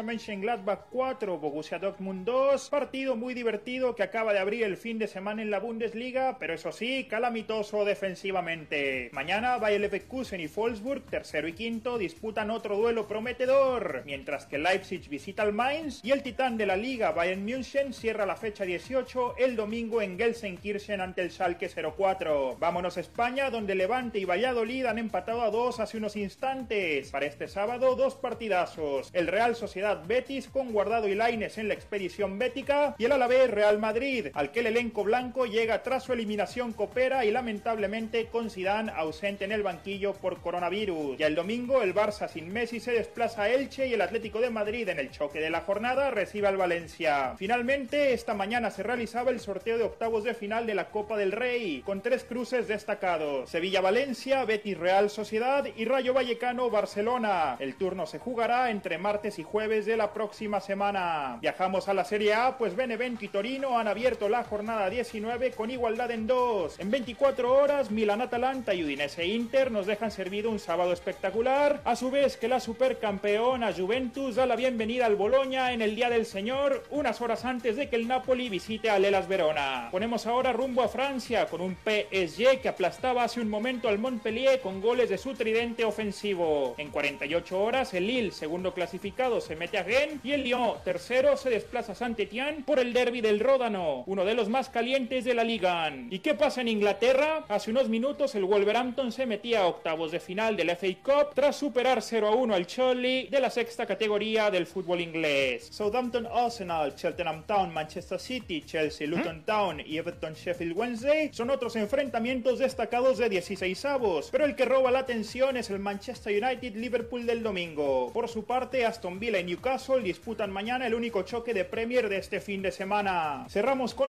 Mönchengladbach 0.00 0.86
4, 0.90 1.38
Borussia 1.38 1.78
Dortmund 1.78 2.24
2, 2.24 2.70
partido 2.70 3.14
muy 3.14 3.34
divertido 3.34 3.94
que 3.94 4.02
acaba 4.02 4.32
de 4.32 4.38
abrir 4.38 4.64
el 4.64 4.78
fin 4.78 4.98
de 4.98 5.06
semana 5.06 5.42
en 5.42 5.50
la 5.50 5.60
Bundesliga, 5.60 6.38
pero 6.38 6.54
eso 6.54 6.72
sí, 6.72 7.06
calamitoso 7.10 7.84
defensivamente. 7.84 9.10
Mañana 9.12 9.58
Bayer 9.58 9.82
Leverkusen 9.82 10.40
y 10.40 10.46
Wolfsburg, 10.46 11.02
tercero 11.02 11.46
y 11.46 11.52
quinto, 11.52 11.98
disputan 11.98 12.50
otro 12.50 12.78
duelo 12.78 13.06
prometedor, 13.06 14.02
mientras 14.06 14.46
que 14.46 14.56
Leipzig 14.56 15.10
visita 15.10 15.42
al 15.42 15.52
Mainz 15.52 16.02
y 16.02 16.12
el 16.12 16.22
titán 16.22 16.56
de 16.56 16.64
la 16.64 16.76
liga 16.76 17.12
Bayern 17.12 17.44
München 17.44 17.92
cierra 17.92 18.24
la 18.24 18.36
fecha 18.36 18.64
18 18.64 19.36
el 19.36 19.56
domingo 19.56 20.00
en 20.00 20.16
Gelsenkirchen 20.16 21.02
ante 21.02 21.20
el 21.20 21.30
Schalke 21.30 21.68
04. 21.68 22.56
Vámonos 22.58 22.96
a 22.96 23.00
España, 23.00 23.50
donde 23.50 23.74
Levante 23.74 24.18
y 24.18 24.24
Valladolid 24.24 24.86
han 24.86 24.96
empatado 24.96 25.42
a 25.42 25.50
dos 25.50 25.80
hace 25.80 25.98
unos 25.98 26.16
instantes. 26.16 27.10
Para 27.10 27.26
este 27.26 27.46
sábado, 27.46 27.94
dos 27.94 28.14
partidazos. 28.14 29.10
El 29.12 29.26
Real 29.26 29.54
Sociedad 29.54 29.81
Betis 30.06 30.48
con 30.48 30.72
Guardado 30.72 31.08
y 31.08 31.14
Laines 31.14 31.58
en 31.58 31.68
la 31.68 31.74
expedición 31.74 32.38
bética 32.38 32.94
y 32.98 33.04
el 33.04 33.12
Alavés 33.12 33.50
Real 33.50 33.78
Madrid, 33.78 34.28
al 34.34 34.52
que 34.52 34.60
el 34.60 34.66
elenco 34.66 35.02
blanco 35.04 35.46
llega 35.46 35.82
tras 35.82 36.04
su 36.04 36.12
eliminación 36.12 36.72
copera 36.72 37.24
y 37.24 37.30
lamentablemente 37.30 38.26
con 38.26 38.50
Zidane 38.50 38.92
ausente 38.94 39.44
en 39.44 39.52
el 39.52 39.62
banquillo 39.62 40.12
por 40.14 40.40
coronavirus. 40.40 41.18
Ya 41.18 41.26
el 41.26 41.34
domingo 41.34 41.82
el 41.82 41.94
Barça 41.94 42.28
sin 42.28 42.52
Messi 42.52 42.78
se 42.78 42.92
desplaza 42.92 43.42
a 43.42 43.48
Elche 43.48 43.88
y 43.88 43.94
el 43.94 44.00
Atlético 44.00 44.40
de 44.40 44.50
Madrid 44.50 44.88
en 44.88 44.98
el 44.98 45.10
choque 45.10 45.40
de 45.40 45.50
la 45.50 45.62
jornada 45.62 46.10
recibe 46.10 46.46
al 46.46 46.56
Valencia. 46.56 47.34
Finalmente 47.36 48.12
esta 48.12 48.34
mañana 48.34 48.70
se 48.70 48.82
realizaba 48.82 49.30
el 49.30 49.40
sorteo 49.40 49.78
de 49.78 49.84
octavos 49.84 50.22
de 50.24 50.34
final 50.34 50.66
de 50.66 50.74
la 50.74 50.90
Copa 50.90 51.16
del 51.16 51.32
Rey 51.32 51.82
con 51.84 52.02
tres 52.02 52.24
cruces 52.24 52.68
destacados: 52.68 53.50
Sevilla-Valencia, 53.50 54.44
Betis 54.44 54.78
Real 54.78 55.10
Sociedad 55.10 55.66
y 55.76 55.84
Rayo 55.84 56.14
Vallecano 56.14 56.70
Barcelona. 56.70 57.56
El 57.58 57.74
turno 57.74 58.06
se 58.06 58.18
jugará 58.18 58.70
entre 58.70 58.98
martes 58.98 59.38
y 59.38 59.42
jueves 59.42 59.71
de 59.72 59.96
la 59.96 60.12
próxima 60.12 60.60
semana. 60.60 61.38
Viajamos 61.40 61.88
a 61.88 61.94
la 61.94 62.04
Serie 62.04 62.34
A, 62.34 62.58
pues 62.58 62.76
Benevento 62.76 63.24
y 63.24 63.28
Torino 63.28 63.78
han 63.78 63.88
abierto 63.88 64.28
la 64.28 64.44
jornada 64.44 64.90
19 64.90 65.52
con 65.52 65.70
igualdad 65.70 66.10
en 66.10 66.26
dos. 66.26 66.78
En 66.78 66.90
24 66.90 67.50
horas, 67.50 67.90
Milan 67.90 68.20
Atalanta 68.20 68.74
y 68.74 68.84
Udinese 68.84 69.24
Inter 69.24 69.70
nos 69.70 69.86
dejan 69.86 70.10
servido 70.10 70.50
un 70.50 70.58
sábado 70.58 70.92
espectacular. 70.92 71.80
A 71.86 71.96
su 71.96 72.10
vez 72.10 72.36
que 72.36 72.48
la 72.48 72.60
supercampeona 72.60 73.72
Juventus 73.72 74.34
da 74.34 74.44
la 74.44 74.56
bienvenida 74.56 75.06
al 75.06 75.16
Boloña 75.16 75.72
en 75.72 75.80
el 75.80 75.96
Día 75.96 76.10
del 76.10 76.26
Señor, 76.26 76.84
unas 76.90 77.22
horas 77.22 77.46
antes 77.46 77.76
de 77.76 77.88
que 77.88 77.96
el 77.96 78.06
Napoli 78.06 78.50
visite 78.50 78.90
a 78.90 78.98
Lelas 78.98 79.26
Verona. 79.26 79.88
Ponemos 79.90 80.26
ahora 80.26 80.52
rumbo 80.52 80.82
a 80.82 80.88
Francia 80.88 81.46
con 81.46 81.62
un 81.62 81.76
PSG 81.76 82.60
que 82.60 82.68
aplastaba 82.68 83.24
hace 83.24 83.40
un 83.40 83.48
momento 83.48 83.88
al 83.88 83.98
Montpellier 83.98 84.60
con 84.60 84.82
goles 84.82 85.08
de 85.08 85.16
su 85.16 85.32
tridente 85.32 85.86
ofensivo. 85.86 86.74
En 86.76 86.90
48 86.90 87.58
horas, 87.58 87.94
el 87.94 88.06
Lille, 88.06 88.32
segundo 88.32 88.74
clasificado, 88.74 89.40
se 89.40 89.61
mete 89.62 89.78
a 89.78 89.84
Rennes 89.84 90.18
y 90.24 90.32
el 90.32 90.42
Lyon, 90.42 90.78
tercero, 90.84 91.36
se 91.36 91.48
desplaza 91.48 91.92
a 91.92 91.94
Saint-Étienne 91.94 92.64
por 92.64 92.80
el 92.80 92.92
derby 92.92 93.20
del 93.20 93.38
Ródano, 93.38 94.02
uno 94.06 94.24
de 94.24 94.34
los 94.34 94.48
más 94.48 94.68
calientes 94.68 95.24
de 95.24 95.34
la 95.34 95.44
liga. 95.44 95.88
¿Y 96.10 96.18
qué 96.18 96.34
pasa 96.34 96.62
en 96.62 96.68
Inglaterra? 96.68 97.44
Hace 97.48 97.70
unos 97.70 97.88
minutos 97.88 98.34
el 98.34 98.44
Wolverhampton 98.44 99.12
se 99.12 99.24
metía 99.24 99.60
a 99.60 99.66
octavos 99.68 100.10
de 100.10 100.18
final 100.18 100.56
del 100.56 100.70
FA 100.70 100.88
Cup 101.04 101.34
tras 101.34 101.54
superar 101.54 102.02
0 102.02 102.26
a 102.26 102.34
1 102.34 102.54
al 102.54 102.66
Chorley 102.66 103.28
de 103.28 103.40
la 103.40 103.50
sexta 103.50 103.86
categoría 103.86 104.50
del 104.50 104.66
fútbol 104.66 105.00
inglés. 105.00 105.68
Southampton 105.70 106.26
Arsenal, 106.26 106.96
Cheltenham 106.96 107.44
Town, 107.44 107.72
Manchester 107.72 108.18
City, 108.18 108.62
Chelsea, 108.62 109.06
Luton 109.06 109.44
Town 109.44 109.80
y 109.86 109.96
Everton 109.96 110.34
Sheffield 110.34 110.76
Wednesday 110.76 111.30
son 111.32 111.50
otros 111.50 111.76
enfrentamientos 111.76 112.58
destacados 112.58 113.18
de 113.18 113.28
16 113.28 113.84
avos, 113.84 114.28
pero 114.32 114.44
el 114.44 114.56
que 114.56 114.64
roba 114.64 114.90
la 114.90 114.98
atención 114.98 115.56
es 115.56 115.70
el 115.70 115.78
Manchester 115.78 116.42
United 116.42 116.74
Liverpool 116.74 117.26
del 117.26 117.44
domingo. 117.44 118.10
Por 118.12 118.28
su 118.28 118.44
parte, 118.44 118.84
Aston 118.84 119.20
Villa 119.20 119.38
y 119.38 119.51
Newcastle 119.52 120.00
disputan 120.00 120.50
mañana 120.50 120.86
el 120.86 120.94
único 120.94 121.24
choque 121.24 121.52
de 121.52 121.66
Premier 121.66 122.08
de 122.08 122.16
este 122.16 122.40
fin 122.40 122.62
de 122.62 122.72
semana. 122.72 123.44
Cerramos 123.50 123.94
con 123.94 124.06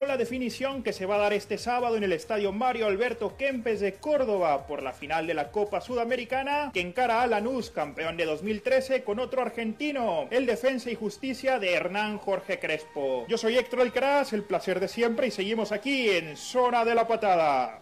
la 0.00 0.16
definición 0.16 0.82
que 0.82 0.92
se 0.92 1.06
va 1.06 1.14
a 1.14 1.18
dar 1.18 1.32
este 1.32 1.58
sábado 1.58 1.96
en 1.96 2.02
el 2.02 2.12
estadio 2.12 2.50
Mario 2.50 2.86
Alberto 2.86 3.36
Kempes 3.36 3.78
de 3.78 3.94
Córdoba 3.94 4.66
por 4.66 4.82
la 4.82 4.92
final 4.92 5.28
de 5.28 5.34
la 5.34 5.52
Copa 5.52 5.80
Sudamericana 5.80 6.72
que 6.74 6.80
encara 6.80 7.22
a 7.22 7.28
Lanús, 7.28 7.70
campeón 7.70 8.16
de 8.16 8.24
2013, 8.24 9.04
con 9.04 9.20
otro 9.20 9.42
argentino, 9.42 10.26
el 10.32 10.44
defensa 10.44 10.90
y 10.90 10.96
justicia 10.96 11.60
de 11.60 11.74
Hernán 11.74 12.18
Jorge 12.18 12.58
Crespo. 12.58 13.26
Yo 13.28 13.38
soy 13.38 13.56
Héctor 13.56 13.82
Alcaraz, 13.82 14.32
el 14.32 14.42
placer 14.42 14.80
de 14.80 14.88
siempre 14.88 15.28
y 15.28 15.30
seguimos 15.30 15.70
aquí 15.70 16.10
en 16.10 16.36
Zona 16.36 16.84
de 16.84 16.94
la 16.96 17.06
Patada. 17.06 17.78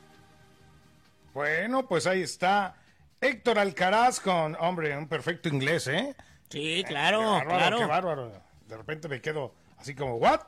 Bueno, 1.33 1.89
pues 1.89 2.07
ahí 2.07 2.21
está 2.21 2.77
Héctor 3.19 3.59
Alcaraz 3.59 4.21
con, 4.21 4.55
hombre, 4.61 4.95
un 4.99 5.09
perfecto 5.09 5.49
inglés, 5.49 5.87
¿eh? 5.87 6.15
Sí, 6.49 6.85
claro, 6.87 7.19
Qué 7.19 7.25
bárbaro, 7.27 7.49
claro. 7.59 7.79
qué 7.79 7.85
bárbaro. 7.85 8.33
De 8.69 8.77
repente 8.77 9.09
me 9.09 9.21
quedo 9.21 9.55
así 9.79 9.95
como, 9.95 10.17
¿what? 10.17 10.41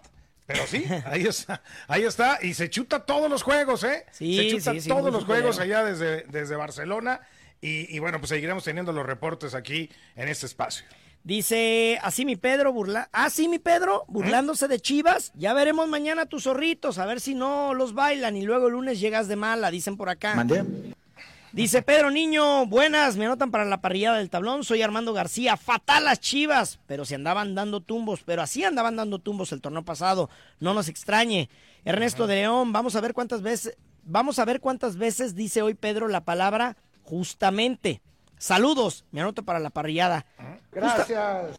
Pero 0.47 0.67
sí, 0.67 0.85
ahí 1.07 1.23
está, 1.23 1.63
ahí 1.89 2.05
está, 2.05 2.39
y 2.41 2.55
se 2.55 2.71
chuta 2.71 3.05
todos 3.05 3.29
los 3.29 3.43
juegos, 3.43 3.83
¿eh? 3.85 4.07
Sí, 4.13 4.37
se 4.37 4.51
chuta 4.59 4.73
sí, 4.73 4.81
sí, 4.83 4.89
todos 4.89 5.13
los 5.13 5.25
juegos 5.25 5.59
allá 5.59 5.85
desde, 5.85 6.23
desde 6.25 6.55
Barcelona, 6.57 7.21
y, 7.61 7.95
y 7.95 7.99
bueno, 7.99 8.19
pues 8.19 8.29
seguiremos 8.29 8.63
teniendo 8.65 8.93
los 8.93 9.05
reportes 9.05 9.55
aquí 9.55 9.91
en 10.15 10.29
este 10.29 10.47
espacio. 10.47 10.87
Dice, 11.25 11.99
así 12.05 12.25
mi 12.25 12.37
Pedro, 12.37 12.73
burla. 12.73 13.09
Ah, 13.13 13.31
sí, 13.31 13.49
mi 13.49 13.59
Pedro, 13.59 14.05
burlándose 14.07 14.69
de 14.69 14.79
Chivas. 14.79 15.33
Ya 15.35 15.55
veremos 15.55 15.89
mañana 15.89 16.27
tus 16.27 16.45
zorritos, 16.45 16.99
a 16.99 17.07
ver 17.07 17.21
si 17.21 17.35
no 17.35 17.75
los 17.75 17.95
bailan 17.95 18.37
y 18.37 18.43
luego 18.43 18.69
el 18.69 18.75
lunes 18.75 19.01
llegas 19.01 19.27
de 19.27 19.35
mala, 19.35 19.73
dicen 19.73 19.97
por 19.97 20.09
acá. 20.09 20.37
Dice 21.57 21.81
Pedro 21.81 22.11
Niño, 22.11 22.67
buenas, 22.67 23.17
me 23.17 23.25
anotan 23.25 23.51
para 23.51 23.65
la 23.65 23.81
parrillada 23.81 24.19
del 24.19 24.29
tablón, 24.29 24.63
soy 24.63 24.83
Armando 24.83 25.15
García, 25.15 25.57
fatal 25.57 26.05
las 26.05 26.21
chivas, 26.21 26.79
pero 26.87 27.07
se 27.07 27.15
andaban 27.15 27.55
dando 27.55 27.81
tumbos, 27.81 28.23
pero 28.27 28.43
así 28.43 28.63
andaban 28.63 28.95
dando 28.95 29.21
tumbos 29.21 29.53
el 29.53 29.63
torneo 29.63 29.83
pasado, 29.83 30.29
no 30.61 30.75
nos 30.75 30.91
extrañe. 30.91 31.49
Ernesto 31.87 32.27
de 32.27 32.35
León, 32.35 32.75
vamos 32.75 32.95
a 32.95 33.01
ver 33.01 33.15
cuántas 33.15 33.41
veces, 33.41 33.79
vamos 34.03 34.39
a 34.39 34.45
ver 34.45 34.61
cuántas 34.61 34.99
veces 34.99 35.35
dice 35.35 35.63
hoy 35.63 35.73
Pedro 35.73 36.09
la 36.09 36.27
palabra 36.27 36.77
justamente. 37.05 38.03
Saludos, 38.37 39.07
me 39.11 39.23
anoto 39.23 39.43
para 39.43 39.59
la 39.59 39.71
parrillada. 39.71 40.27
Gracias. 40.71 41.59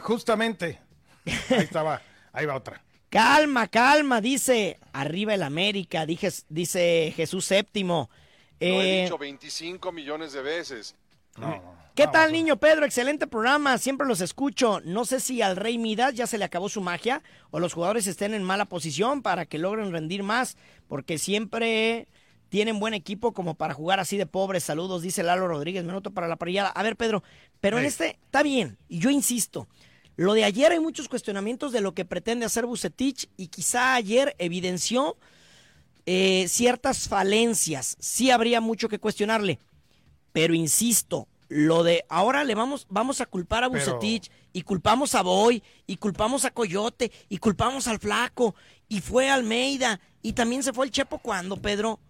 justamente. 0.00 0.80
Ahí 1.24 1.62
estaba, 1.62 2.02
ahí 2.32 2.44
va 2.44 2.56
otra. 2.56 2.82
Calma, 3.08 3.68
calma, 3.68 4.20
dice 4.20 4.80
arriba 4.92 5.32
el 5.32 5.44
América, 5.44 6.06
dije, 6.06 6.28
dice 6.48 7.12
Jesús 7.14 7.44
Séptimo. 7.44 8.10
Lo 8.60 8.66
he 8.66 9.00
Eh, 9.00 9.02
dicho 9.04 9.18
25 9.18 9.92
millones 9.92 10.32
de 10.32 10.42
veces. 10.42 10.94
¿Qué 11.94 12.06
tal, 12.06 12.32
niño 12.32 12.56
Pedro? 12.58 12.84
Excelente 12.84 13.26
programa, 13.26 13.76
siempre 13.78 14.06
los 14.06 14.20
escucho. 14.20 14.80
No 14.84 15.04
sé 15.04 15.20
si 15.20 15.42
al 15.42 15.56
Rey 15.56 15.78
Midas 15.78 16.14
ya 16.14 16.26
se 16.26 16.38
le 16.38 16.44
acabó 16.44 16.68
su 16.68 16.80
magia 16.80 17.22
o 17.50 17.58
los 17.60 17.74
jugadores 17.74 18.06
estén 18.06 18.34
en 18.34 18.42
mala 18.42 18.64
posición 18.66 19.22
para 19.22 19.46
que 19.46 19.58
logren 19.58 19.92
rendir 19.92 20.22
más, 20.22 20.56
porque 20.86 21.18
siempre 21.18 22.06
tienen 22.48 22.78
buen 22.80 22.94
equipo 22.94 23.32
como 23.32 23.54
para 23.56 23.74
jugar 23.74 24.00
así 24.00 24.16
de 24.16 24.26
pobres. 24.26 24.64
Saludos, 24.64 25.02
dice 25.02 25.22
Lalo 25.22 25.48
Rodríguez, 25.48 25.84
me 25.84 25.92
noto 25.92 26.12
para 26.12 26.28
la 26.28 26.36
parrillada. 26.36 26.70
A 26.70 26.82
ver, 26.82 26.96
Pedro, 26.96 27.22
pero 27.60 27.78
en 27.78 27.84
este 27.84 28.18
está 28.24 28.42
bien, 28.42 28.78
y 28.88 29.00
yo 29.00 29.10
insisto. 29.10 29.68
Lo 30.16 30.34
de 30.34 30.44
ayer 30.44 30.72
hay 30.72 30.80
muchos 30.80 31.08
cuestionamientos 31.08 31.70
de 31.72 31.80
lo 31.80 31.94
que 31.94 32.04
pretende 32.04 32.46
hacer 32.46 32.66
Bucetich 32.66 33.28
y 33.36 33.48
quizá 33.48 33.94
ayer 33.94 34.34
evidenció 34.38 35.16
eh, 36.10 36.48
ciertas 36.48 37.06
falencias. 37.06 37.98
Sí 38.00 38.30
habría 38.30 38.62
mucho 38.62 38.88
que 38.88 38.98
cuestionarle. 38.98 39.58
Pero 40.32 40.54
insisto, 40.54 41.28
lo 41.50 41.82
de 41.82 42.06
ahora 42.08 42.44
le 42.44 42.54
vamos, 42.54 42.86
vamos 42.88 43.20
a 43.20 43.26
culpar 43.26 43.62
a 43.64 43.68
Pero- 43.70 43.84
Bucetich 43.98 44.30
y 44.54 44.62
culpamos 44.62 45.14
a 45.14 45.20
Boy 45.22 45.62
y 45.86 45.98
culpamos 45.98 46.46
a 46.46 46.50
Coyote 46.50 47.12
y 47.28 47.36
culpamos 47.36 47.88
al 47.88 47.98
Flaco 47.98 48.54
y 48.88 49.02
fue 49.02 49.28
Almeida 49.28 50.00
y 50.22 50.32
también 50.32 50.62
se 50.62 50.72
fue 50.72 50.86
el 50.86 50.92
Chepo 50.92 51.18
cuando, 51.18 51.58
Pedro. 51.58 52.00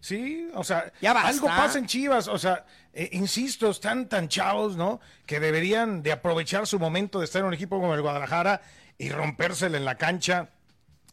Sí, 0.00 0.48
o 0.54 0.64
sea, 0.64 0.92
Ya 1.00 1.12
algo 1.12 1.46
pasa 1.46 1.78
en 1.78 1.86
Chivas, 1.86 2.26
o 2.26 2.36
sea, 2.38 2.66
eh, 2.92 3.08
insisto, 3.12 3.70
están 3.70 4.08
tan 4.08 4.28
chavos, 4.28 4.76
¿no? 4.76 5.00
Que 5.26 5.38
deberían 5.38 6.02
de 6.02 6.10
aprovechar 6.10 6.66
su 6.66 6.80
momento 6.80 7.20
de 7.20 7.24
estar 7.26 7.40
en 7.40 7.46
un 7.46 7.54
equipo 7.54 7.80
como 7.80 7.94
el 7.94 8.02
Guadalajara 8.02 8.60
y 8.98 9.10
rompérsela 9.10 9.78
en 9.78 9.84
la 9.84 9.96
cancha 9.96 10.50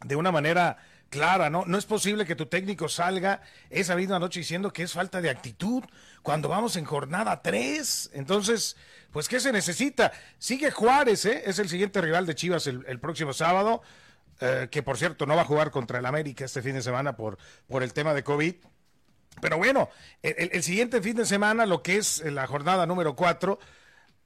de 0.04 0.16
una 0.16 0.32
manera 0.32 0.78
clara, 1.12 1.52
¿no? 1.52 1.66
No 1.68 1.78
es 1.78 1.86
posible 1.86 2.26
que 2.26 2.36
tu 2.36 2.48
técnico 2.48 2.90
salga 2.90 3.42
esa 3.70 3.96
misma 3.96 4.18
noche 4.18 4.40
diciendo 4.40 4.74
que 4.74 4.82
es 4.84 4.94
falta 4.94 5.22
de 5.22 5.30
actitud 5.30 5.84
cuando 6.24 6.50
vamos 6.50 6.78
en 6.78 6.86
jornada 6.86 7.44
3. 7.44 8.12
Entonces, 8.14 8.78
pues, 9.12 9.28
¿qué 9.28 9.40
se 9.40 9.52
necesita? 9.52 10.12
Sigue 10.40 10.72
Juárez, 10.72 11.26
¿eh? 11.26 11.44
Es 11.46 11.60
el 11.60 11.70
siguiente 11.70 12.02
rival 12.02 12.26
de 12.26 12.34
Chivas 12.34 12.66
el, 12.66 13.00
próximo 13.00 13.34
sábado, 13.34 13.84
eh, 14.40 14.70
que 14.72 14.82
por 14.82 14.98
cierto 14.98 15.26
no 15.28 15.36
va 15.36 15.44
a 15.44 15.46
jugar 15.46 15.70
contra 15.70 16.00
el 16.00 16.06
América 16.06 16.46
este 16.46 16.62
fin 16.64 16.74
de 16.74 16.82
semana 16.82 17.16
por, 17.16 17.38
por 17.68 17.84
el 17.84 17.94
tema 17.94 18.14
de 18.14 18.24
COVID. 18.24 18.56
Pero 19.42 19.58
bueno, 19.58 19.90
el, 20.24 20.34
el- 20.38 20.50
el 20.54 20.64
siguiente 20.64 21.02
fin 21.02 21.16
de 21.18 21.26
semana, 21.26 21.66
lo 21.66 21.84
que 21.84 21.98
es 21.98 22.24
la 22.26 22.48
jornada 22.48 22.86
número 22.86 23.16
4, 23.16 23.60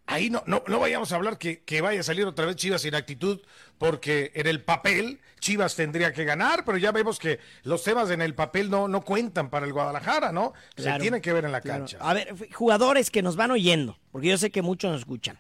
ahí 0.08 0.30
no, 0.30 0.44
no, 0.46 0.64
no 0.68 0.80
vayamos 0.80 1.12
a 1.12 1.16
hablar 1.16 1.38
que, 1.38 1.62
que 1.62 1.82
vaya 1.82 2.00
a 2.00 2.04
salir 2.04 2.26
otra 2.26 2.46
vez 2.46 2.56
Chivas 2.56 2.82
sin 2.82 2.96
actitud, 2.96 3.42
porque 3.78 4.32
en 4.36 4.48
el 4.48 4.62
papel 4.62 5.20
Chivas 5.40 5.76
tendría 5.76 6.14
que 6.14 6.26
ganar, 6.26 6.64
pero 6.66 6.78
ya 6.78 6.92
vemos 6.92 7.20
que 7.20 7.40
los 7.64 7.84
temas 7.84 8.10
en 8.10 8.22
el 8.22 8.34
papel 8.34 8.70
no, 8.70 8.88
no 8.88 9.02
cuentan 9.02 9.50
para 9.50 9.66
el 9.66 9.74
Guadalajara, 9.74 10.32
¿no? 10.32 10.54
Se 10.76 10.92
tiene 11.00 11.22
que 11.22 11.34
ver 11.34 11.46
en 11.46 11.52
la 11.52 11.62
claro. 11.62 11.82
cancha. 11.82 11.98
A 12.00 12.14
ver, 12.14 12.36
jugadores 12.54 13.12
que 13.12 13.22
nos 13.22 13.36
van 13.36 13.52
oyendo, 13.52 13.98
porque 14.12 14.30
yo 14.30 14.38
sé 14.38 14.50
que 14.50 14.62
muchos 14.62 14.92
nos 14.92 15.02
escuchan. 15.02 15.38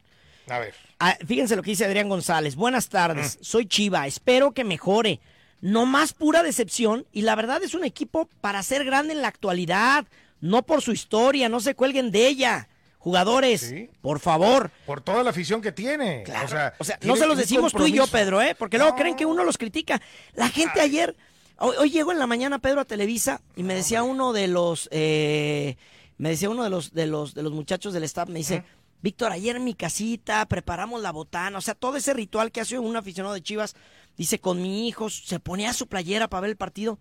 A 0.47 0.59
ver. 0.59 0.75
Ah, 0.99 1.17
fíjense 1.25 1.55
lo 1.55 1.63
que 1.63 1.71
dice 1.71 1.85
Adrián 1.85 2.09
González. 2.09 2.55
Buenas 2.55 2.89
tardes, 2.89 3.39
soy 3.41 3.65
Chiva, 3.65 4.05
espero 4.07 4.51
que 4.53 4.63
mejore. 4.63 5.19
No 5.61 5.85
más 5.85 6.13
pura 6.13 6.43
decepción 6.43 7.07
y 7.11 7.21
la 7.21 7.33
verdad 7.33 7.63
es 7.63 7.73
un 7.73 7.83
equipo 7.83 8.29
para 8.41 8.61
ser 8.61 8.85
grande 8.85 9.13
en 9.13 9.21
la 9.21 9.29
actualidad, 9.29 10.05
no 10.39 10.63
por 10.63 10.81
su 10.81 10.91
historia, 10.91 11.49
no 11.49 11.59
se 11.59 11.73
cuelguen 11.73 12.11
de 12.11 12.27
ella. 12.27 12.67
Jugadores, 13.05 13.71
por 14.01 14.19
favor. 14.19 14.71
Por 14.87 14.99
toda 14.99 15.21
la 15.21 15.29
afición 15.29 15.61
que 15.61 15.71
tiene. 15.71 16.23
O 16.43 16.47
sea, 16.47 16.73
O 16.79 16.83
sea, 16.83 16.97
no 17.03 17.15
se 17.15 17.27
los 17.27 17.37
decimos 17.37 17.71
tú 17.71 17.85
y 17.85 17.91
yo. 17.91 18.07
Pedro, 18.07 18.41
¿eh? 18.41 18.55
Porque 18.57 18.79
luego 18.79 18.95
creen 18.95 19.15
que 19.15 19.27
uno 19.27 19.43
los 19.43 19.59
critica. 19.59 20.01
La 20.33 20.49
gente 20.49 20.81
ayer, 20.81 21.15
hoy, 21.59 21.75
hoy 21.77 21.91
llegó 21.91 22.11
en 22.11 22.17
la 22.17 22.25
mañana 22.25 22.57
Pedro 22.57 22.81
a 22.81 22.85
Televisa 22.85 23.43
y 23.55 23.61
me 23.61 23.75
decía 23.75 24.01
uno 24.01 24.33
de 24.33 24.47
los, 24.47 24.89
eh, 24.91 25.77
me 26.17 26.29
decía 26.29 26.49
uno 26.49 26.63
de 26.63 26.71
los, 26.71 26.93
de 26.93 27.05
los, 27.05 27.35
de 27.35 27.43
los 27.43 27.53
muchachos 27.53 27.93
del 27.93 28.05
staff, 28.05 28.27
me 28.27 28.39
dice, 28.39 28.63
Víctor, 29.03 29.31
ayer 29.31 29.55
en 29.55 29.65
mi 29.65 29.75
casita 29.75 30.43
preparamos 30.47 30.99
la 30.99 31.11
botana, 31.11 31.59
o 31.59 31.61
sea, 31.61 31.75
todo 31.75 31.97
ese 31.97 32.11
ritual 32.11 32.51
que 32.51 32.61
hace 32.61 32.79
un 32.79 32.95
aficionado 32.95 33.35
de 33.35 33.43
Chivas, 33.43 33.75
dice, 34.17 34.39
con 34.39 34.63
mi 34.63 34.87
hijo, 34.87 35.11
se 35.11 35.39
ponía 35.39 35.73
su 35.73 35.85
playera 35.85 36.27
para 36.27 36.41
ver 36.41 36.49
el 36.49 36.57
partido, 36.57 36.97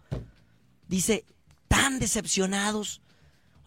dice, 0.86 1.24
tan 1.66 1.98
decepcionados. 1.98 3.00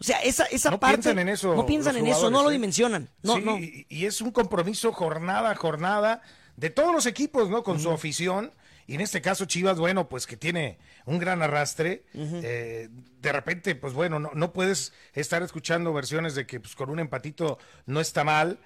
O 0.00 0.04
sea, 0.04 0.18
esa, 0.20 0.44
esa 0.44 0.70
no 0.70 0.78
parte. 0.80 0.96
piensan 0.98 1.18
en 1.18 1.28
eso. 1.28 1.54
No 1.54 1.66
piensan 1.66 1.96
en 1.96 2.06
eso, 2.06 2.30
no 2.30 2.42
lo 2.42 2.50
¿eh? 2.50 2.52
dimensionan. 2.54 3.08
No, 3.22 3.36
Sí, 3.36 3.42
no. 3.42 3.58
Y, 3.58 3.86
y 3.88 4.06
es 4.06 4.20
un 4.20 4.30
compromiso 4.30 4.92
jornada 4.92 5.50
a 5.50 5.54
jornada 5.56 6.22
de 6.56 6.70
todos 6.70 6.92
los 6.92 7.06
equipos, 7.06 7.50
¿no? 7.50 7.62
Con 7.62 7.80
su 7.80 7.90
afición. 7.90 8.52
Y 8.86 8.94
en 8.94 9.00
este 9.02 9.20
caso 9.20 9.44
Chivas, 9.44 9.78
bueno, 9.78 10.08
pues 10.08 10.26
que 10.26 10.36
tiene 10.36 10.78
un 11.04 11.18
gran 11.18 11.42
arrastre. 11.42 12.04
eh, 12.14 12.88
de 13.20 13.32
repente, 13.32 13.74
pues 13.74 13.92
bueno, 13.92 14.18
no, 14.20 14.30
no 14.34 14.52
puedes 14.52 14.92
estar 15.14 15.42
escuchando 15.42 15.92
versiones 15.92 16.34
de 16.34 16.46
que 16.46 16.60
pues, 16.60 16.74
con 16.74 16.88
un 16.90 16.98
empatito 17.00 17.58
no 17.86 18.00
está 18.00 18.24
mal. 18.24 18.58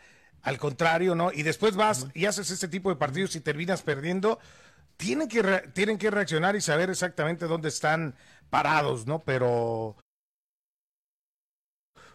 Al 0.43 0.59
contrario, 0.59 1.15
¿no? 1.15 1.33
Y 1.33 1.45
después 1.45 1.77
vas 1.77 2.09
y 2.15 2.27
haces 2.27 2.51
este 2.51 2.67
tipo 2.69 2.91
de 2.91 2.97
partidos 2.97 3.37
y 3.37 3.41
terminas 3.41 3.83
perdiendo. 3.83 4.39
Tienen 4.97 5.29
que, 5.29 5.41
re- 5.43 5.69
tienen 5.73 5.99
que 5.99 6.11
reaccionar 6.11 6.57
y 6.57 6.61
saber 6.61 6.91
exactamente 6.91 7.47
dónde 7.47 7.69
están 7.69 8.15
parados, 8.51 9.07
¿no? 9.07 9.21
Pero 9.21 9.97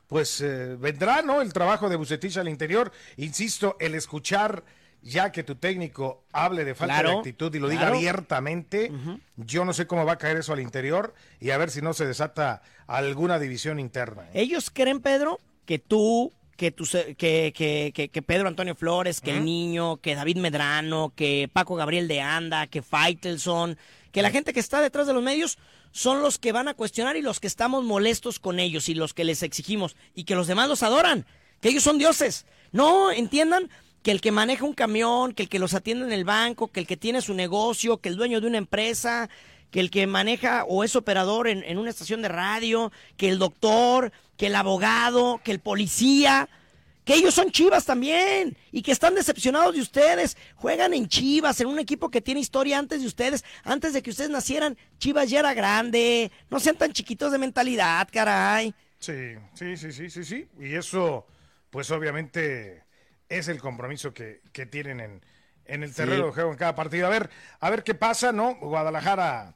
pues 0.07 0.41
eh, 0.41 0.75
vendrá, 0.79 1.21
¿no? 1.21 1.41
El 1.41 1.53
trabajo 1.53 1.89
de 1.89 1.95
Bucetich 1.95 2.37
al 2.37 2.47
interior. 2.47 2.91
Insisto, 3.17 3.75
el 3.79 3.95
escuchar 3.95 4.63
ya 5.01 5.31
que 5.31 5.43
tu 5.43 5.55
técnico 5.55 6.23
hable 6.33 6.65
de 6.65 6.75
falta 6.75 6.95
Claro, 6.95 7.09
de 7.09 7.17
actitud 7.17 7.53
y 7.53 7.59
lo 7.59 7.69
diga 7.69 7.87
abiertamente, 7.87 8.91
yo 9.35 9.63
no 9.63 9.73
sé 9.73 9.87
cómo 9.87 10.05
va 10.05 10.13
a 10.13 10.17
caer 10.17 10.37
eso 10.37 10.53
al 10.53 10.59
interior 10.59 11.13
y 11.39 11.51
a 11.51 11.57
ver 11.57 11.69
si 11.69 11.81
no 11.81 11.93
se 11.93 12.05
desata 12.05 12.61
alguna 12.87 13.39
división 13.39 13.79
interna. 13.79 14.23
¿eh? 14.33 14.41
Ellos 14.41 14.69
creen, 14.73 14.99
Pedro, 14.99 15.39
que 15.65 15.79
tú, 15.79 16.33
que, 16.55 16.73
que, 16.73 17.53
que, 17.55 17.91
que, 17.93 18.09
que 18.09 18.21
Pedro 18.21 18.47
Antonio 18.47 18.75
Flores, 18.75 19.21
que 19.21 19.37
el 19.37 19.45
niño, 19.45 19.97
que 19.97 20.15
David 20.15 20.37
Medrano, 20.37 21.13
que 21.15 21.49
Paco 21.53 21.75
Gabriel 21.75 22.07
de 22.07 22.21
Anda, 22.21 22.67
que 22.67 22.81
Faitelson, 22.81 23.77
que 24.11 24.21
la 24.21 24.31
gente 24.31 24.51
que 24.51 24.59
está 24.59 24.81
detrás 24.81 25.07
de 25.07 25.13
los 25.13 25.23
medios 25.23 25.57
son 25.97 26.21
los 26.21 26.37
que 26.37 26.51
van 26.51 26.67
a 26.67 26.75
cuestionar 26.75 27.17
y 27.17 27.23
los 27.23 27.39
que 27.39 27.47
estamos 27.47 27.83
molestos 27.83 28.37
con 28.37 28.59
ellos 28.59 28.87
y 28.87 28.93
los 28.93 29.15
que 29.15 29.23
les 29.23 29.41
exigimos 29.41 29.95
y 30.13 30.25
que 30.25 30.35
los 30.35 30.45
demás 30.45 30.69
los 30.69 30.83
adoran, 30.83 31.25
que 31.59 31.69
ellos 31.69 31.81
son 31.81 31.97
dioses. 31.97 32.45
No, 32.71 33.11
entiendan 33.11 33.71
que 34.03 34.11
el 34.11 34.21
que 34.21 34.31
maneja 34.31 34.63
un 34.63 34.75
camión, 34.75 35.33
que 35.33 35.43
el 35.43 35.49
que 35.49 35.57
los 35.57 35.73
atiende 35.73 36.05
en 36.05 36.11
el 36.11 36.23
banco, 36.23 36.67
que 36.67 36.81
el 36.81 36.85
que 36.85 36.97
tiene 36.97 37.19
su 37.23 37.33
negocio, 37.33 37.97
que 37.97 38.09
el 38.09 38.15
dueño 38.15 38.39
de 38.39 38.45
una 38.45 38.59
empresa, 38.59 39.27
que 39.71 39.79
el 39.79 39.89
que 39.89 40.05
maneja 40.05 40.65
o 40.65 40.83
es 40.83 40.95
operador 40.95 41.47
en, 41.47 41.63
en 41.63 41.79
una 41.79 41.89
estación 41.89 42.21
de 42.21 42.27
radio, 42.27 42.91
que 43.17 43.27
el 43.27 43.39
doctor, 43.39 44.11
que 44.37 44.47
el 44.47 44.55
abogado, 44.55 45.41
que 45.43 45.51
el 45.51 45.59
policía, 45.59 46.47
que 47.07 47.13
ellos 47.15 47.33
son 47.33 47.51
chivas 47.51 47.85
también 47.85 48.57
y 48.69 48.81
que 48.81 48.91
están 48.91 49.15
decepcionados 49.15 49.73
de 49.73 49.79
ustedes. 49.81 50.35
Juegan 50.55 50.93
en 50.93 51.07
chivas, 51.07 51.61
en 51.61 51.67
un 51.67 51.79
equipo 51.79 52.11
que 52.11 52.19
tiene 52.21 52.41
historia 52.41 52.77
antes 52.77 52.99
de 52.99 53.07
ustedes, 53.07 53.45
antes 53.63 53.93
de 53.93 54.01
que 54.03 54.09
ustedes 54.09 54.29
nacieran. 54.29 54.77
Chivas 54.99 55.29
ya 55.29 55.39
era 55.39 55.53
grande, 55.53 56.29
no 56.49 56.59
sean 56.59 56.75
tan 56.75 56.91
chiquitos 56.91 57.31
de 57.31 57.37
mentalidad, 57.37 58.09
caray. 58.11 58.75
Sí, 58.99 59.35
sí, 59.53 59.77
sí, 59.77 59.93
sí, 59.93 60.09
sí, 60.09 60.23
sí. 60.25 60.49
Y 60.59 60.75
eso, 60.75 61.25
pues 61.69 61.89
obviamente 61.91 62.83
es 63.29 63.47
el 63.47 63.61
compromiso 63.61 64.13
que, 64.13 64.41
que 64.51 64.65
tienen 64.65 64.99
en, 64.99 65.25
en 65.63 65.83
el 65.83 65.95
terreno 65.95 66.23
Sí. 66.23 66.27
de 66.27 66.31
juego 66.33 66.51
en 66.51 66.57
cada 66.57 66.75
partido. 66.75 67.07
A 67.07 67.09
ver, 67.09 67.29
a 67.61 67.69
ver 67.69 67.83
qué 67.85 67.95
pasa, 67.95 68.33
¿no? 68.33 68.55
Guadalajara 68.55 69.55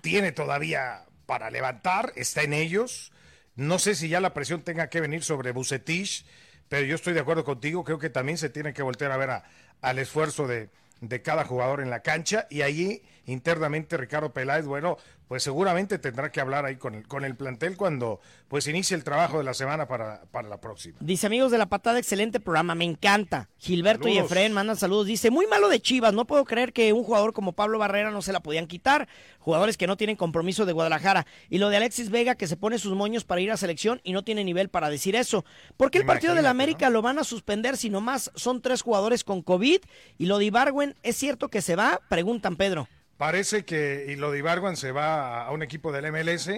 tiene 0.00 0.32
todavía 0.32 1.04
para 1.26 1.50
levantar, 1.50 2.14
está 2.16 2.42
en 2.42 2.54
ellos. 2.54 3.12
No 3.54 3.78
sé 3.78 3.94
si 3.94 4.08
ya 4.08 4.20
la 4.20 4.32
presión 4.32 4.62
tenga 4.62 4.88
que 4.88 5.00
venir 5.02 5.22
sobre 5.24 5.50
Bucetich, 5.52 6.24
pero 6.68 6.86
yo 6.86 6.94
estoy 6.94 7.12
de 7.14 7.20
acuerdo 7.20 7.44
contigo. 7.44 7.84
Creo 7.84 7.98
que 7.98 8.10
también 8.10 8.38
se 8.38 8.50
tiene 8.50 8.72
que 8.72 8.82
voltear 8.82 9.12
a 9.12 9.16
ver 9.16 9.30
a- 9.30 9.44
al 9.82 9.98
esfuerzo 9.98 10.46
de, 10.46 10.68
de 11.00 11.22
cada 11.22 11.44
jugador 11.44 11.80
en 11.80 11.90
la 11.90 12.00
cancha. 12.00 12.46
Y 12.50 12.62
allí, 12.62 13.02
internamente, 13.26 13.96
Ricardo 13.96 14.32
Peláez, 14.32 14.66
bueno, 14.66 14.96
pues 15.28 15.42
seguramente 15.42 15.98
tendrá 15.98 16.30
que 16.30 16.40
hablar 16.40 16.64
ahí 16.64 16.76
con 16.76 16.94
el, 16.94 17.06
con 17.06 17.24
el 17.24 17.34
plantel 17.34 17.76
cuando 17.76 18.20
pues 18.48 18.66
inicie 18.68 18.96
el 18.96 19.02
trabajo 19.02 19.38
de 19.38 19.44
la 19.44 19.54
semana 19.54 19.88
para, 19.88 20.22
para 20.30 20.48
la 20.48 20.60
próxima. 20.60 20.96
Dice 21.00 21.26
amigos 21.26 21.50
de 21.50 21.58
la 21.58 21.66
patada, 21.66 21.98
excelente 21.98 22.38
programa, 22.38 22.74
me 22.74 22.84
encanta. 22.84 23.48
Gilberto 23.58 24.08
y. 24.08 24.18
Efren 24.18 24.52
mandan 24.52 24.76
saludos. 24.76 25.06
Dice, 25.06 25.30
muy 25.30 25.46
malo 25.46 25.68
de 25.68 25.80
Chivas, 25.80 26.14
no 26.14 26.26
puedo 26.26 26.44
creer 26.44 26.72
que 26.72 26.92
un 26.92 27.02
jugador 27.02 27.32
como 27.32 27.52
Pablo 27.52 27.78
Barrera 27.78 28.10
no 28.10 28.22
se 28.22 28.32
la 28.32 28.40
podían 28.40 28.66
quitar. 28.66 29.08
Jugadores 29.40 29.76
que 29.76 29.86
no 29.86 29.96
tienen 29.96 30.16
compromiso 30.16 30.64
de 30.64 30.72
Guadalajara. 30.72 31.26
Y 31.50 31.58
lo 31.58 31.70
de 31.70 31.78
Alexis 31.78 32.10
Vega 32.10 32.36
que 32.36 32.46
se 32.46 32.56
pone 32.56 32.78
sus 32.78 32.94
moños 32.94 33.24
para 33.24 33.40
ir 33.40 33.50
a 33.50 33.56
selección 33.56 34.00
y 34.04 34.12
no 34.12 34.22
tiene 34.22 34.44
nivel 34.44 34.68
para 34.68 34.90
decir 34.90 35.16
eso. 35.16 35.44
¿Por 35.76 35.90
qué 35.90 35.98
el 35.98 36.06
partido 36.06 36.34
de 36.34 36.42
la 36.42 36.50
América 36.50 36.88
lo 36.90 37.02
van 37.02 37.18
a 37.18 37.24
suspender 37.24 37.76
si 37.76 37.90
nomás 37.90 38.30
son 38.36 38.62
tres 38.62 38.82
jugadores 38.82 39.24
con 39.24 39.42
COVID? 39.42 39.80
Y 40.18 40.26
lo 40.26 40.38
de 40.38 40.44
Ibargüen, 40.46 40.94
¿es 41.02 41.16
cierto 41.16 41.48
que 41.48 41.62
se 41.62 41.74
va? 41.74 42.00
Preguntan 42.08 42.56
Pedro. 42.56 42.88
Parece 43.16 43.64
que 43.64 44.06
y 44.08 44.16
lo 44.16 44.30
de 44.30 44.38
Ibargüen 44.38 44.76
se 44.76 44.92
va 44.92 45.42
a, 45.42 45.46
a 45.46 45.50
un 45.52 45.62
equipo 45.62 45.92
del 45.92 46.10
MLS. 46.12 46.50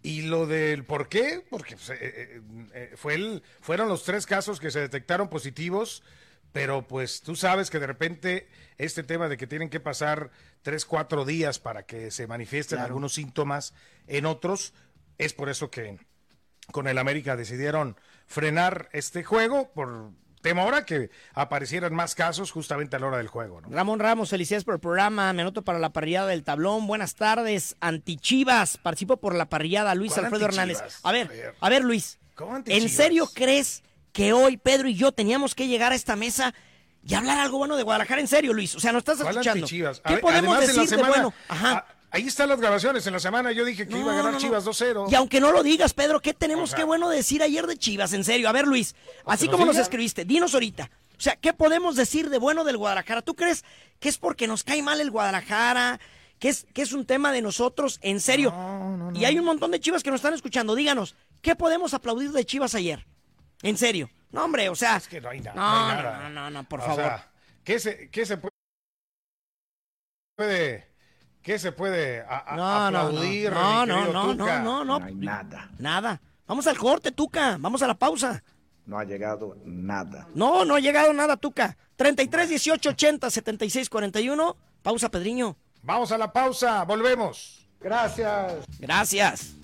Y 0.00 0.22
lo 0.22 0.46
del 0.46 0.84
por 0.84 1.08
qué, 1.08 1.44
porque 1.50 1.74
pues, 1.74 1.90
eh, 1.90 1.96
eh, 2.00 2.40
eh, 2.72 2.92
fue 2.96 3.14
el, 3.14 3.42
fueron 3.60 3.88
los 3.88 4.04
tres 4.04 4.26
casos 4.26 4.60
que 4.60 4.70
se 4.70 4.78
detectaron 4.78 5.28
positivos, 5.28 6.04
pero 6.52 6.86
pues 6.86 7.20
tú 7.20 7.34
sabes 7.34 7.68
que 7.68 7.80
de 7.80 7.88
repente 7.88 8.48
este 8.76 9.02
tema 9.02 9.28
de 9.28 9.36
que 9.36 9.48
tienen 9.48 9.68
que 9.70 9.80
pasar 9.80 10.30
tres, 10.62 10.84
cuatro 10.84 11.24
días 11.24 11.58
para 11.58 11.82
que 11.84 12.12
se 12.12 12.28
manifiesten 12.28 12.76
Claro. 12.76 12.86
algunos 12.86 13.14
síntomas 13.14 13.74
en 14.06 14.24
otros, 14.26 14.72
es 15.18 15.34
por 15.34 15.48
eso 15.48 15.68
que 15.68 15.98
con 16.70 16.86
el 16.86 16.98
América 16.98 17.34
decidieron 17.34 17.96
frenar 18.26 18.88
este 18.92 19.24
juego 19.24 19.72
por 19.72 20.12
temor 20.48 20.74
a 20.74 20.84
que 20.86 21.10
aparecieran 21.34 21.94
más 21.94 22.14
casos 22.14 22.50
justamente 22.50 22.96
a 22.96 22.98
la 22.98 23.06
hora 23.06 23.16
del 23.18 23.28
juego. 23.28 23.60
¿no? 23.60 23.68
Ramón 23.70 23.98
Ramos, 23.98 24.30
felicidades 24.30 24.64
por 24.64 24.74
el 24.74 24.80
programa. 24.80 25.32
Me 25.32 25.42
anoto 25.42 25.62
para 25.62 25.78
la 25.78 25.90
parrillada 25.92 26.28
del 26.28 26.42
tablón. 26.44 26.86
Buenas 26.86 27.14
tardes. 27.14 27.76
Antichivas. 27.80 28.78
Participo 28.78 29.18
por 29.18 29.34
la 29.34 29.48
parrillada. 29.48 29.94
Luis 29.94 30.12
¿Cuál 30.12 30.26
Alfredo? 30.26 30.46
Hernández. 30.46 30.78
A 31.02 31.12
ver, 31.12 31.26
A 31.26 31.30
ver. 31.30 31.54
a 31.60 31.68
ver, 31.68 31.84
Luis. 31.84 32.18
¿Cómo 32.34 32.56
¿En 32.66 32.88
serio 32.88 33.28
crees 33.34 33.82
que 34.12 34.32
hoy 34.32 34.56
Pedro 34.56 34.88
y 34.88 34.94
yo 34.94 35.12
teníamos 35.12 35.54
que 35.54 35.66
llegar 35.66 35.92
a 35.92 35.94
esta 35.94 36.16
mesa 36.16 36.54
y 37.04 37.14
hablar 37.14 37.38
algo 37.38 37.58
bueno 37.58 37.76
de 37.76 37.82
Guadalajara? 37.82 38.20
En 38.20 38.28
serio, 38.28 38.52
Luis. 38.52 38.74
O 38.74 38.80
sea, 38.80 38.92
¿no 38.92 38.98
estás 38.98 39.18
¿Cuál 39.18 39.30
escuchando? 39.30 39.66
¿Qué 39.66 39.82
ver, 40.14 40.20
podemos 40.20 40.58
decir 40.60 40.88
de 40.88 40.96
bueno? 40.96 41.34
Ajá. 41.48 41.72
a- 41.78 41.86
ahí 42.10 42.26
están 42.26 42.48
las 42.48 42.60
grabaciones. 42.60 43.06
En 43.06 43.12
la 43.12 43.20
semana 43.20 43.52
yo 43.52 43.64
dije 43.64 43.86
que 43.86 43.92
iba 43.98 44.12
a 44.12 44.16
No, 44.16 44.16
ganar 44.18 44.24
no, 44.24 44.32
no. 44.32 44.38
Chivas 44.38 44.64
2-0. 44.64 45.10
Y 45.10 45.14
aunque 45.14 45.40
no 45.40 45.52
lo 45.52 45.62
digas, 45.62 45.94
Pedro, 45.94 46.20
¿qué 46.20 46.34
tenemos 46.34 46.64
O 46.64 46.66
sea- 46.68 46.76
que 46.78 46.84
bueno 46.84 47.08
decir 47.08 47.42
ayer 47.42 47.66
de 47.66 47.76
Chivas? 47.76 48.12
En 48.12 48.24
serio, 48.24 48.48
a 48.48 48.52
ver, 48.52 48.66
Luis, 48.66 48.94
así 49.26 49.46
nos 49.46 49.52
como 49.52 49.66
nos 49.66 49.76
escribiste, 49.78 50.24
dinos 50.24 50.54
ahorita. 50.54 50.90
O 51.16 51.20
sea, 51.20 51.36
¿qué 51.36 51.52
podemos 51.52 51.96
decir 51.96 52.30
de 52.30 52.38
bueno 52.38 52.62
del 52.64 52.76
Guadalajara? 52.76 53.22
¿Tú 53.22 53.34
crees 53.34 53.64
que 53.98 54.08
es 54.08 54.18
porque 54.18 54.46
nos 54.46 54.62
cae 54.64 54.82
mal 54.82 55.00
el 55.00 55.10
Guadalajara? 55.10 55.98
¿Que 56.38 56.48
es, 56.50 56.66
que 56.72 56.82
es 56.82 56.92
un 56.92 57.04
tema 57.04 57.32
de 57.32 57.42
nosotros? 57.42 57.98
En 58.02 58.20
serio. 58.20 58.54
Y 59.14 59.24
hay 59.24 59.38
un 59.38 59.44
montón 59.44 59.72
de 59.72 59.80
Chivas 59.80 60.04
que 60.04 60.10
nos 60.12 60.18
están 60.18 60.34
escuchando. 60.34 60.76
Díganos, 60.76 61.16
¿qué 61.42 61.56
podemos 61.56 61.94
aplaudir 61.94 62.30
de 62.30 62.44
Chivas 62.46 62.76
ayer? 62.76 63.04
En 63.62 63.76
serio. 63.76 64.08
No, 64.30 64.44
hombre, 64.44 64.68
o 64.68 64.76
sea. 64.76 64.96
Es 64.98 65.08
que 65.08 65.20
no 65.20 65.30
hay. 65.30 65.40
No, 65.40 65.52
no, 65.54 65.60
no, 65.60 65.62
nada. 65.94 66.20
no, 66.20 66.30
no, 66.30 66.50
no, 66.50 66.68
por 66.68 66.78
O 66.78 66.82
favor. 66.84 66.96
sea, 67.02 67.32
¿qué 67.64 67.80
se, 67.80 68.08
qué 68.10 68.24
se 68.24 68.38
puede, 70.36 70.87
qué 71.48 71.58
se 71.58 71.72
puede 71.72 72.20
a- 72.20 72.44
a- 72.46 72.56
No, 72.56 72.90
no, 72.90 72.98
aplaudir? 72.98 73.50
no, 73.50 73.86
no, 73.86 74.12
no, 74.12 74.36
Tuca? 74.36 74.60
no, 74.60 74.84
no, 74.84 74.98
no. 75.00 75.10
nada. 75.14 75.70
Nada. 75.78 76.20
Vamos 76.46 76.66
al 76.66 76.76
corte, 76.76 77.10
Tuca. 77.10 77.56
Vamos 77.58 77.80
a 77.80 77.86
la 77.86 77.94
pausa. 77.94 78.42
No 78.84 78.98
ha 78.98 79.04
llegado 79.04 79.56
nada. 79.64 80.28
No, 80.34 80.66
no 80.66 80.74
ha 80.74 80.80
llegado 80.80 81.10
nada, 81.14 81.38
Tuca. 81.38 81.78
33 81.96 82.50
18 82.50 82.90
80 82.90 83.30
76 83.30 83.88
41. 83.88 84.58
Pausa, 84.82 85.08
Pedriño. 85.10 85.56
Vamos 85.82 86.12
a 86.12 86.18
la 86.18 86.30
pausa, 86.30 86.84
volvemos. 86.84 87.66
Gracias. 87.80 88.52
Gracias. 88.78 89.54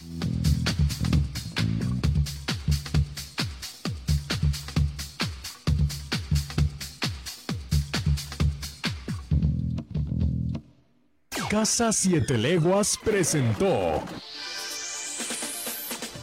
Casa 11.55 11.93
Siete 11.93 12.37
Leguas 12.37 12.99
presentó. 13.05 14.03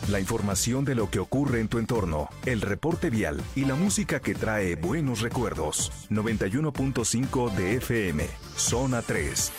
La 0.10 0.20
información 0.20 0.84
de 0.84 0.94
lo 0.94 1.10
que 1.10 1.20
ocurre 1.20 1.62
en 1.62 1.70
tu 1.70 1.80
entorno, 1.80 2.28
el 2.46 2.60
reporte 2.60 3.10
vial 3.10 3.42
y 3.56 3.64
la 3.64 3.76
música 3.76 4.20
que 4.20 4.36
trae 4.36 4.76
buenos 4.76 5.22
recuerdos. 5.22 5.90
91.5 6.10 7.50
de 7.54 7.76
FM, 7.78 8.28
Zona 8.58 9.02
3. 9.02 9.54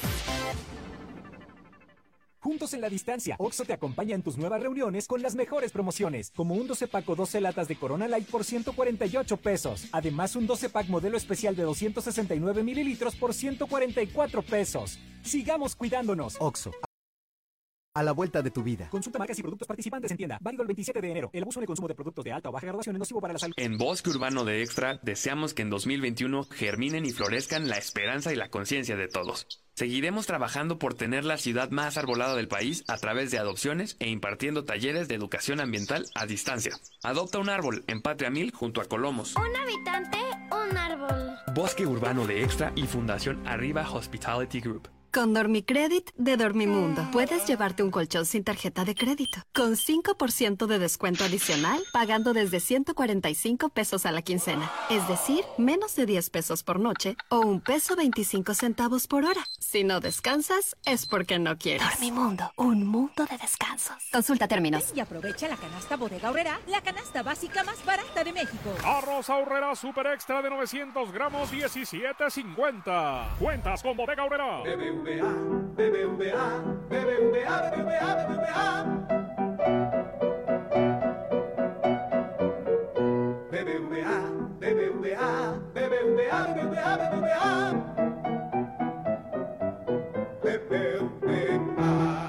Juntos 2.43 2.75
en 2.75 2.81
la 2.81 2.91
distancia, 2.91 3.37
Oxo 3.39 3.65
te 3.65 3.73
acompaña 3.73 4.17
en 4.17 4.23
tus 4.23 4.37
nuevas 4.37 4.61
reuniones 4.61 5.07
con 5.07 5.23
las 5.23 5.37
mejores 5.37 5.71
promociones, 5.71 6.33
como 6.35 6.55
un 6.55 6.67
12 6.67 6.89
pack 6.89 7.09
o 7.09 7.15
12 7.15 7.41
latas 7.41 7.69
de 7.69 7.77
Corona 7.77 8.09
Light 8.09 8.29
por 8.29 8.43
148 8.43 9.37
pesos. 9.37 9.87
Además, 9.93 10.35
un 10.35 10.49
12 10.49 10.69
pack 10.69 10.89
modelo 10.89 11.17
especial 11.17 11.55
de 11.55 11.63
269 11.63 12.65
mililitros 12.65 13.15
por 13.15 13.33
144 13.33 14.43
pesos. 14.43 14.99
Sigamos 15.23 15.77
cuidándonos. 15.77 16.37
Oxo. 16.41 16.73
A 17.95 18.03
la 18.03 18.13
vuelta 18.13 18.41
de 18.41 18.51
tu 18.51 18.63
vida. 18.63 18.89
Consulta 18.89 19.19
marcas 19.19 19.39
y 19.39 19.43
productos 19.43 19.69
participantes 19.69 20.11
en 20.11 20.17
tienda. 20.17 20.39
Válido 20.41 20.63
el 20.63 20.69
27 20.69 20.99
de 20.99 21.11
enero. 21.11 21.31
El 21.35 21.43
abuso 21.43 21.61
en 21.61 21.65
el 21.65 21.67
consumo 21.67 21.89
de 21.89 21.95
productos 21.95 22.25
de 22.25 22.33
alta 22.33 22.49
o 22.49 22.53
baja 22.53 22.65
graduación 22.67 22.97
es 22.97 23.01
nocivo 23.01 23.21
para 23.21 23.35
la 23.35 23.39
salud. 23.39 23.55
En 23.59 23.77
Bosque 23.77 24.09
Urbano 24.09 24.47
de 24.47 24.63
Extra 24.63 24.99
deseamos 25.03 25.53
que 25.53 25.61
en 25.61 25.69
2021 25.69 26.45
germinen 26.45 27.05
y 27.05 27.11
florezcan 27.11 27.69
la 27.69 27.77
esperanza 27.77 28.33
y 28.33 28.37
la 28.37 28.49
conciencia 28.49 28.97
de 28.97 29.09
todos. 29.09 29.47
Seguiremos 29.75 30.27
trabajando 30.27 30.79
por 30.79 30.95
tener 30.95 31.25
la 31.25 31.37
ciudad 31.37 31.71
más 31.71 31.99
arbolada 31.99 32.35
del 32.35 32.49
país 32.49 32.83
a 32.89 32.97
través 32.97 33.31
de 33.31 33.39
adopciones 33.39 33.97
e 34.01 34.09
impartiendo 34.09 34.65
talleres 34.65 35.07
de 35.09 35.15
educación 35.15 35.61
ambiental 35.61 36.07
a 36.15 36.25
distancia. 36.25 36.73
Adopta 37.03 37.41
un 37.41 37.51
árbol 37.51 37.85
en 37.89 38.01
Patria 38.01 38.31
Mil 38.31 38.53
junto 38.53 38.81
a 38.81 38.87
Colomos. 38.87 39.35
Un 39.37 39.55
habitante, 39.55 40.17
un 40.51 40.79
árbol. 40.79 41.37
Bosque 41.55 41.87
Urbano 41.87 42.27
de 42.27 42.43
Extra 42.43 42.73
y 42.75 42.87
Fundación 42.87 43.47
Arriba 43.47 43.87
Hospitality 43.91 44.61
Group. 44.61 44.89
Con 45.13 45.35
Dormicredit 45.35 46.11
de 46.17 46.39
Dormimundo, 46.39 47.07
puedes 47.13 47.47
llevarte 47.47 47.83
un 47.83 47.91
colchón 47.91 48.25
sin 48.25 48.45
tarjeta 48.45 48.87
de 48.87 48.95
crédito, 48.95 49.41
con 49.53 49.73
5% 49.75 50.65
de 50.65 50.79
descuento 50.79 51.25
adicional, 51.25 51.83
pagando 51.93 52.33
desde 52.33 52.61
145 52.61 53.69
pesos 53.69 54.07
a 54.07 54.13
la 54.13 54.23
quincena. 54.23 54.73
Es 54.89 55.07
decir, 55.09 55.45
menos 55.59 55.95
de 55.97 56.07
10 56.07 56.31
pesos 56.31 56.63
por 56.63 56.81
noche 56.81 57.19
o 57.29 57.41
un 57.41 57.61
peso 57.61 57.95
25 57.95 58.55
centavos 58.55 59.07
por 59.07 59.27
hora. 59.27 59.43
Si 59.61 59.85
no 59.85 60.01
descansas, 60.01 60.79
es 60.87 61.05
porque 61.05 61.39
no 61.39 61.59
quieres. 61.59 61.87
Dormimundo, 61.91 62.51
un 62.57 62.87
mundo 62.87 63.27
de 63.27 63.37
descansos. 63.37 63.97
Consulta 64.11 64.49
términos. 64.49 64.95
Y 64.97 65.01
aprovecha 65.01 65.47
la 65.47 65.57
canasta 65.57 65.97
Bodega 65.97 66.29
Aurrera, 66.29 66.59
la 66.69 66.81
canasta 66.81 67.23
básica 67.23 67.63
más 67.65 67.85
barata 67.85 68.25
de 68.25 68.33
México. 68.33 68.71
Arroz 68.83 69.29
ahorrera 69.29 69.77
super 69.77 70.07
extra 70.07 70.41
de 70.41 70.49
900 70.49 71.13
gramos 71.13 71.53
17.50. 71.53 73.37
Cuentas 73.39 73.83
con 73.83 73.95
Bodega 73.95 74.23
Aurrera. 74.23 74.63
BBVA, 75.03 75.35
BBVA, 75.75 76.63
BBVA, 76.89 77.55
BBVA, 77.75 78.11
BBVA. 78.19 78.67
BBVA, 83.51 84.19
BBVA, 84.61 85.33
BBVA, 85.75 86.41
BBVA. 86.55 87.43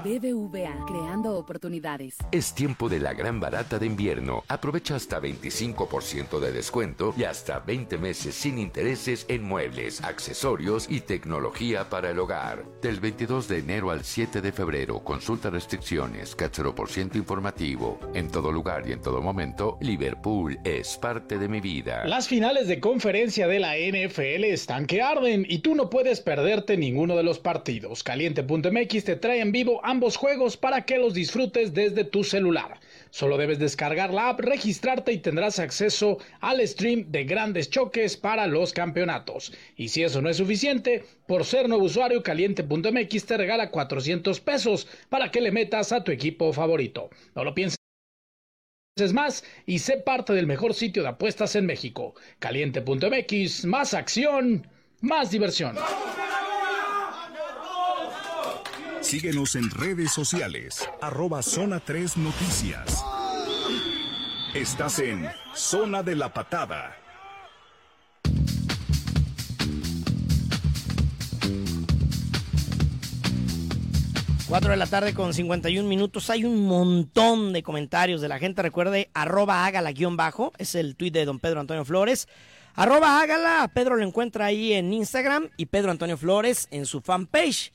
BBVA, 0.04 0.74
oportunidades. 1.34 2.16
Es 2.32 2.54
tiempo 2.54 2.88
de 2.88 3.00
la 3.00 3.12
gran 3.12 3.40
barata 3.40 3.78
de 3.78 3.86
invierno. 3.86 4.44
Aprovecha 4.48 4.96
hasta 4.96 5.20
25% 5.20 6.40
de 6.40 6.52
descuento 6.52 7.14
y 7.16 7.24
hasta 7.24 7.58
20 7.60 7.98
meses 7.98 8.34
sin 8.34 8.58
intereses 8.58 9.26
en 9.28 9.42
muebles, 9.42 10.02
accesorios 10.02 10.86
y 10.88 11.00
tecnología 11.00 11.90
para 11.90 12.10
el 12.10 12.18
hogar. 12.18 12.64
Del 12.80 13.00
22 13.00 13.48
de 13.48 13.58
enero 13.58 13.90
al 13.90 14.04
7 14.04 14.40
de 14.40 14.52
febrero, 14.52 15.04
consulta 15.04 15.50
restricciones, 15.50 16.34
por 16.76 16.88
ciento 16.88 17.18
informativo. 17.18 17.98
En 18.14 18.30
todo 18.30 18.52
lugar 18.52 18.88
y 18.88 18.92
en 18.92 19.00
todo 19.00 19.20
momento, 19.20 19.76
Liverpool 19.80 20.58
es 20.64 20.96
parte 20.98 21.38
de 21.38 21.48
mi 21.48 21.60
vida. 21.60 22.04
Las 22.06 22.28
finales 22.28 22.68
de 22.68 22.80
conferencia 22.80 23.48
de 23.48 23.58
la 23.58 23.76
NFL 23.76 24.44
están 24.44 24.86
que 24.86 25.02
arden 25.02 25.46
y 25.48 25.58
tú 25.58 25.74
no 25.74 25.90
puedes 25.90 26.20
perderte 26.20 26.76
ninguno 26.76 27.16
de 27.16 27.22
los 27.22 27.38
partidos. 27.38 28.02
Caliente.mx 28.02 29.04
te 29.04 29.16
trae 29.16 29.40
en 29.40 29.52
vivo 29.52 29.80
ambos 29.84 30.16
juegos 30.16 30.56
para 30.56 30.84
que 30.84 30.98
los 30.98 31.14
disfrutes 31.24 31.72
desde 31.72 32.04
tu 32.04 32.22
celular. 32.22 32.78
Solo 33.08 33.38
debes 33.38 33.58
descargar 33.58 34.12
la 34.12 34.28
app, 34.28 34.40
registrarte 34.40 35.10
y 35.12 35.18
tendrás 35.18 35.58
acceso 35.58 36.18
al 36.40 36.66
stream 36.66 37.10
de 37.10 37.24
grandes 37.24 37.70
choques 37.70 38.18
para 38.18 38.46
los 38.46 38.74
campeonatos. 38.74 39.52
Y 39.74 39.88
si 39.88 40.02
eso 40.02 40.20
no 40.20 40.28
es 40.28 40.36
suficiente, 40.36 41.04
por 41.26 41.46
ser 41.46 41.66
nuevo 41.68 41.84
usuario, 41.84 42.22
caliente.mx 42.22 43.24
te 43.24 43.36
regala 43.38 43.70
400 43.70 44.40
pesos 44.40 44.86
para 45.08 45.30
que 45.30 45.40
le 45.40 45.50
metas 45.50 45.92
a 45.92 46.04
tu 46.04 46.12
equipo 46.12 46.52
favorito. 46.52 47.08
No 47.34 47.42
lo 47.42 47.54
pienses 47.54 47.78
más 49.14 49.44
y 49.64 49.78
sé 49.78 49.96
parte 49.96 50.34
del 50.34 50.46
mejor 50.46 50.74
sitio 50.74 51.02
de 51.02 51.08
apuestas 51.08 51.56
en 51.56 51.64
México. 51.64 52.14
Caliente.mx, 52.38 53.64
más 53.64 53.94
acción, 53.94 54.66
más 55.00 55.30
diversión. 55.30 55.76
Síguenos 59.04 59.54
en 59.54 59.68
redes 59.68 60.12
sociales. 60.12 60.88
Arroba 61.02 61.42
Zona 61.42 61.78
3 61.78 62.16
Noticias. 62.16 63.04
Estás 64.54 64.98
en 64.98 65.28
Zona 65.54 66.02
de 66.02 66.16
la 66.16 66.32
Patada. 66.32 66.96
Cuatro 74.48 74.70
de 74.70 74.78
la 74.78 74.86
tarde 74.86 75.12
con 75.12 75.34
51 75.34 75.86
minutos. 75.86 76.30
Hay 76.30 76.46
un 76.46 76.64
montón 76.66 77.52
de 77.52 77.62
comentarios 77.62 78.22
de 78.22 78.28
la 78.28 78.38
gente. 78.38 78.62
Recuerde, 78.62 79.10
arroba 79.12 79.66
hágala 79.66 79.92
guion 79.92 80.16
bajo. 80.16 80.54
Es 80.56 80.74
el 80.74 80.96
tuit 80.96 81.12
de 81.12 81.26
don 81.26 81.40
Pedro 81.40 81.60
Antonio 81.60 81.84
Flores. 81.84 82.26
Arroba 82.74 83.20
hágala. 83.20 83.70
Pedro 83.74 83.96
lo 83.96 84.04
encuentra 84.04 84.46
ahí 84.46 84.72
en 84.72 84.94
Instagram 84.94 85.50
y 85.58 85.66
Pedro 85.66 85.90
Antonio 85.90 86.16
Flores 86.16 86.68
en 86.70 86.86
su 86.86 87.02
fanpage. 87.02 87.70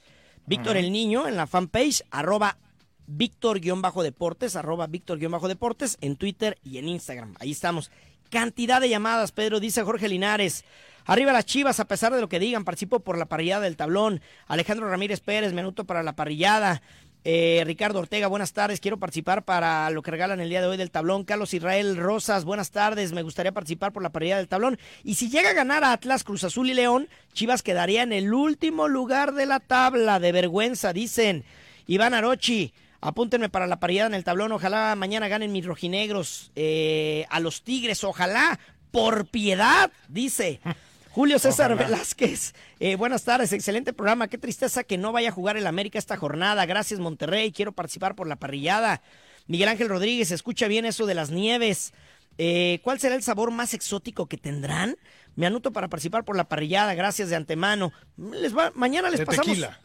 Víctor 0.50 0.78
el 0.78 0.92
Niño 0.92 1.28
en 1.28 1.38
la 1.38 1.46
fanpage, 1.46 2.02
arroba 2.10 2.58
Víctor-Deportes, 3.06 4.56
arroba 4.56 4.88
Víctor-Deportes 4.88 6.00
en 6.02 6.16
Twitter 6.16 6.58
y 6.64 6.80
en 6.80 6.88
Instagram. 6.88 7.36
Ahí 7.40 7.52
estamos. 7.52 7.92
Cantidad 8.32 8.82
de 8.82 8.90
llamadas, 8.90 9.32
Pedro, 9.32 9.60
dice 9.60 9.84
Jorge 9.84 10.10
Linares. 10.10 10.66
Arriba 11.06 11.34
las 11.34 11.46
chivas, 11.46 11.80
a 11.80 11.88
pesar 11.88 12.16
de 12.16 12.22
lo 12.22 12.30
que 12.30 12.40
digan, 12.40 12.66
participo 12.66 13.02
por 13.02 13.16
la 13.16 13.28
parrillada 13.28 13.62
del 13.62 13.78
tablón. 13.78 14.22
Alejandro 14.48 14.90
Ramírez 14.90 15.20
Pérez, 15.20 15.54
minuto 15.54 15.86
para 15.86 16.02
la 16.02 16.16
parrillada. 16.16 16.82
Eh, 17.26 17.64
Ricardo 17.66 18.00
Ortega, 18.00 18.28
buenas 18.28 18.54
tardes. 18.54 18.80
Quiero 18.80 18.98
participar 18.98 19.44
para 19.44 19.90
lo 19.90 20.02
que 20.02 20.12
regalan 20.12 20.40
el 20.40 20.50
día 20.50 20.62
de 20.62 20.68
hoy 20.68 20.78
del 20.78 20.92
tablón. 20.92 21.26
Carlos 21.26 21.54
Israel 21.54 21.98
Rosas, 21.98 22.46
buenas 22.46 22.72
tardes. 22.72 23.12
Me 23.12 23.24
gustaría 23.24 23.52
participar 23.52 23.92
por 23.92 24.02
la 24.02 24.12
parrilla 24.12 24.38
del 24.38 24.48
tablón. 24.48 24.80
Y 25.04 25.16
si 25.16 25.30
llega 25.30 25.50
a 25.50 25.54
ganar 25.54 25.84
Atlas, 25.84 26.24
Cruz 26.24 26.46
Azul 26.46 26.70
y 26.70 26.74
León, 26.74 27.10
Chivas 27.34 27.62
quedaría 27.62 28.04
en 28.04 28.14
el 28.14 28.34
último 28.34 28.88
lugar 28.88 29.34
de 29.34 29.46
la 29.46 29.60
tabla. 29.60 30.20
De 30.20 30.32
vergüenza, 30.32 30.94
dicen. 30.94 31.44
Iván 31.88 32.14
Arochi, 32.14 32.74
apúntenme 33.02 33.50
para 33.50 33.68
la 33.68 33.80
parrilla 33.80 34.06
en 34.06 34.14
el 34.14 34.24
tablón. 34.24 34.54
Ojalá 34.54 34.96
mañana 34.96 35.28
ganen 35.28 35.52
mis 35.52 35.66
rojinegros 35.66 36.52
eh, 36.56 37.26
a 37.30 37.42
los 37.42 37.64
Tigres. 37.64 38.04
Ojalá, 38.06 38.60
por 38.92 39.28
piedad, 39.28 39.92
dice. 40.08 40.62
Julio 41.12 41.40
César 41.40 41.76
Velázquez, 41.76 42.54
eh, 42.80 42.96
buenas 42.96 43.24
tardes, 43.24 43.52
excelente 43.52 43.94
programa. 43.94 44.28
Qué 44.28 44.38
tristeza 44.38 44.84
que 44.84 44.98
no 44.98 45.12
vaya 45.12 45.30
a 45.30 45.32
jugar 45.32 45.58
el 45.58 45.66
América 45.66 45.98
esta 45.98 46.18
jornada. 46.18 46.66
Gracias, 46.68 47.00
Monterrey. 47.00 47.52
Quiero 47.52 47.72
participar 47.72 48.16
por 48.16 48.28
la 48.28 48.36
parrillada. 48.36 49.02
Miguel 49.48 49.70
Ángel 49.70 49.90
Rodríguez, 49.90 50.30
escucha 50.30 50.68
bien 50.68 50.86
eso 50.86 51.08
de 51.08 51.16
las 51.16 51.32
nieves. 51.32 51.94
Eh, 52.38 52.80
¿Cuál 52.84 53.00
será 53.00 53.16
el 53.16 53.24
sabor 53.24 53.50
más 53.50 53.74
exótico 53.74 54.28
que 54.28 54.38
tendrán? 54.38 54.96
Me 55.36 55.48
anoto 55.48 55.74
para 55.74 55.88
participar 55.88 56.24
por 56.24 56.38
la 56.38 56.44
parrillada. 56.44 56.94
Gracias 56.94 57.30
de 57.30 57.36
antemano. 57.36 57.92
Les 58.16 58.56
va, 58.56 58.72
mañana 58.76 59.10
les 59.10 59.22
pasamos. 59.22 59.48
Tequila. 59.48 59.80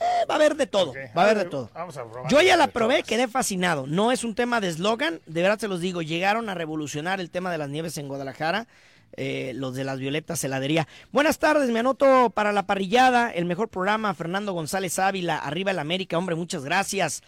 Eh, 0.00 0.26
va 0.28 0.34
a 0.34 0.36
haber 0.36 0.56
de 0.56 0.66
todo, 0.66 0.92
va 1.16 1.22
a 1.22 1.24
haber 1.24 1.38
de 1.38 1.44
todo. 1.46 1.70
Yo 2.28 2.42
ya 2.42 2.56
la 2.56 2.66
probé, 2.66 3.02
quedé 3.02 3.28
fascinado. 3.28 3.86
No 3.86 4.12
es 4.12 4.24
un 4.24 4.34
tema 4.34 4.60
de 4.60 4.68
eslogan, 4.68 5.20
de 5.24 5.40
verdad 5.40 5.58
se 5.58 5.68
los 5.68 5.80
digo, 5.80 6.02
llegaron 6.02 6.50
a 6.50 6.54
revolucionar 6.54 7.18
el 7.18 7.30
tema 7.30 7.50
de 7.50 7.56
las 7.56 7.70
nieves 7.70 7.96
en 7.96 8.08
Guadalajara. 8.08 8.66
Eh, 9.18 9.52
los 9.54 9.74
de 9.74 9.84
las 9.84 9.98
Violetas 9.98 10.44
Heladería. 10.44 10.86
Buenas 11.10 11.38
tardes, 11.38 11.70
me 11.70 11.78
anoto 11.78 12.28
para 12.28 12.52
la 12.52 12.66
parrillada, 12.66 13.30
el 13.30 13.46
mejor 13.46 13.70
programa, 13.70 14.12
Fernando 14.12 14.52
González 14.52 14.98
Ávila, 14.98 15.38
arriba 15.38 15.70
el 15.70 15.78
América, 15.78 16.18
hombre, 16.18 16.36
muchas 16.36 16.64
gracias. 16.64 17.22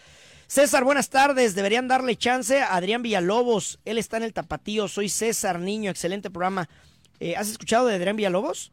César, 0.48 0.84
buenas 0.84 1.08
tardes, 1.08 1.54
deberían 1.54 1.88
darle 1.88 2.14
chance 2.16 2.60
a 2.60 2.74
Adrián 2.74 3.00
Villalobos, 3.00 3.80
él 3.86 3.96
está 3.96 4.18
en 4.18 4.24
el 4.24 4.34
tapatío, 4.34 4.86
soy 4.86 5.08
César 5.08 5.60
Niño, 5.60 5.90
excelente 5.90 6.28
programa. 6.28 6.68
Eh, 7.20 7.36
¿Has 7.36 7.48
escuchado 7.48 7.86
de 7.86 7.94
Adrián 7.94 8.16
Villalobos? 8.16 8.70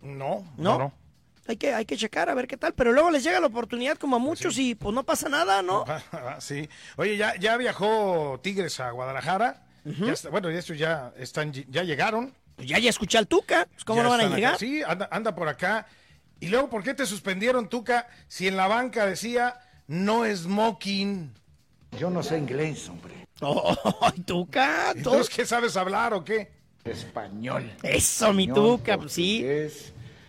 No, 0.00 0.44
no, 0.56 0.78
no. 0.78 0.92
Hay 1.48 1.56
que, 1.56 1.74
hay 1.74 1.84
que 1.84 1.96
checar 1.96 2.28
a 2.28 2.34
ver 2.34 2.46
qué 2.46 2.56
tal, 2.56 2.74
pero 2.74 2.92
luego 2.92 3.10
les 3.10 3.24
llega 3.24 3.40
la 3.40 3.46
oportunidad 3.48 3.98
como 3.98 4.16
a 4.16 4.18
pues 4.20 4.28
muchos 4.28 4.58
y 4.58 4.76
pues 4.76 4.94
no 4.94 5.02
pasa 5.02 5.28
nada, 5.28 5.62
¿no? 5.62 5.84
sí. 6.38 6.68
Oye, 6.96 7.16
ya, 7.16 7.34
ya 7.36 7.56
viajó 7.56 8.38
Tigres 8.40 8.78
a 8.78 8.90
Guadalajara 8.90 9.65
bueno, 10.30 10.50
y 10.50 10.56
eso 10.56 10.74
ya 10.74 11.12
están, 11.16 11.52
ya 11.52 11.82
llegaron. 11.82 12.34
Pues 12.56 12.68
ya, 12.68 12.78
ya 12.78 12.90
escuché 12.90 13.18
al 13.18 13.26
Tuca. 13.26 13.66
Pues, 13.70 13.84
¿Cómo 13.84 14.02
no 14.02 14.10
van 14.10 14.20
a 14.20 14.28
llegar? 14.28 14.58
Sí, 14.58 14.82
anda, 14.84 15.34
por 15.34 15.48
acá. 15.48 15.86
Y 16.40 16.48
luego, 16.48 16.68
¿por 16.68 16.82
qué 16.82 16.94
te 16.94 17.06
suspendieron, 17.06 17.68
Tuca, 17.68 18.08
si 18.28 18.48
en 18.48 18.56
la 18.56 18.66
banca 18.66 19.06
decía 19.06 19.60
no 19.86 20.24
smoking? 20.34 21.32
Yo 21.98 22.10
no 22.10 22.22
sé 22.22 22.38
inglés, 22.38 22.88
hombre. 22.88 23.14
Oh, 23.42 23.76
Tuca. 24.24 24.92
¿Entonces 24.96 25.28
qué 25.28 25.44
sabes 25.44 25.76
hablar 25.76 26.14
o 26.14 26.24
qué? 26.24 26.50
Español. 26.84 27.70
Eso, 27.82 28.32
mi 28.32 28.48
Tuca, 28.48 28.96
pues 28.96 29.12
sí. 29.12 29.44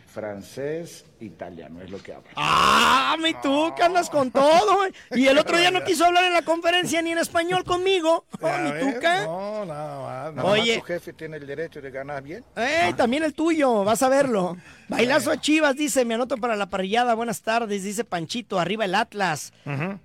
francés 0.07 1.05
italiano, 1.19 1.81
es 1.81 1.89
lo 1.89 2.01
que 2.01 2.13
habla. 2.13 2.29
¡Ah, 2.35 3.15
mi 3.19 3.33
tú, 3.35 3.73
que 3.75 3.83
andas 3.83 4.09
con 4.09 4.31
todo! 4.31 4.87
Y 5.11 5.27
el 5.27 5.37
otro 5.37 5.57
día 5.57 5.71
no 5.71 5.83
quiso 5.83 6.05
hablar 6.05 6.25
en 6.25 6.33
la 6.33 6.41
conferencia 6.43 7.01
ni 7.01 7.11
en 7.11 7.17
español 7.17 7.63
conmigo. 7.63 8.25
¡Oh, 8.41 8.57
mi 8.59 8.79
tuca! 8.79 9.25
No, 9.25 9.65
nada 9.65 10.31
más. 10.31 10.45
Oye. 10.45 10.77
tu 10.77 10.83
jefe 10.83 11.13
tiene 11.13 11.37
el 11.37 11.47
derecho 11.47 11.81
de 11.81 11.91
ganar 11.91 12.21
bien. 12.21 12.43
¡Ey, 12.55 12.93
también 12.93 13.23
el 13.23 13.33
tuyo! 13.33 13.83
Vas 13.83 14.03
a 14.03 14.09
verlo. 14.09 14.57
Bailazo 14.87 15.31
a 15.31 15.41
Chivas, 15.41 15.75
dice, 15.75 16.05
me 16.05 16.13
anoto 16.13 16.37
para 16.37 16.55
la 16.55 16.69
parrillada. 16.69 17.13
Buenas 17.13 17.41
tardes, 17.41 17.83
dice 17.83 18.03
Panchito, 18.03 18.59
arriba 18.59 18.85
el 18.85 18.95
Atlas. 18.95 19.51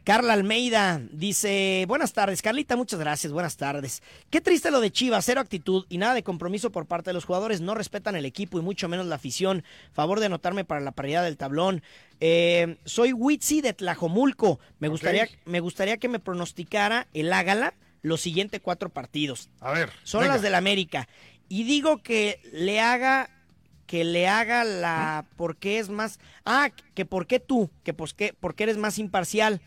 Carla 0.05 0.33
Almeida, 0.33 1.01
dice, 1.13 1.85
buenas 1.87 2.13
tardes. 2.13 2.43
Carlita, 2.43 2.75
muchas 2.75 2.99
gracias, 2.99 3.33
buenas 3.33 3.57
tardes. 3.57 4.03
Qué 4.31 4.41
triste 4.41 4.71
lo 4.71 4.81
de 4.81 4.91
Chivas, 4.91 5.25
cero 5.25 5.41
actitud 5.41 5.87
y 5.89 5.99
nada 5.99 6.15
de 6.15 6.25
compromiso 6.25 6.73
por 6.73 6.87
parte 6.87 7.11
de 7.11 7.15
los 7.15 7.25
jugadores. 7.25 7.61
No 7.61 7.75
respetan 7.75 8.17
el 8.17 8.25
equipo 8.25 8.59
y 8.59 8.63
mucho 8.63 8.89
menos 8.89 9.07
la 9.07 9.17
afición. 9.17 9.63
Favor 9.93 10.19
de 10.19 10.27
anotarme 10.27 10.65
para 10.65 10.81
la 10.81 10.91
parrillada 10.91 11.02
del 11.03 11.37
tablón. 11.37 11.83
Eh, 12.21 12.79
soy 12.85 13.13
Witsi 13.13 13.61
de 13.61 13.73
Tlajomulco. 13.73 14.61
Me 14.79 14.89
gustaría, 14.89 15.29
me 15.45 15.61
gustaría 15.61 15.97
que 15.97 16.09
me 16.09 16.21
pronosticara 16.21 17.09
el 17.13 17.33
Ágala 17.33 17.75
los 18.03 18.21
siguientes 18.21 18.61
cuatro 18.61 18.91
partidos. 18.91 19.51
A 19.61 19.73
ver. 19.73 19.91
Son 20.05 20.27
las 20.27 20.43
del 20.43 20.55
América. 20.55 21.09
Y 21.49 21.65
digo 21.65 22.03
que 22.03 22.41
le 22.53 22.81
haga 22.81 23.29
que 23.87 24.05
le 24.05 24.27
haga 24.29 24.65
la 24.65 25.27
porque 25.37 25.79
es 25.79 25.91
más 25.91 26.19
ah 26.47 26.71
que 26.95 27.05
por 27.05 27.27
qué 27.27 27.41
tú 27.41 27.71
que 27.83 27.93
pues 27.93 28.15
que 28.15 28.33
porque 28.33 28.63
eres 28.63 28.79
más 28.79 28.99
imparcial 28.99 29.61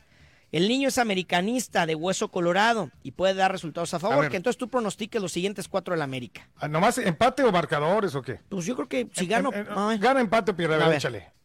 el 0.56 0.70
niño 0.70 0.88
es 0.88 0.98
americanista 0.98 1.86
de 1.86 1.96
hueso 1.96 2.30
colorado 2.30 2.90
y 3.04 3.12
puede 3.12 3.34
dar 3.34 3.52
resultados 3.52 3.94
a 3.94 4.00
favor 4.00 4.30
que 4.30 4.38
entonces 4.38 4.58
tú 4.58 4.70
pronostiques 4.70 5.22
los 5.22 5.34
siguientes 5.34 5.68
cuatro 5.68 5.94
del 5.94 6.02
América 6.02 6.48
ah, 6.58 6.70
nomás 6.70 6.98
empate 6.98 7.44
o 7.44 7.52
marcadores 7.52 8.16
o 8.16 8.22
qué 8.22 8.40
pues 8.48 8.66
yo 8.66 8.76
creo 8.76 8.88
que 8.88 9.10
si 9.12 9.28
gano 9.28 9.52
gana 10.00 10.22
empate 10.22 10.52
o 10.52 10.56
pierde 10.56 10.96
échale 10.96 11.36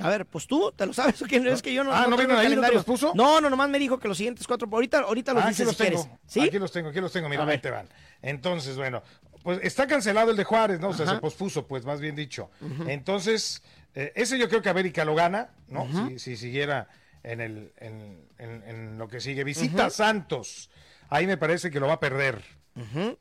a 0.00 0.08
ver, 0.08 0.26
pues 0.26 0.46
tú, 0.46 0.72
¿te 0.76 0.86
lo 0.86 0.92
sabes? 0.92 1.20
¿Quién 1.28 1.44
es 1.48 1.60
que 1.60 1.74
yo 1.74 1.82
no? 1.82 1.92
Ah, 1.92 2.06
¿no, 2.08 2.16
vienen 2.16 2.36
ahí? 2.36 2.54
¿No 2.54 2.62
te 2.62 2.72
los 2.72 2.84
puso? 2.84 3.12
No, 3.16 3.40
no, 3.40 3.50
nomás 3.50 3.68
me 3.68 3.80
dijo 3.80 3.98
que 3.98 4.06
los 4.06 4.16
siguientes 4.16 4.46
cuatro. 4.46 4.68
Ahorita, 4.70 5.00
ahorita 5.00 5.32
los 5.32 5.42
ah, 5.42 5.48
dices 5.48 5.66
aquí 5.66 5.90
los 5.90 6.04
tengo. 6.04 6.18
¿Sí? 6.24 6.40
Aquí 6.40 6.58
los 6.60 6.70
tengo, 6.70 6.90
aquí 6.90 7.00
los 7.00 7.10
tengo. 7.10 7.28
Mira, 7.28 7.44
ahí 7.44 7.58
te 7.58 7.72
van. 7.72 7.88
Entonces, 8.22 8.76
bueno, 8.76 9.02
pues 9.42 9.58
está 9.62 9.88
cancelado 9.88 10.30
el 10.30 10.36
de 10.36 10.44
Juárez, 10.44 10.78
¿no? 10.78 10.90
O 10.90 10.94
sea, 10.94 11.04
se 11.04 11.16
pospuso, 11.16 11.66
pues, 11.66 11.84
más 11.84 12.00
bien 12.00 12.14
dicho. 12.14 12.48
Entonces, 12.86 13.60
eh, 13.92 14.12
ese 14.14 14.38
yo 14.38 14.48
creo 14.48 14.62
que 14.62 14.68
América 14.68 15.04
lo 15.04 15.16
gana, 15.16 15.50
¿no? 15.66 15.88
si, 16.16 16.36
siguiera 16.36 16.88
en, 17.22 17.40
el, 17.40 17.72
en, 17.78 18.98
lo 18.98 19.08
que 19.08 19.20
sigue. 19.20 19.44
Visita 19.44 19.90
Santos. 19.90 20.70
Ahí 21.08 21.26
me 21.26 21.36
parece 21.36 21.70
que 21.70 21.80
lo 21.80 21.86
va 21.86 21.94
a 21.94 22.00
perder. 22.00 22.42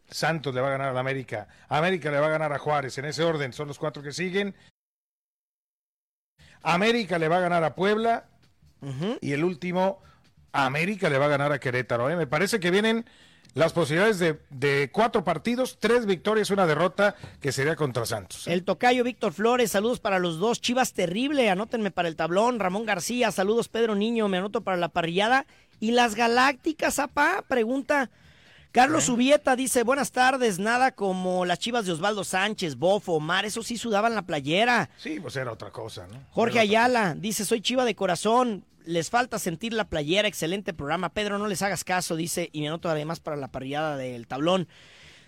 Santos 0.09 0.53
le 0.53 0.61
va 0.61 0.67
a 0.67 0.71
ganar 0.71 0.89
al 0.89 0.97
América. 0.97 1.47
América 1.67 2.11
le 2.11 2.19
va 2.19 2.27
a 2.27 2.31
ganar 2.31 2.53
a 2.53 2.59
Juárez. 2.59 2.97
En 2.99 3.05
ese 3.05 3.23
orden 3.23 3.53
son 3.53 3.67
los 3.67 3.79
cuatro 3.79 4.03
que 4.03 4.11
siguen. 4.11 4.55
América 6.61 7.17
le 7.17 7.27
va 7.27 7.37
a 7.37 7.41
ganar 7.41 7.63
a 7.63 7.75
Puebla. 7.75 8.25
Y 9.21 9.31
el 9.31 9.43
último, 9.43 10.01
América 10.51 11.09
le 11.09 11.17
va 11.17 11.25
a 11.25 11.29
ganar 11.29 11.51
a 11.51 11.59
Querétaro. 11.59 12.09
¿eh? 12.09 12.15
Me 12.15 12.27
parece 12.27 12.59
que 12.59 12.71
vienen 12.71 13.05
las 13.57 13.73
posibilidades 13.73 14.19
de, 14.19 14.39
de, 14.51 14.89
cuatro 14.91 15.23
partidos, 15.23 15.77
tres 15.79 16.05
victorias, 16.05 16.51
una 16.51 16.67
derrota, 16.67 17.15
que 17.41 17.51
sería 17.51 17.75
contra 17.75 18.05
Santos. 18.05 18.47
El 18.47 18.63
tocayo 18.63 19.03
Víctor 19.03 19.33
Flores, 19.33 19.71
saludos 19.71 19.99
para 19.99 20.19
los 20.19 20.37
dos. 20.37 20.61
Chivas 20.61 20.93
terrible, 20.93 21.49
anótenme 21.49 21.89
para 21.89 22.07
el 22.07 22.15
tablón. 22.15 22.59
Ramón 22.59 22.85
García, 22.85 23.31
saludos 23.31 23.67
Pedro 23.67 23.95
Niño, 23.95 24.27
me 24.27 24.37
anoto 24.37 24.61
para 24.61 24.77
la 24.77 24.89
parrillada. 24.89 25.47
¿Y 25.79 25.91
las 25.91 26.13
galácticas, 26.13 26.99
apá? 26.99 27.43
Pregunta. 27.47 28.11
Carlos 28.71 29.05
Subieta 29.05 29.55
dice, 29.55 29.81
buenas 29.81 30.11
tardes, 30.11 30.59
nada 30.59 30.91
como 30.91 31.45
las 31.45 31.57
chivas 31.57 31.87
de 31.87 31.93
Osvaldo 31.93 32.23
Sánchez, 32.23 32.75
Bofo, 32.75 33.13
Omar, 33.13 33.45
eso 33.45 33.63
sí 33.63 33.75
sudaban 33.75 34.13
la 34.13 34.21
playera. 34.21 34.91
Sí, 34.97 35.19
pues 35.19 35.35
era 35.35 35.51
otra 35.51 35.71
cosa, 35.71 36.05
¿no? 36.05 36.19
Jorge 36.29 36.59
Ayala 36.59 37.15
dice, 37.15 37.43
soy 37.43 37.61
chiva 37.61 37.85
de 37.85 37.95
corazón, 37.95 38.65
les 38.87 39.09
falta 39.09 39.37
sentir 39.37 39.73
la 39.73 39.89
playera, 39.89 40.27
excelente 40.27 40.73
programa. 40.73 41.09
Pedro, 41.09 41.37
no 41.37 41.47
les 41.47 41.61
hagas 41.61 41.83
caso, 41.83 42.15
dice, 42.15 42.49
y 42.53 42.61
me 42.61 42.69
anoto 42.69 42.89
además 42.89 43.19
para 43.19 43.35
la 43.35 43.49
parrillada 43.49 43.97
del 43.97 44.27
tablón. 44.27 44.67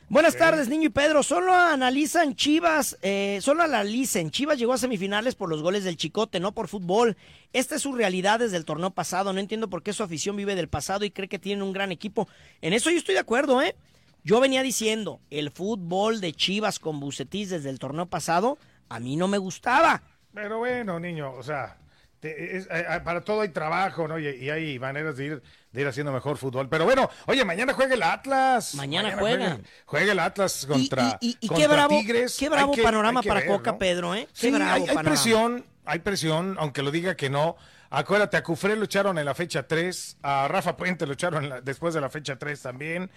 Buenas 0.07 0.33
okay. 0.33 0.47
tardes, 0.47 0.69
Niño 0.69 0.87
y 0.87 0.89
Pedro. 0.89 1.21
Solo 1.21 1.53
analizan 1.53 2.35
Chivas, 2.35 2.97
eh, 3.03 3.37
solo 3.41 3.61
analicen. 3.61 4.31
Chivas 4.31 4.57
llegó 4.57 4.73
a 4.73 4.79
semifinales 4.79 5.35
por 5.35 5.49
los 5.49 5.61
goles 5.61 5.83
del 5.83 5.97
Chicote, 5.97 6.39
no 6.39 6.53
por 6.53 6.67
fútbol. 6.67 7.15
Esta 7.53 7.75
es 7.75 7.83
su 7.83 7.93
realidad 7.93 8.39
desde 8.39 8.57
el 8.57 8.65
torneo 8.65 8.89
pasado. 8.89 9.33
No 9.33 9.39
entiendo 9.39 9.69
por 9.69 9.83
qué 9.83 9.93
su 9.93 10.01
afición 10.01 10.35
vive 10.35 10.55
del 10.55 10.67
pasado 10.67 11.05
y 11.05 11.11
cree 11.11 11.27
que 11.27 11.37
tienen 11.37 11.61
un 11.61 11.73
gran 11.73 11.91
equipo. 11.91 12.27
En 12.61 12.73
eso 12.73 12.89
yo 12.89 12.97
estoy 12.97 13.13
de 13.13 13.21
acuerdo, 13.21 13.61
¿eh? 13.61 13.75
Yo 14.23 14.39
venía 14.39 14.63
diciendo, 14.63 15.21
el 15.29 15.51
fútbol 15.51 16.21
de 16.21 16.33
Chivas 16.33 16.79
con 16.79 16.99
Bucetís 16.99 17.49
desde 17.49 17.69
el 17.69 17.77
torneo 17.77 18.07
pasado, 18.07 18.57
a 18.89 18.99
mí 18.99 19.15
no 19.15 19.27
me 19.27 19.37
gustaba. 19.37 20.01
Pero 20.33 20.57
bueno, 20.57 20.99
niño, 20.99 21.33
o 21.33 21.43
sea, 21.43 21.77
te, 22.19 22.57
es, 22.57 22.67
eh, 22.71 22.85
para 23.03 23.21
todo 23.21 23.41
hay 23.41 23.49
trabajo, 23.49 24.07
¿no? 24.07 24.19
Y, 24.19 24.27
y, 24.27 24.49
hay 24.49 24.77
maneras 24.79 25.17
de 25.17 25.25
ir, 25.25 25.43
de 25.71 25.81
ir 25.81 25.87
haciendo 25.87 26.11
mejor 26.11 26.37
fútbol. 26.37 26.67
Pero 26.69 26.85
bueno, 26.85 27.09
oye, 27.27 27.43
mañana 27.45 27.73
juega 27.73 27.93
el 27.93 28.03
Atlas. 28.03 28.75
Mañana, 28.75 29.09
mañana 29.15 29.21
juega. 29.21 29.45
juega. 29.49 29.59
Juega 29.85 30.11
el 30.11 30.19
Atlas 30.19 30.65
contra, 30.65 31.17
y, 31.21 31.37
y, 31.39 31.47
contra 31.47 31.67
qué 31.67 31.73
bravo, 31.73 31.89
Tigres. 31.99 32.37
Qué 32.37 32.49
bravo 32.49 32.73
que, 32.73 32.83
panorama 32.83 33.21
para 33.21 33.39
ver, 33.41 33.49
Coca, 33.49 33.71
¿no? 33.73 33.77
Pedro, 33.77 34.15
¿eh? 34.15 34.27
Qué 34.33 34.39
Sí, 34.47 34.51
bravo 34.51 34.71
hay, 34.73 34.81
hay 34.81 34.87
panorama. 34.87 35.09
presión, 35.09 35.65
hay 35.85 35.99
presión, 35.99 36.55
aunque 36.59 36.81
lo 36.83 36.91
diga 36.91 37.15
que 37.15 37.29
no. 37.29 37.55
Acuérdate, 37.91 38.37
a 38.37 38.43
Cufré 38.43 38.75
lo 38.75 38.83
echaron 38.85 39.17
en 39.17 39.25
la 39.25 39.33
fecha 39.33 39.67
3, 39.67 40.17
a 40.21 40.47
Rafa 40.47 40.77
Puente 40.77 41.07
lo 41.07 41.13
echaron 41.13 41.49
la- 41.49 41.61
después 41.61 41.93
de 41.95 42.01
la 42.01 42.09
fecha 42.09 42.37
3 42.37 42.61
también. 42.61 43.09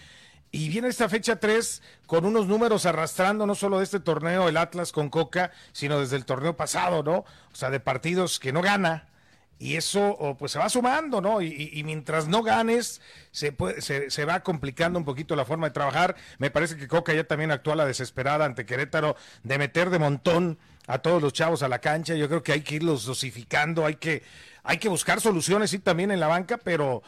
Y 0.55 0.69
viene 0.69 0.89
esta 0.89 1.09
fecha 1.09 1.37
3 1.41 1.83
con 2.07 2.27
unos 2.27 2.47
números 2.47 2.85
arrastrando 2.85 3.47
no 3.47 3.55
solo 3.55 3.79
de 3.79 3.85
este 3.85 4.01
torneo, 4.01 4.49
el 4.49 4.59
Atlas 4.59 4.93
con 4.93 5.09
Coca, 5.09 5.51
sino 5.73 5.99
desde 5.99 6.17
el 6.17 6.27
torneo 6.27 6.57
pasado, 6.57 7.03
¿no? 7.03 7.19
O 7.21 7.55
sea, 7.55 7.71
de 7.71 7.81
partidos 7.81 8.39
que 8.39 8.53
no 8.53 8.61
gana. 8.61 9.09
Y 9.59 9.77
eso 9.77 10.37
pues 10.39 10.53
se 10.53 10.59
va 10.59 10.69
sumando, 10.69 11.21
¿no? 11.21 11.41
Y, 11.41 11.71
y- 11.73 11.85
mientras 11.85 12.27
no 12.29 12.43
ganes, 12.43 13.01
se, 13.31 13.53
puede- 13.53 13.81
se, 13.81 14.11
se 14.11 14.25
va 14.25 14.41
complicando 14.41 14.99
un 14.99 15.05
poquito 15.05 15.37
la 15.37 15.45
forma 15.45 15.69
de 15.69 15.73
trabajar. 15.73 16.17
Me 16.39 16.51
parece 16.51 16.77
que 16.77 16.89
Coca 16.89 17.15
ya 17.15 17.25
también 17.25 17.51
actúa 17.53 17.77
la 17.77 17.87
desesperada 17.87 18.45
ante 18.45 18.67
Querétaro 18.67 19.17
de 19.45 19.59
meter 19.59 19.89
de 19.91 20.01
montón 20.01 20.59
a 20.89 20.99
todos 20.99 21.23
los 21.23 21.33
chavos 21.33 21.63
a 21.63 21.69
la 21.69 21.79
cancha. 21.79 22.15
Yo 22.17 22.29
creo 22.29 22.43
que 22.43 22.53
hay 22.53 22.63
que 22.63 22.75
irlos 22.75 23.07
dosificando, 23.07 23.87
hay 23.87 23.95
que, 23.97 24.23
hay 24.65 24.79
que 24.79 24.89
buscar 24.89 25.21
soluciones, 25.21 25.71
sí, 25.71 25.79
también 25.79 26.11
en 26.11 26.19
la 26.21 26.27
banca, 26.27 26.59
pero 26.59 27.03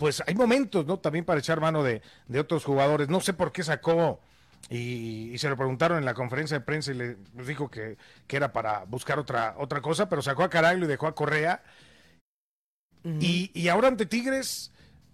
pues 0.00 0.22
hay 0.26 0.34
momentos, 0.34 0.86
¿no? 0.86 0.98
También 0.98 1.26
para 1.26 1.40
echar 1.40 1.60
mano 1.60 1.84
de, 1.84 2.02
de 2.28 2.40
otros 2.40 2.64
jugadores. 2.64 3.08
No 3.10 3.20
sé 3.20 3.34
por 3.34 3.52
qué 3.52 3.62
sacó 3.62 4.20
y, 4.70 5.30
y 5.32 5.38
se 5.38 5.48
lo 5.50 5.56
preguntaron 5.56 5.98
en 5.98 6.06
la 6.06 6.14
conferencia 6.14 6.58
de 6.58 6.64
prensa 6.64 6.92
y 6.92 6.94
le 6.94 7.16
pues, 7.34 7.46
dijo 7.46 7.70
que, 7.70 7.98
que 8.26 8.36
era 8.36 8.52
para 8.52 8.84
buscar 8.86 9.18
otra, 9.18 9.54
otra 9.58 9.82
cosa, 9.82 10.08
pero 10.08 10.22
sacó 10.22 10.42
a 10.44 10.50
Caraglio 10.50 10.86
y 10.86 10.88
dejó 10.88 11.06
a 11.06 11.14
Correa. 11.14 11.62
y, 13.18 13.50
y 13.54 13.68
ahora 13.68 13.88
ante 13.88 14.06
Tigres, 14.06 14.69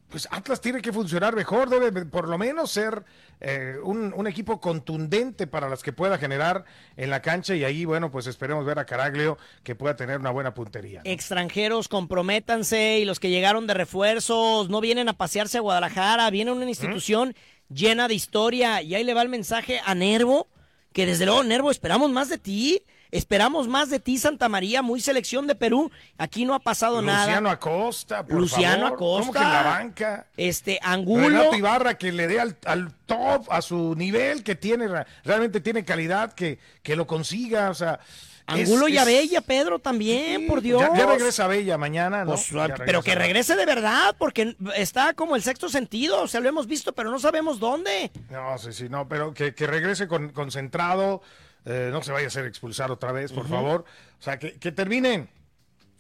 pues 0.09 0.29
Atlas 0.31 0.61
tiene 0.61 0.81
que 0.81 0.93
funcionar 0.93 1.35
mejor, 1.35 1.69
debe 1.69 1.91
de, 1.91 2.07
por 2.07 2.29
lo 2.29 2.39
menos 2.39 2.71
ser 2.71 3.05
eh, 3.41 3.77
un, 3.83 4.13
un 4.15 4.27
equipo 4.27 4.61
contundente 4.61 5.47
para 5.47 5.69
las 5.69 5.83
que 5.83 5.93
pueda 5.93 6.17
generar 6.19 6.65
en 6.97 7.11
la 7.11 7.23
cancha 7.23 7.55
y 7.55 7.65
ahí, 7.65 7.85
bueno, 7.85 8.11
pues 8.11 8.27
esperemos 8.27 8.65
ver 8.65 8.79
a 8.79 8.87
Caraglio 8.87 9.37
que 9.63 9.75
pueda 9.75 9.97
tener 9.97 10.21
una 10.21 10.31
buena 10.31 10.55
puntería. 10.55 11.03
¿no? 11.05 11.11
Extranjeros, 11.11 11.89
comprométanse 11.89 12.99
y 13.01 13.05
los 13.05 13.19
que 13.19 13.31
llegaron 13.31 13.67
de 13.67 13.75
refuerzos 13.75 14.69
no 14.69 14.81
vienen 14.81 15.09
a 15.09 15.17
pasearse 15.17 15.59
a 15.59 15.63
Guadalajara, 15.63 16.31
viene 16.31 16.53
una 16.53 16.69
institución 16.69 17.35
llena 17.69 18.09
de 18.09 18.15
historia 18.15 18.83
y 18.83 18.95
ahí 18.95 19.05
le 19.05 19.15
va 19.15 19.23
el 19.23 19.29
mensaje 19.29 19.81
a 19.85 19.95
Nervo, 19.95 20.49
que 20.93 21.07
desde 21.07 21.27
luego 21.27 21.43
Nervo 21.43 21.71
esperamos 21.71 22.11
más 22.11 22.29
de 22.29 22.39
ti, 22.39 22.83
esperamos 23.11 23.69
más 23.69 23.91
de 23.91 24.01
ti 24.01 24.19
Santa 24.19 24.49
María, 24.49 24.83
muy 24.83 25.01
selección 25.01 25.47
de 25.47 25.55
Perú, 25.55 25.91
aquí 26.19 26.45
no 26.45 26.55
ha 26.55 26.61
pasado 26.61 27.01
Luciano 27.03 27.41
nada. 27.43 27.51
Acosta, 27.53 28.25
por 28.27 28.41
Luciano 28.41 28.83
favor. 28.85 28.93
Acosta. 28.95 29.21
¿Cómo 29.27 29.33
que 29.33 29.39
en 29.39 29.53
la 29.53 29.63
banca? 29.63 30.27
Este 30.37 30.79
Angulo, 30.83 31.29
Renato 31.29 31.57
Ibarra 31.57 31.99
que 31.99 32.13
le 32.13 32.27
dé 32.27 32.41
al, 32.41 32.57
al 32.65 32.93
top, 33.07 33.47
a 33.51 33.63
su 33.63 33.95
nivel 33.97 34.43
que 34.43 34.55
tiene, 34.55 34.89
realmente 35.25 35.61
tiene 35.61 35.85
calidad, 35.85 36.33
que, 36.33 36.59
que 36.83 36.97
lo 36.97 37.07
consiga, 37.07 37.71
o 37.71 37.75
sea. 37.75 38.01
es- 38.49 38.69
Angulo 38.69 38.89
y 38.89 38.97
es- 38.97 39.03
Abella, 39.03 39.41
Pedro 39.41 39.79
también, 39.81 40.47
por 40.47 40.61
Dios. 40.61 40.81
Ya, 40.81 40.95
ya 40.97 41.07
regresa 41.07 41.47
Bella 41.49 41.77
mañana, 41.79 42.25
¿no? 42.25 42.33
Pues, 42.37 42.49
pero 42.85 43.03
que 43.03 43.15
regrese 43.17 43.57
de 43.57 43.67
verdad, 43.67 44.15
porque 44.19 44.57
está 44.77 45.15
como 45.15 45.35
el 45.35 45.43
sexto 45.43 45.69
sentido, 45.69 46.23
o 46.23 46.29
sea, 46.29 46.39
lo 46.41 46.49
hemos 46.49 46.67
visto, 46.69 46.93
pero 46.93 47.11
no 47.11 47.19
sabemos 47.19 47.59
dónde. 47.59 48.11
No, 48.31 48.57
sí, 48.59 48.73
sí, 48.73 48.89
no, 48.89 49.09
pero 49.09 49.35
que, 49.35 49.53
que 49.55 49.67
regrese 49.67 50.07
con, 50.07 50.29
concentrado, 50.31 51.23
eh, 51.67 51.91
no 51.93 52.03
se 52.03 52.13
vaya 52.13 52.27
a 52.27 52.29
hacer 52.29 52.47
expulsar 52.47 52.91
otra 52.91 53.13
vez, 53.13 53.33
por 53.33 53.47
favor. 53.49 53.85
O 54.19 54.23
sea, 54.23 54.39
que, 54.39 54.55
que 54.55 54.73
termine 54.73 55.29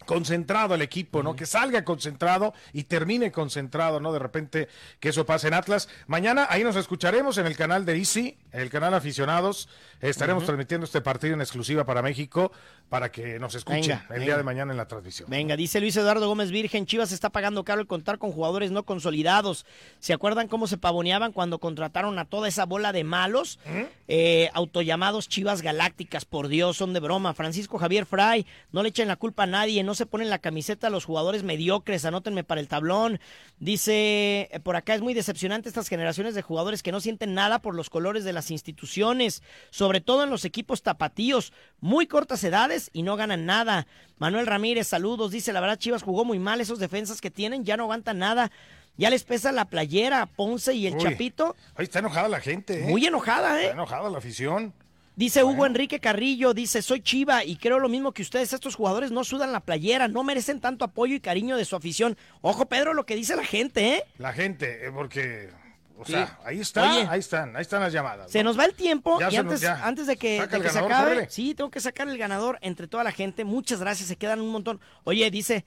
concentrado 0.06 0.74
el 0.74 0.82
equipo, 0.82 1.22
¿no? 1.22 1.36
Que 1.36 1.44
salga 1.44 1.84
concentrado 1.84 2.54
y 2.72 2.84
termine 2.84 3.30
concentrado, 3.30 4.00
¿no? 4.00 4.12
De 4.12 4.18
repente 4.18 4.68
que 5.00 5.10
eso 5.10 5.26
pase 5.26 5.48
en 5.48 5.54
Atlas. 5.54 5.88
Mañana 6.06 6.46
ahí 6.48 6.64
nos 6.64 6.76
escucharemos 6.76 7.36
en 7.38 7.46
el 7.46 7.56
canal 7.56 7.84
de 7.84 7.96
Easy, 7.98 8.38
el 8.52 8.70
canal 8.70 8.94
Aficionados. 8.94 9.68
Estaremos 10.00 10.44
transmitiendo 10.44 10.84
este 10.84 11.00
partido 11.00 11.34
en 11.34 11.40
exclusiva 11.40 11.84
para 11.84 12.02
México 12.02 12.52
para 12.88 13.10
que 13.10 13.38
nos 13.40 13.54
escuchen 13.54 13.80
Venga, 13.82 14.02
el 14.04 14.08
venga. 14.10 14.24
día 14.24 14.36
de 14.36 14.42
mañana 14.44 14.70
en 14.72 14.76
la 14.76 14.86
transmisión. 14.86 15.28
Venga, 15.28 15.56
dice 15.56 15.80
Luis 15.80 15.96
Eduardo 15.96 16.28
Gómez 16.28 16.50
Virgen, 16.52 16.86
Chivas 16.86 17.10
está 17.10 17.30
pagando 17.30 17.64
caro 17.64 17.80
el 17.80 17.88
contar 17.88 18.18
con 18.18 18.30
jugadores 18.30 18.70
no 18.70 18.84
consolidados. 18.84 19.66
¿Se 19.98 20.12
acuerdan 20.12 20.46
cómo 20.46 20.68
se 20.68 20.78
pavoneaban 20.78 21.32
cuando 21.32 21.58
contrataron 21.58 22.18
a 22.20 22.26
toda 22.26 22.46
esa 22.46 22.64
bola 22.64 22.92
de 22.92 23.02
malos? 23.02 23.58
Eh, 24.06 24.50
autollamados 24.54 25.28
Chivas 25.28 25.62
Galácticas, 25.62 26.24
por 26.24 26.46
Dios, 26.46 26.76
son 26.76 26.92
de 26.92 27.00
broma. 27.00 27.34
Francisco 27.34 27.78
Javier 27.78 28.06
Fray, 28.06 28.46
no 28.70 28.84
le 28.84 28.90
echen 28.90 29.08
la 29.08 29.16
culpa 29.16 29.42
a 29.42 29.46
nadie, 29.46 29.82
no 29.82 29.95
se 29.96 30.06
ponen 30.06 30.30
la 30.30 30.38
camiseta 30.38 30.86
a 30.86 30.90
los 30.90 31.04
jugadores 31.04 31.42
mediocres, 31.42 32.04
anótenme 32.04 32.44
para 32.44 32.60
el 32.60 32.68
tablón. 32.68 33.18
Dice, 33.58 34.48
eh, 34.52 34.60
por 34.62 34.76
acá 34.76 34.94
es 34.94 35.00
muy 35.00 35.14
decepcionante 35.14 35.68
estas 35.68 35.88
generaciones 35.88 36.34
de 36.34 36.42
jugadores 36.42 36.82
que 36.82 36.92
no 36.92 37.00
sienten 37.00 37.34
nada 37.34 37.60
por 37.60 37.74
los 37.74 37.90
colores 37.90 38.24
de 38.24 38.32
las 38.32 38.50
instituciones, 38.50 39.42
sobre 39.70 40.00
todo 40.00 40.22
en 40.24 40.30
los 40.30 40.44
equipos 40.44 40.82
tapatíos, 40.82 41.52
muy 41.80 42.06
cortas 42.06 42.44
edades 42.44 42.90
y 42.92 43.02
no 43.02 43.16
ganan 43.16 43.46
nada. 43.46 43.86
Manuel 44.18 44.46
Ramírez, 44.46 44.86
saludos, 44.86 45.32
dice, 45.32 45.52
la 45.52 45.60
verdad 45.60 45.78
Chivas 45.78 46.02
jugó 46.02 46.24
muy 46.24 46.38
mal, 46.38 46.60
esos 46.60 46.78
defensas 46.78 47.20
que 47.20 47.30
tienen 47.30 47.64
ya 47.64 47.76
no 47.76 47.84
aguantan 47.84 48.18
nada. 48.18 48.50
Ya 48.98 49.10
les 49.10 49.24
pesa 49.24 49.52
la 49.52 49.66
playera 49.66 50.24
Ponce 50.24 50.74
y 50.74 50.86
el 50.86 50.94
Uy, 50.94 51.02
Chapito. 51.02 51.54
Ahí 51.74 51.84
está 51.84 51.98
enojada 51.98 52.28
la 52.28 52.40
gente, 52.40 52.84
¿eh? 52.84 52.88
Muy 52.88 53.04
enojada, 53.04 53.58
¿eh? 53.60 53.64
Está 53.64 53.74
enojada 53.74 54.08
la 54.08 54.18
afición. 54.18 54.72
Dice 55.16 55.42
Hugo 55.42 55.64
Enrique 55.64 55.98
Carrillo, 55.98 56.52
dice, 56.52 56.82
soy 56.82 57.00
Chiva 57.00 57.42
y 57.42 57.56
creo 57.56 57.78
lo 57.78 57.88
mismo 57.88 58.12
que 58.12 58.20
ustedes, 58.20 58.52
estos 58.52 58.74
jugadores 58.74 59.10
no 59.10 59.24
sudan 59.24 59.50
la 59.50 59.60
playera, 59.60 60.08
no 60.08 60.22
merecen 60.22 60.60
tanto 60.60 60.84
apoyo 60.84 61.14
y 61.14 61.20
cariño 61.20 61.56
de 61.56 61.64
su 61.64 61.74
afición. 61.74 62.18
Ojo, 62.42 62.66
Pedro, 62.66 62.92
lo 62.92 63.06
que 63.06 63.16
dice 63.16 63.34
la 63.34 63.44
gente, 63.44 63.94
¿eh? 63.94 64.04
La 64.18 64.34
gente, 64.34 64.86
eh, 64.86 64.90
porque, 64.92 65.48
o 65.96 66.04
Sí. 66.04 66.12
sea, 66.12 66.38
ahí 66.44 66.60
está, 66.60 66.82
Oye. 66.92 67.06
ahí 67.08 67.18
están, 67.20 67.56
ahí 67.56 67.62
están 67.62 67.80
las 67.80 67.94
llamadas. 67.94 68.30
Se 68.30 68.42
¿no? 68.42 68.50
nos 68.50 68.58
va 68.58 68.66
el 68.66 68.74
tiempo 68.74 69.18
Ya 69.18 69.30
y 69.30 69.36
nos- 69.42 69.54
antes, 69.54 69.64
antes 69.64 70.06
de 70.06 70.16
que, 70.18 70.46
de 70.46 70.68
se 70.70 70.78
acabe, 70.78 71.30
sí, 71.30 71.54
tengo 71.54 71.70
que 71.70 71.80
sacar 71.80 72.06
el 72.08 72.18
ganador 72.18 72.58
entre 72.60 72.86
toda 72.86 73.02
la 73.02 73.10
gente. 73.12 73.44
Muchas 73.44 73.80
gracias, 73.80 74.08
se 74.08 74.16
quedan 74.16 74.42
un 74.42 74.50
montón. 74.50 74.80
Oye, 75.04 75.30
dice, 75.30 75.64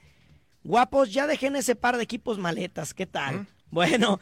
guapos, 0.63 1.11
ya 1.11 1.25
dejen 1.25 1.55
ese 1.55 1.75
par 1.75 1.97
de 1.97 2.03
equipos 2.03 2.37
maletas, 2.37 2.93
¿qué 2.93 3.07
tal? 3.07 3.47
Bueno, 3.71 4.19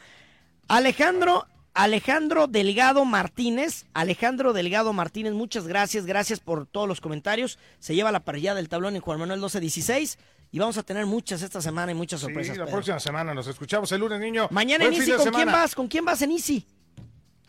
Alejandro, 0.68 1.46
Alejandro 1.82 2.48
Delgado 2.48 3.04
Martínez, 3.04 3.86
Alejandro 3.94 4.52
Delgado 4.52 4.92
Martínez, 4.92 5.32
muchas 5.32 5.68
gracias, 5.68 6.06
gracias 6.06 6.40
por 6.40 6.66
todos 6.66 6.88
los 6.88 7.00
comentarios. 7.00 7.56
Se 7.78 7.94
lleva 7.94 8.10
la 8.10 8.18
parrilla 8.24 8.52
del 8.56 8.68
tablón 8.68 8.96
en 8.96 9.00
Juan 9.00 9.20
Manuel 9.20 9.38
1216 9.38 10.18
y 10.50 10.58
vamos 10.58 10.76
a 10.76 10.82
tener 10.82 11.06
muchas 11.06 11.40
esta 11.42 11.62
semana 11.62 11.92
y 11.92 11.94
muchas 11.94 12.18
Sí, 12.18 12.26
sorpresas. 12.26 12.56
la 12.56 12.64
Pedro. 12.64 12.76
próxima 12.78 12.98
semana 12.98 13.32
nos 13.32 13.46
escuchamos 13.46 13.92
el 13.92 14.00
lunes, 14.00 14.18
niño. 14.18 14.48
Mañana 14.50 14.86
en 14.86 14.90
Buen 14.90 15.02
Easy, 15.08 15.22
¿con 15.24 15.32
quién 15.32 15.52
vas? 15.52 15.74
¿Con 15.76 15.86
quién 15.86 16.04
vas 16.04 16.20
en 16.22 16.32
Easy? 16.32 16.66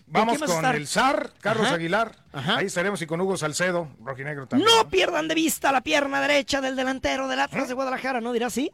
Vamos 0.05 0.37
con 0.37 0.63
el 0.63 0.87
zar, 0.87 1.31
Carlos 1.41 1.65
Ajá. 1.65 1.75
Aguilar. 1.77 2.15
Ahí 2.31 2.67
estaremos 2.67 3.01
y 3.01 3.07
con 3.07 3.19
Hugo 3.21 3.35
Salcedo, 3.35 3.87
rojinegro 4.03 4.45
también. 4.47 4.69
No 4.71 4.89
pierdan 4.89 5.27
de 5.27 5.33
vista 5.33 5.71
la 5.71 5.81
pierna 5.81 6.21
derecha 6.21 6.61
del 6.61 6.75
delantero 6.75 7.27
del 7.27 7.39
Atlas 7.39 7.67
de 7.67 7.73
Guadalajara, 7.73 8.21
¿no 8.21 8.31
dirá 8.31 8.45
así? 8.47 8.71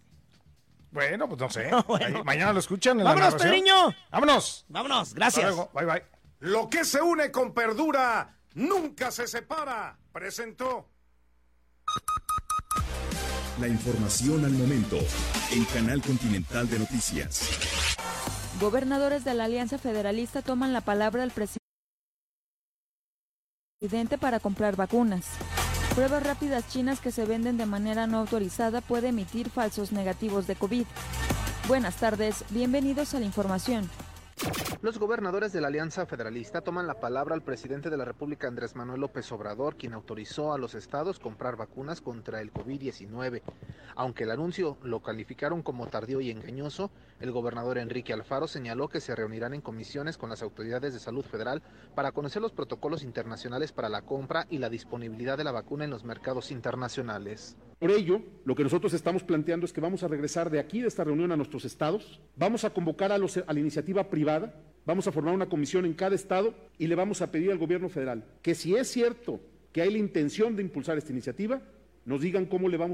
Bueno, 0.96 1.28
pues 1.28 1.40
no 1.42 1.50
sé. 1.50 1.70
Bueno. 1.88 2.06
Ahí, 2.20 2.24
mañana 2.24 2.54
lo 2.54 2.60
escuchan 2.60 2.98
en 2.98 3.04
la 3.04 3.10
Vámonos, 3.12 3.34
narración. 3.34 3.52
Pedriño. 3.52 3.96
Vámonos. 4.10 4.66
Vámonos, 4.70 5.14
gracias. 5.14 5.46
luego. 5.46 5.70
Bye, 5.74 5.86
bye. 5.86 6.04
Lo 6.40 6.70
que 6.70 6.86
se 6.86 7.02
une 7.02 7.32
con 7.32 7.54
Perdura 7.54 8.38
nunca 8.54 9.12
se 9.12 9.28
separa. 9.28 10.00
Presentó. 10.14 10.90
La 13.60 13.68
información 13.68 14.46
al 14.46 14.52
momento 14.52 14.98
en 15.52 15.66
Canal 15.66 16.02
Continental 16.02 16.70
de 16.70 16.80
Noticias. 16.80 17.98
Gobernadores 18.62 19.26
de 19.26 19.34
la 19.34 19.46
Alianza 19.46 19.78
Federalista 19.78 20.42
toman 20.42 20.72
la 20.72 20.82
palabra 20.82 21.22
del 21.22 21.32
presidente 23.82 24.18
para 24.18 24.40
comprar 24.40 24.78
vacunas. 24.78 25.26
Pruebas 25.96 26.24
rápidas 26.24 26.68
chinas 26.68 27.00
que 27.00 27.10
se 27.10 27.24
venden 27.24 27.56
de 27.56 27.66
manera 27.66 28.06
no 28.06 28.18
autorizada 28.18 28.82
puede 28.82 29.08
emitir 29.08 29.50
falsos 29.50 29.94
negativos 29.94 30.46
de 30.46 30.58
COVID. 30.58 30.86
Buenas 31.70 31.96
tardes, 31.96 32.44
bienvenidos 32.50 33.14
a 33.14 33.20
la 33.20 33.26
información. 33.26 33.90
Los 34.82 35.00
gobernadores 35.00 35.54
de 35.54 35.62
la 35.62 35.68
Alianza 35.68 36.06
Federalista 36.06 36.60
toman 36.60 36.86
la 36.86 37.00
palabra 37.00 37.34
al 37.34 37.42
presidente 37.42 37.90
de 37.90 37.96
la 37.96 38.04
República 38.04 38.50
Andrés 38.50 38.76
Manuel 38.76 39.00
López 39.00 39.32
Obrador, 39.32 39.78
quien 39.78 39.94
autorizó 39.94 40.52
a 40.52 40.58
los 40.58 40.76
estados 40.76 41.18
comprar 41.18 41.56
vacunas 41.56 42.02
contra 42.02 42.42
el 42.42 42.52
COVID-19. 42.52 43.42
Aunque 43.96 44.26
el 44.26 44.32
anuncio 44.32 44.78
lo 44.84 45.02
calificaron 45.02 45.64
como 45.64 45.88
tardío 45.88 46.20
y 46.20 46.30
engañoso, 46.30 46.92
el 47.20 47.32
gobernador 47.32 47.78
Enrique 47.78 48.14
Alfaro 48.14 48.48
señaló 48.48 48.90
que 48.90 49.00
se 49.00 49.16
reunirán 49.16 49.54
en 49.54 49.62
comisiones 49.62 50.18
con 50.18 50.30
las 50.30 50.42
autoridades 50.42 50.94
de 50.94 51.00
salud 51.00 51.24
federal 51.24 51.62
para 51.96 52.12
conocer 52.12 52.42
los 52.42 52.52
protocolos 52.52 53.04
internacionales 53.04 53.72
para 53.72 53.90
la 53.90 54.02
compra 54.02 54.48
y 54.50 54.58
la 54.58 54.70
disponibilidad 54.70 55.38
de 55.38 55.46
la 55.46 55.52
vacuna 55.52 55.86
en 55.86 55.92
los 55.92 56.04
mercados 56.04 56.52
internacionales. 56.52 57.56
Por 57.80 57.92
ello, 57.92 58.22
lo 58.44 58.56
que 58.56 58.64
nosotros 58.64 58.94
estamos 58.94 59.24
planteando 59.24 59.66
es 59.66 59.74
que 59.74 59.82
vamos 59.82 60.04
a 60.04 60.08
regresar 60.08 60.50
de 60.50 60.60
aquí, 60.60 60.82
de 60.82 60.88
esta 60.88 61.04
reunión, 61.04 61.32
a 61.32 61.38
nuestros 61.38 61.66
estados, 61.66 62.20
vamos 62.36 62.66
a 62.66 62.70
convocar 62.72 63.12
a, 63.12 63.18
los, 63.18 63.38
a 63.38 63.54
la 63.54 63.60
iniciativa 63.60 64.10
privada, 64.10 64.54
vamos 64.86 65.08
a 65.08 65.12
formar 65.12 65.34
una 65.34 65.50
comisión 65.50 65.86
en 65.86 65.94
cada 65.94 66.16
estado 66.16 66.54
y 66.78 66.88
le 66.88 66.96
vamos 66.96 67.22
a 67.22 67.32
pedir 67.32 67.52
al 67.52 67.58
gobierno 67.58 67.90
federal 67.90 68.26
que 68.42 68.56
si 68.56 68.76
es 68.76 68.90
cierto 68.90 69.40
que 69.72 69.82
hay 69.82 69.92
la 69.92 69.98
intención 69.98 70.56
de 70.56 70.64
impulsar 70.64 70.98
esta 70.98 71.12
iniciativa, 71.12 71.62
nos 72.06 72.22
digan 72.22 72.46
cómo 72.46 72.70
le 72.70 72.78
vamos 72.78 72.94